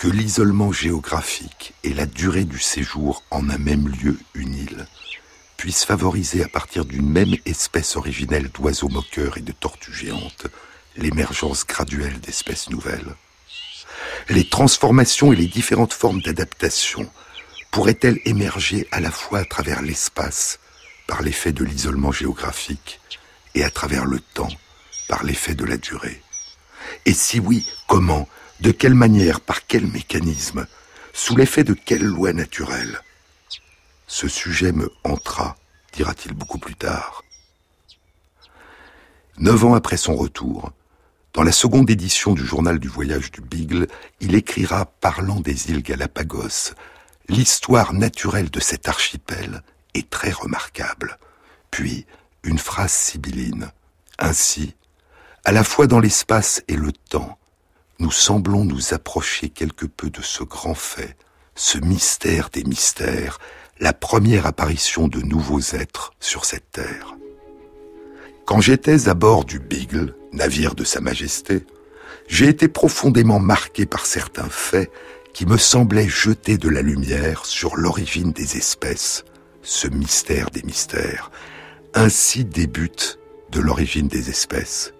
que 0.00 0.08
l'isolement 0.08 0.72
géographique 0.72 1.72
et 1.84 1.94
la 1.94 2.06
durée 2.06 2.42
du 2.42 2.58
séjour 2.58 3.22
en 3.30 3.48
un 3.48 3.58
même 3.58 3.86
lieu, 3.86 4.18
une 4.34 4.56
île, 4.56 4.88
puisse 5.56 5.84
favoriser 5.84 6.42
à 6.42 6.48
partir 6.48 6.84
d'une 6.84 7.08
même 7.08 7.36
espèce 7.46 7.94
originelle 7.94 8.48
d'oiseaux 8.48 8.88
moqueurs 8.88 9.38
et 9.38 9.42
de 9.42 9.52
tortues 9.52 9.94
géantes 9.94 10.48
l'émergence 10.96 11.64
graduelle 11.64 12.18
d'espèces 12.18 12.70
nouvelles? 12.70 13.14
Les 14.30 14.48
transformations 14.48 15.32
et 15.32 15.36
les 15.36 15.46
différentes 15.46 15.92
formes 15.92 16.22
d'adaptation 16.22 17.08
pourraient-elles 17.74 18.20
émerger 18.24 18.86
à 18.92 19.00
la 19.00 19.10
fois 19.10 19.40
à 19.40 19.44
travers 19.44 19.82
l'espace, 19.82 20.60
par 21.08 21.22
l'effet 21.22 21.50
de 21.50 21.64
l'isolement 21.64 22.12
géographique, 22.12 23.00
et 23.56 23.64
à 23.64 23.70
travers 23.70 24.04
le 24.04 24.20
temps, 24.20 24.52
par 25.08 25.24
l'effet 25.24 25.56
de 25.56 25.64
la 25.64 25.76
durée? 25.76 26.22
Et 27.04 27.12
si 27.12 27.40
oui, 27.40 27.66
comment? 27.88 28.28
De 28.60 28.70
quelle 28.70 28.94
manière? 28.94 29.40
Par 29.40 29.66
quel 29.66 29.88
mécanisme? 29.88 30.68
Sous 31.12 31.34
l'effet 31.34 31.64
de 31.64 31.74
quelle 31.74 32.04
loi 32.04 32.32
naturelle? 32.32 33.00
Ce 34.06 34.28
sujet 34.28 34.70
me 34.70 34.88
entra, 35.02 35.56
dira-t-il 35.92 36.32
beaucoup 36.32 36.58
plus 36.58 36.76
tard. 36.76 37.24
Neuf 39.38 39.64
ans 39.64 39.74
après 39.74 39.96
son 39.96 40.14
retour, 40.14 40.70
dans 41.32 41.42
la 41.42 41.50
seconde 41.50 41.90
édition 41.90 42.34
du 42.34 42.46
journal 42.46 42.78
du 42.78 42.86
voyage 42.86 43.32
du 43.32 43.40
Beagle, 43.40 43.88
il 44.20 44.36
écrira, 44.36 44.84
parlant 44.84 45.40
des 45.40 45.72
îles 45.72 45.82
Galapagos, 45.82 46.74
L'histoire 47.28 47.94
naturelle 47.94 48.50
de 48.50 48.60
cet 48.60 48.88
archipel 48.88 49.62
est 49.94 50.10
très 50.10 50.30
remarquable. 50.30 51.18
Puis, 51.70 52.06
une 52.42 52.58
phrase 52.58 52.92
sibylline. 52.92 53.70
Ainsi, 54.18 54.74
à 55.44 55.52
la 55.52 55.64
fois 55.64 55.86
dans 55.86 56.00
l'espace 56.00 56.62
et 56.68 56.76
le 56.76 56.92
temps, 56.92 57.38
nous 57.98 58.10
semblons 58.10 58.64
nous 58.64 58.92
approcher 58.92 59.48
quelque 59.48 59.86
peu 59.86 60.10
de 60.10 60.20
ce 60.20 60.42
grand 60.42 60.74
fait, 60.74 61.16
ce 61.54 61.78
mystère 61.78 62.50
des 62.50 62.64
mystères, 62.64 63.38
la 63.80 63.92
première 63.92 64.46
apparition 64.46 65.08
de 65.08 65.20
nouveaux 65.20 65.60
êtres 65.60 66.12
sur 66.20 66.44
cette 66.44 66.70
terre. 66.72 67.14
Quand 68.44 68.60
j'étais 68.60 69.08
à 69.08 69.14
bord 69.14 69.44
du 69.44 69.58
Beagle, 69.58 70.14
navire 70.32 70.74
de 70.74 70.84
Sa 70.84 71.00
Majesté, 71.00 71.64
j'ai 72.28 72.48
été 72.48 72.68
profondément 72.68 73.38
marqué 73.38 73.86
par 73.86 74.06
certains 74.06 74.48
faits 74.48 74.90
qui 75.34 75.46
me 75.46 75.58
semblaient 75.58 76.08
jeter 76.08 76.56
de 76.56 76.68
la 76.68 76.80
lumière 76.80 77.44
sur 77.44 77.76
l'origine 77.76 78.32
des 78.32 78.56
espèces, 78.56 79.24
ce 79.62 79.88
mystère 79.88 80.50
des 80.50 80.62
mystères. 80.62 81.32
Ainsi 81.92 82.44
débute 82.44 83.18
de 83.50 83.60
l'origine 83.60 84.08
des 84.08 84.30
espèces. 84.30 84.94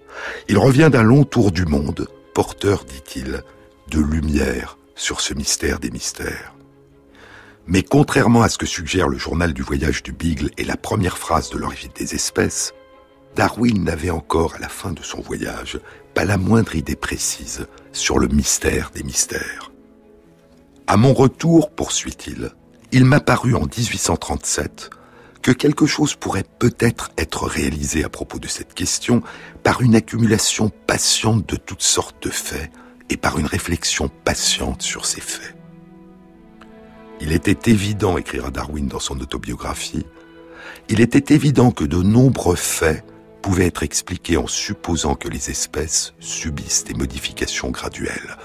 Il 0.49 0.59
revient 0.59 0.91
d'un 0.93 1.05
long 1.05 1.25
tour 1.25 1.53
du 1.53 1.65
monde, 1.65 2.09
porteur, 2.35 2.85
dit-il, 2.85 3.43
de 3.89 4.01
lumière 4.01 4.77
sur 4.97 5.21
ce 5.21 5.35
mystère 5.35 5.79
des 5.79 5.91
mystères. 5.91 6.55
Mais 7.67 7.83
contrairement 7.83 8.43
à 8.43 8.49
ce 8.49 8.59
que 8.59 8.67
suggère 8.67 9.09
le 9.09 9.19
journal 9.19 9.55
du 9.55 9.63
voyage 9.63 10.03
du 10.03 10.13
Beagle 10.13 10.51
et 10.59 10.65
la 10.65 10.77
première 10.77 11.17
phrase 11.17 11.49
de 11.51 11.59
l'origine 11.59 11.93
des 11.95 12.15
espèces, 12.15 12.75
Darwin 13.37 13.83
n'avait 13.85 14.11
encore 14.11 14.55
à 14.55 14.59
la 14.59 14.69
fin 14.69 14.93
de 14.93 15.03
son 15.03 15.21
voyage 15.21 15.81
pas 16.13 16.25
la 16.25 16.37
moindre 16.37 16.77
idée 16.77 16.97
précise 16.97 17.67
sur 17.93 18.19
le 18.19 18.29
mystère 18.29 18.91
des 18.95 19.03
mystères. 19.03 19.74
À 20.87 20.99
mon 20.99 21.15
retour, 21.15 21.71
poursuit-il, 21.71 22.51
il 22.93 23.07
m'a 23.07 23.21
paru 23.21 23.55
en 23.55 23.63
1837 23.63 24.91
que 25.41 25.51
quelque 25.51 25.87
chose 25.87 26.15
pourrait 26.15 26.45
peut-être 26.59 27.11
être 27.17 27.47
réalisé 27.47 28.05
à 28.05 28.09
propos 28.11 28.39
de 28.39 28.49
cette 28.49 28.75
question 28.75 29.23
par 29.63 29.81
une 29.81 29.95
accumulation 29.95 30.71
patiente 30.87 31.49
de 31.49 31.57
toutes 31.57 31.83
sortes 31.83 32.23
de 32.23 32.31
faits 32.31 32.71
et 33.09 33.17
par 33.17 33.39
une 33.39 33.47
réflexion 33.47 34.11
patiente 34.25 34.83
sur 34.83 35.07
ces 35.07 35.21
faits. 35.21 35.57
Il 37.21 37.33
était 37.33 37.71
évident, 37.71 38.19
écrira 38.19 38.51
Darwin 38.51 38.87
dans 38.87 39.01
son 39.01 39.19
autobiographie, 39.21 40.05
il 40.89 41.01
était 41.01 41.35
évident 41.35 41.71
que 41.71 41.85
de 41.85 42.03
nombreux 42.03 42.57
faits 42.57 43.05
pouvaient 43.41 43.67
être 43.67 43.83
expliqués 43.83 44.37
en 44.37 44.47
supposant 44.47 45.15
que 45.15 45.29
les 45.29 45.51
espèces 45.51 46.13
subissent 46.21 46.85
des 46.85 46.95
modifications 46.95 47.71
graduelles. 47.71 48.37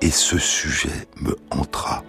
Et 0.00 0.10
ce 0.10 0.38
sujet 0.38 1.08
me 1.20 1.36
entra. 1.50 2.04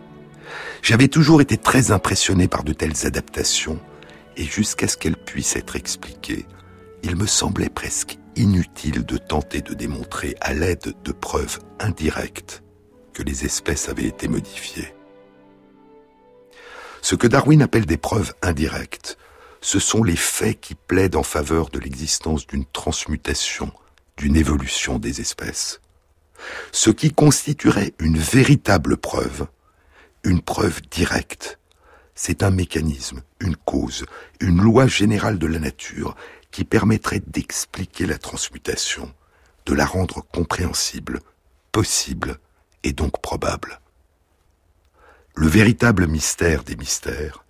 J'avais 0.82 1.08
toujours 1.08 1.42
été 1.42 1.58
très 1.58 1.92
impressionné 1.92 2.48
par 2.48 2.64
de 2.64 2.74
telles 2.74 3.06
adaptations, 3.06 3.80
et 4.38 4.44
jusqu'à 4.44 4.88
ce 4.88 4.98
qu'elles 4.98 5.18
puissent 5.18 5.56
être 5.56 5.76
expliquées, 5.76 6.46
il 7.04 7.16
me 7.16 7.26
semblait 7.26 7.70
presque 7.70 8.18
inutile 8.36 9.06
de 9.06 9.18
tenter 9.18 9.62
de 9.62 9.74
démontrer 9.74 10.36
à 10.40 10.54
l'aide 10.54 10.94
de 11.04 11.12
preuves 11.12 11.60
indirectes 11.80 12.64
que 13.14 13.24
les 13.24 13.44
espèces 13.46 13.90
avaient 13.90 14.06
été 14.06 14.28
modifiées. 14.28 14.94
Ce 17.02 17.16
que 17.16 17.28
Darwin 17.28 17.62
appelle 17.62 17.86
des 17.86 17.98
preuves 17.98 18.34
indirectes, 18.42 19.18
ce 19.62 19.80
sont 19.80 20.04
les 20.04 20.16
faits 20.16 20.60
qui 20.60 20.76
plaident 20.76 21.18
en 21.18 21.24
faveur 21.24 21.70
de 21.70 21.80
l'existence 21.80 22.48
d'une 22.48 22.66
transmutation, 22.66 23.72
d'une 24.18 24.36
évolution 24.36 25.00
des 25.00 25.22
espèces. 25.22 25.82
Ce 26.72 26.90
qui 26.90 27.12
constituerait 27.12 27.94
une 28.00 28.18
véritable 28.18 28.98
preuve, 28.98 29.48
une 30.24 30.42
preuve 30.42 30.82
directe, 30.90 31.60
c'est 32.16 32.44
un 32.44 32.52
mécanisme, 32.52 33.22
une 33.40 33.56
cause, 33.56 34.06
une 34.40 34.62
loi 34.62 34.88
générale 34.88 35.40
de 35.40 35.48
la 35.48 35.60
nature 35.60 36.16
qui 36.52 36.66
permettrait 36.66 37.22
d'expliquer 37.26 38.06
la 38.06 38.18
transmutation, 38.18 39.14
de 39.66 39.74
la 39.74 39.86
rendre 39.86 40.26
compréhensible, 40.34 41.22
possible 41.72 42.38
et 42.84 42.92
donc 42.92 43.22
probable. 43.22 43.80
Le 45.36 45.48
véritable 45.48 46.08
mystère 46.08 46.64
des 46.64 46.76
mystères, 46.76 47.46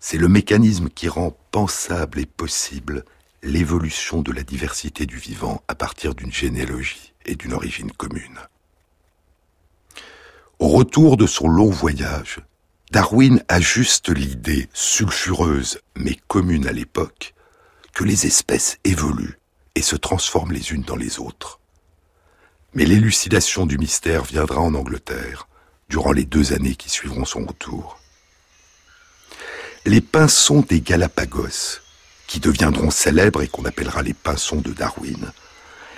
c'est 0.00 0.18
le 0.18 0.28
mécanisme 0.28 0.88
qui 0.88 1.08
rend 1.08 1.36
pensable 1.50 2.18
et 2.18 2.26
possible 2.26 3.04
l'évolution 3.42 4.22
de 4.22 4.32
la 4.32 4.42
diversité 4.42 5.04
du 5.04 5.16
vivant 5.16 5.62
à 5.68 5.74
partir 5.74 6.14
d'une 6.14 6.32
généalogie 6.32 7.11
et 7.26 7.34
d'une 7.34 7.52
origine 7.52 7.92
commune. 7.92 8.38
Au 10.58 10.68
retour 10.68 11.16
de 11.16 11.26
son 11.26 11.48
long 11.48 11.70
voyage, 11.70 12.40
Darwin 12.90 13.42
ajuste 13.48 14.10
l'idée 14.10 14.68
sulfureuse 14.72 15.80
mais 15.96 16.16
commune 16.28 16.66
à 16.66 16.72
l'époque 16.72 17.34
que 17.94 18.04
les 18.04 18.26
espèces 18.26 18.78
évoluent 18.84 19.38
et 19.74 19.82
se 19.82 19.96
transforment 19.96 20.52
les 20.52 20.72
unes 20.72 20.82
dans 20.82 20.96
les 20.96 21.18
autres. 21.18 21.58
Mais 22.74 22.84
l'élucidation 22.84 23.66
du 23.66 23.78
mystère 23.78 24.24
viendra 24.24 24.60
en 24.60 24.74
Angleterre 24.74 25.48
durant 25.88 26.12
les 26.12 26.24
deux 26.24 26.52
années 26.52 26.74
qui 26.74 26.90
suivront 26.90 27.24
son 27.24 27.44
retour. 27.44 27.98
Les 29.84 30.00
pinsons 30.00 30.60
des 30.60 30.80
Galapagos, 30.80 31.80
qui 32.26 32.40
deviendront 32.40 32.90
célèbres 32.90 33.42
et 33.42 33.48
qu'on 33.48 33.64
appellera 33.64 34.02
les 34.02 34.14
pinsons 34.14 34.60
de 34.60 34.72
Darwin, 34.72 35.32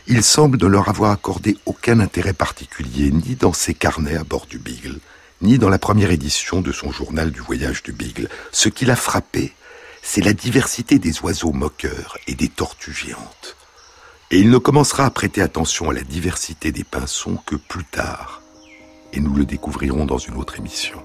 il 0.06 0.22
semble 0.22 0.58
ne 0.60 0.66
leur 0.66 0.88
avoir 0.88 1.10
accordé 1.10 1.56
aucun 1.64 2.00
intérêt 2.00 2.34
particulier 2.34 3.10
ni 3.10 3.36
dans 3.36 3.52
ses 3.52 3.72
carnets 3.72 4.16
à 4.16 4.24
bord 4.24 4.46
du 4.46 4.58
Beagle, 4.58 4.98
ni 5.40 5.58
dans 5.58 5.70
la 5.70 5.78
première 5.78 6.10
édition 6.10 6.60
de 6.60 6.72
son 6.72 6.92
journal 6.92 7.30
du 7.30 7.40
voyage 7.40 7.82
du 7.82 7.92
Beagle. 7.92 8.28
Ce 8.52 8.68
qui 8.68 8.84
l'a 8.84 8.96
frappé, 8.96 9.52
c'est 10.02 10.20
la 10.20 10.34
diversité 10.34 10.98
des 10.98 11.20
oiseaux 11.22 11.52
moqueurs 11.52 12.18
et 12.26 12.34
des 12.34 12.48
tortues 12.48 12.92
géantes. 12.92 13.56
Et 14.30 14.38
il 14.38 14.50
ne 14.50 14.58
commencera 14.58 15.06
à 15.06 15.10
prêter 15.10 15.40
attention 15.40 15.90
à 15.90 15.94
la 15.94 16.02
diversité 16.02 16.70
des 16.70 16.84
pinsons 16.84 17.38
que 17.46 17.56
plus 17.56 17.84
tard, 17.84 18.42
et 19.12 19.20
nous 19.20 19.34
le 19.34 19.46
découvrirons 19.46 20.04
dans 20.04 20.18
une 20.18 20.36
autre 20.36 20.58
émission. 20.58 21.02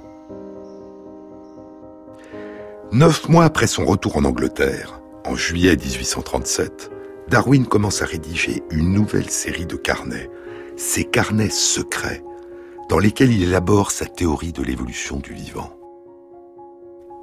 Neuf 2.92 3.30
mois 3.30 3.46
après 3.46 3.68
son 3.68 3.86
retour 3.86 4.18
en 4.18 4.26
Angleterre, 4.26 5.00
en 5.26 5.36
juillet 5.36 5.78
1837, 5.78 6.90
Darwin 7.30 7.68
commence 7.68 8.02
à 8.02 8.06
rédiger 8.06 8.64
une 8.72 8.92
nouvelle 8.92 9.30
série 9.30 9.68
de 9.68 9.76
carnets, 9.76 10.32
ses 10.78 11.04
carnets 11.04 11.52
secrets, 11.52 12.24
dans 12.90 12.98
lesquels 12.98 13.32
il 13.32 13.44
élabore 13.44 13.92
sa 13.92 14.08
théorie 14.08 14.52
de 14.52 14.64
l'évolution 14.64 15.18
du 15.18 15.34
vivant. 15.34 15.72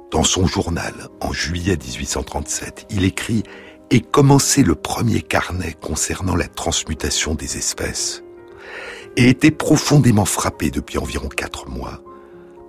Dans 0.09 0.23
son 0.23 0.47
journal, 0.47 0.93
en 1.19 1.33
juillet 1.33 1.75
1837, 1.75 2.87
il 2.89 3.03
écrit 3.03 3.43
et 3.91 3.99
commencé 3.99 4.63
le 4.63 4.75
premier 4.75 5.21
carnet 5.21 5.73
concernant 5.73 6.37
la 6.37 6.47
transmutation 6.47 7.35
des 7.35 7.57
espèces, 7.57 8.23
et 9.17 9.27
était 9.27 9.51
profondément 9.51 10.23
frappé 10.23 10.71
depuis 10.71 10.99
environ 10.99 11.27
quatre 11.27 11.67
mois 11.67 12.01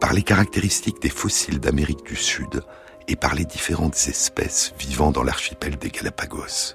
par 0.01 0.12
les 0.12 0.22
caractéristiques 0.22 1.01
des 1.01 1.09
fossiles 1.09 1.61
d'Amérique 1.61 2.05
du 2.05 2.16
Sud 2.16 2.62
et 3.07 3.14
par 3.14 3.36
les 3.36 3.45
différentes 3.45 4.09
espèces 4.09 4.74
vivant 4.76 5.12
dans 5.12 5.22
l'archipel 5.22 5.76
des 5.76 5.91
Galapagos. 5.91 6.74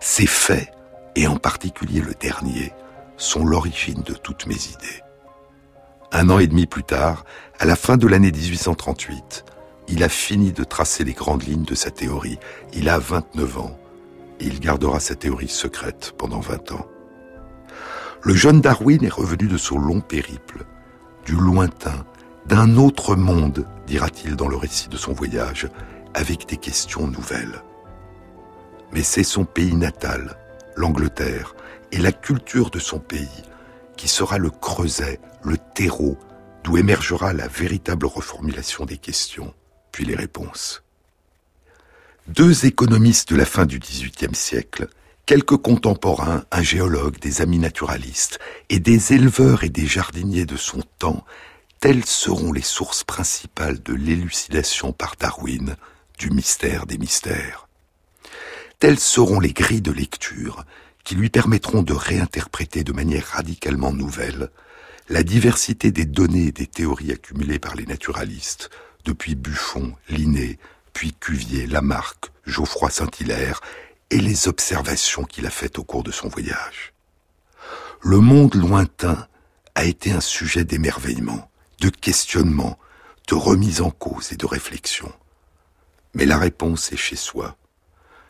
Ces 0.00 0.26
faits, 0.26 0.70
et 1.16 1.26
en 1.26 1.36
particulier 1.36 2.00
le 2.00 2.14
dernier, 2.14 2.72
sont 3.16 3.44
l'origine 3.44 4.02
de 4.02 4.14
toutes 4.14 4.46
mes 4.46 4.54
idées. 4.54 5.02
Un 6.12 6.30
an 6.30 6.38
et 6.38 6.46
demi 6.46 6.66
plus 6.66 6.84
tard, 6.84 7.24
à 7.58 7.66
la 7.66 7.76
fin 7.76 7.96
de 7.96 8.06
l'année 8.06 8.30
1838, 8.30 9.44
il 9.88 10.02
a 10.02 10.08
fini 10.08 10.52
de 10.52 10.64
tracer 10.64 11.04
les 11.04 11.12
grandes 11.12 11.42
lignes 11.42 11.64
de 11.64 11.74
sa 11.74 11.90
théorie. 11.90 12.38
Il 12.72 12.88
a 12.88 12.98
29 12.98 13.58
ans 13.58 13.78
et 14.40 14.46
il 14.46 14.60
gardera 14.60 15.00
sa 15.00 15.14
théorie 15.14 15.48
secrète 15.48 16.14
pendant 16.16 16.40
20 16.40 16.72
ans. 16.72 16.86
Le 18.22 18.34
jeune 18.34 18.60
Darwin 18.60 19.04
est 19.04 19.12
revenu 19.12 19.48
de 19.48 19.56
son 19.56 19.78
long 19.78 20.00
périple, 20.00 20.64
du 21.24 21.34
lointain, 21.34 22.04
d'un 22.46 22.76
autre 22.76 23.14
monde, 23.16 23.66
dira-t-il 23.86 24.36
dans 24.36 24.48
le 24.48 24.56
récit 24.56 24.88
de 24.88 24.96
son 24.96 25.12
voyage, 25.12 25.68
avec 26.14 26.48
des 26.48 26.56
questions 26.56 27.06
nouvelles. 27.06 27.62
Mais 28.92 29.02
c'est 29.02 29.24
son 29.24 29.44
pays 29.44 29.74
natal, 29.74 30.36
l'Angleterre, 30.76 31.54
et 31.92 31.98
la 31.98 32.12
culture 32.12 32.70
de 32.70 32.78
son 32.78 32.98
pays 32.98 33.42
qui 33.96 34.08
sera 34.08 34.38
le 34.38 34.50
creuset, 34.50 35.20
le 35.42 35.56
terreau, 35.74 36.16
d'où 36.64 36.76
émergera 36.76 37.32
la 37.32 37.48
véritable 37.48 38.06
reformulation 38.06 38.84
des 38.84 38.98
questions 38.98 39.54
puis 39.92 40.04
les 40.04 40.14
réponses. 40.14 40.82
Deux 42.28 42.66
économistes 42.66 43.30
de 43.30 43.36
la 43.36 43.46
fin 43.46 43.66
du 43.66 43.78
XVIIIe 43.78 44.34
siècle, 44.34 44.88
quelques 45.26 45.56
contemporains, 45.56 46.44
un 46.52 46.62
géologue, 46.62 47.18
des 47.18 47.40
amis 47.40 47.58
naturalistes, 47.58 48.38
et 48.68 48.78
des 48.80 49.12
éleveurs 49.14 49.64
et 49.64 49.70
des 49.70 49.86
jardiniers 49.86 50.46
de 50.46 50.56
son 50.56 50.82
temps, 50.98 51.24
telles 51.80 52.04
seront 52.04 52.52
les 52.52 52.62
sources 52.62 53.04
principales 53.04 53.82
de 53.82 53.94
l'élucidation 53.94 54.92
par 54.92 55.16
Darwin 55.18 55.76
du 56.18 56.30
mystère 56.30 56.86
des 56.86 56.98
mystères. 56.98 57.67
Telles 58.78 59.00
seront 59.00 59.40
les 59.40 59.52
grilles 59.52 59.82
de 59.82 59.90
lecture 59.90 60.64
qui 61.02 61.16
lui 61.16 61.30
permettront 61.30 61.82
de 61.82 61.94
réinterpréter 61.94 62.84
de 62.84 62.92
manière 62.92 63.26
radicalement 63.26 63.92
nouvelle 63.92 64.50
la 65.08 65.24
diversité 65.24 65.90
des 65.90 66.04
données 66.04 66.48
et 66.48 66.52
des 66.52 66.66
théories 66.66 67.12
accumulées 67.12 67.58
par 67.58 67.74
les 67.74 67.86
naturalistes, 67.86 68.70
depuis 69.04 69.34
Buffon, 69.34 69.94
Linné, 70.08 70.58
puis 70.92 71.12
Cuvier, 71.14 71.66
Lamarck, 71.66 72.30
Geoffroy 72.46 72.90
Saint-Hilaire, 72.90 73.62
et 74.10 74.18
les 74.18 74.48
observations 74.48 75.24
qu'il 75.24 75.46
a 75.46 75.50
faites 75.50 75.78
au 75.78 75.84
cours 75.84 76.02
de 76.02 76.12
son 76.12 76.28
voyage. 76.28 76.92
Le 78.02 78.20
monde 78.20 78.54
lointain 78.54 79.26
a 79.74 79.84
été 79.84 80.12
un 80.12 80.20
sujet 80.20 80.64
d'émerveillement, 80.64 81.50
de 81.80 81.88
questionnement, 81.88 82.78
de 83.28 83.34
remise 83.34 83.80
en 83.80 83.90
cause 83.90 84.32
et 84.32 84.36
de 84.36 84.46
réflexion. 84.46 85.10
Mais 86.14 86.26
la 86.26 86.38
réponse 86.38 86.92
est 86.92 86.96
chez 86.96 87.16
soi, 87.16 87.56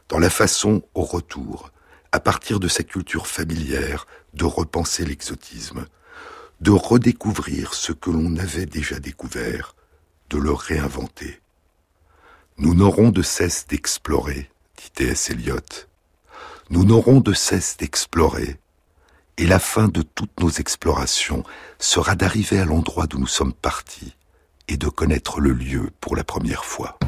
dans 0.08 0.18
la 0.18 0.30
façon, 0.30 0.82
au 0.94 1.02
retour, 1.02 1.70
à 2.12 2.20
partir 2.20 2.60
de 2.60 2.68
sa 2.68 2.82
culture 2.82 3.26
familière, 3.26 4.06
de 4.34 4.44
repenser 4.44 5.04
l'exotisme, 5.04 5.86
de 6.60 6.70
redécouvrir 6.70 7.74
ce 7.74 7.92
que 7.92 8.10
l'on 8.10 8.36
avait 8.36 8.66
déjà 8.66 8.98
découvert, 8.98 9.74
de 10.30 10.38
le 10.38 10.52
réinventer. 10.52 11.40
Nous 12.56 12.74
n'aurons 12.74 13.10
de 13.10 13.22
cesse 13.22 13.66
d'explorer, 13.66 14.50
dit 14.76 14.90
T.S. 14.94 15.30
Eliot. 15.30 15.86
Nous 16.70 16.84
n'aurons 16.84 17.20
de 17.20 17.32
cesse 17.32 17.76
d'explorer, 17.76 18.56
et 19.36 19.46
la 19.46 19.58
fin 19.58 19.88
de 19.88 20.02
toutes 20.02 20.40
nos 20.40 20.50
explorations 20.50 21.44
sera 21.78 22.16
d'arriver 22.16 22.58
à 22.58 22.64
l'endroit 22.64 23.06
d'où 23.06 23.18
nous 23.18 23.28
sommes 23.28 23.52
partis 23.52 24.16
et 24.66 24.76
de 24.76 24.88
connaître 24.88 25.40
le 25.40 25.52
lieu 25.52 25.90
pour 26.00 26.16
la 26.16 26.24
première 26.24 26.64
fois. 26.64 26.98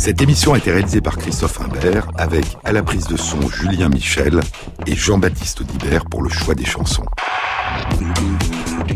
Cette 0.00 0.22
émission 0.22 0.54
a 0.54 0.56
été 0.56 0.72
réalisée 0.72 1.02
par 1.02 1.18
Christophe 1.18 1.60
Imbert 1.60 2.08
avec 2.16 2.46
à 2.64 2.72
la 2.72 2.82
prise 2.82 3.06
de 3.06 3.18
son 3.18 3.50
Julien 3.50 3.90
Michel 3.90 4.40
et 4.86 4.96
Jean-Baptiste 4.96 5.60
Audibert 5.60 6.06
pour 6.06 6.22
le 6.22 6.30
choix 6.30 6.54
des 6.54 6.64
chansons. 6.64 7.04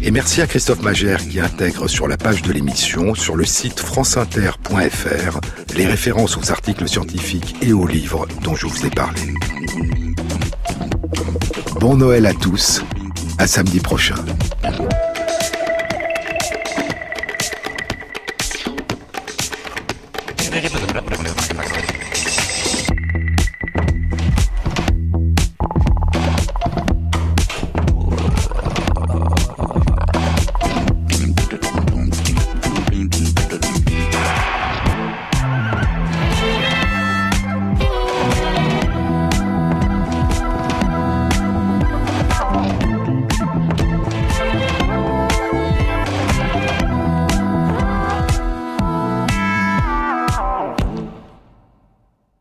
Et 0.02 0.10
merci 0.10 0.40
à 0.40 0.46
Christophe 0.46 0.80
Magère 0.80 1.18
qui 1.18 1.40
intègre 1.40 1.88
sur 1.88 2.08
la 2.08 2.16
page 2.16 2.40
de 2.40 2.50
l'émission, 2.54 3.14
sur 3.14 3.36
le 3.36 3.44
site 3.44 3.80
franceinter.fr, 3.80 5.40
les 5.76 5.84
références 5.84 6.38
aux 6.38 6.50
articles 6.50 6.88
scientifiques 6.88 7.54
et 7.60 7.74
aux 7.74 7.86
livres 7.86 8.26
dont 8.42 8.54
je 8.54 8.66
vous 8.66 8.86
ai 8.86 8.90
parlé. 8.90 9.20
Bon 11.80 11.98
Noël 11.98 12.24
à 12.24 12.32
tous, 12.32 12.82
à 13.36 13.46
samedi 13.46 13.80
prochain. 13.80 14.16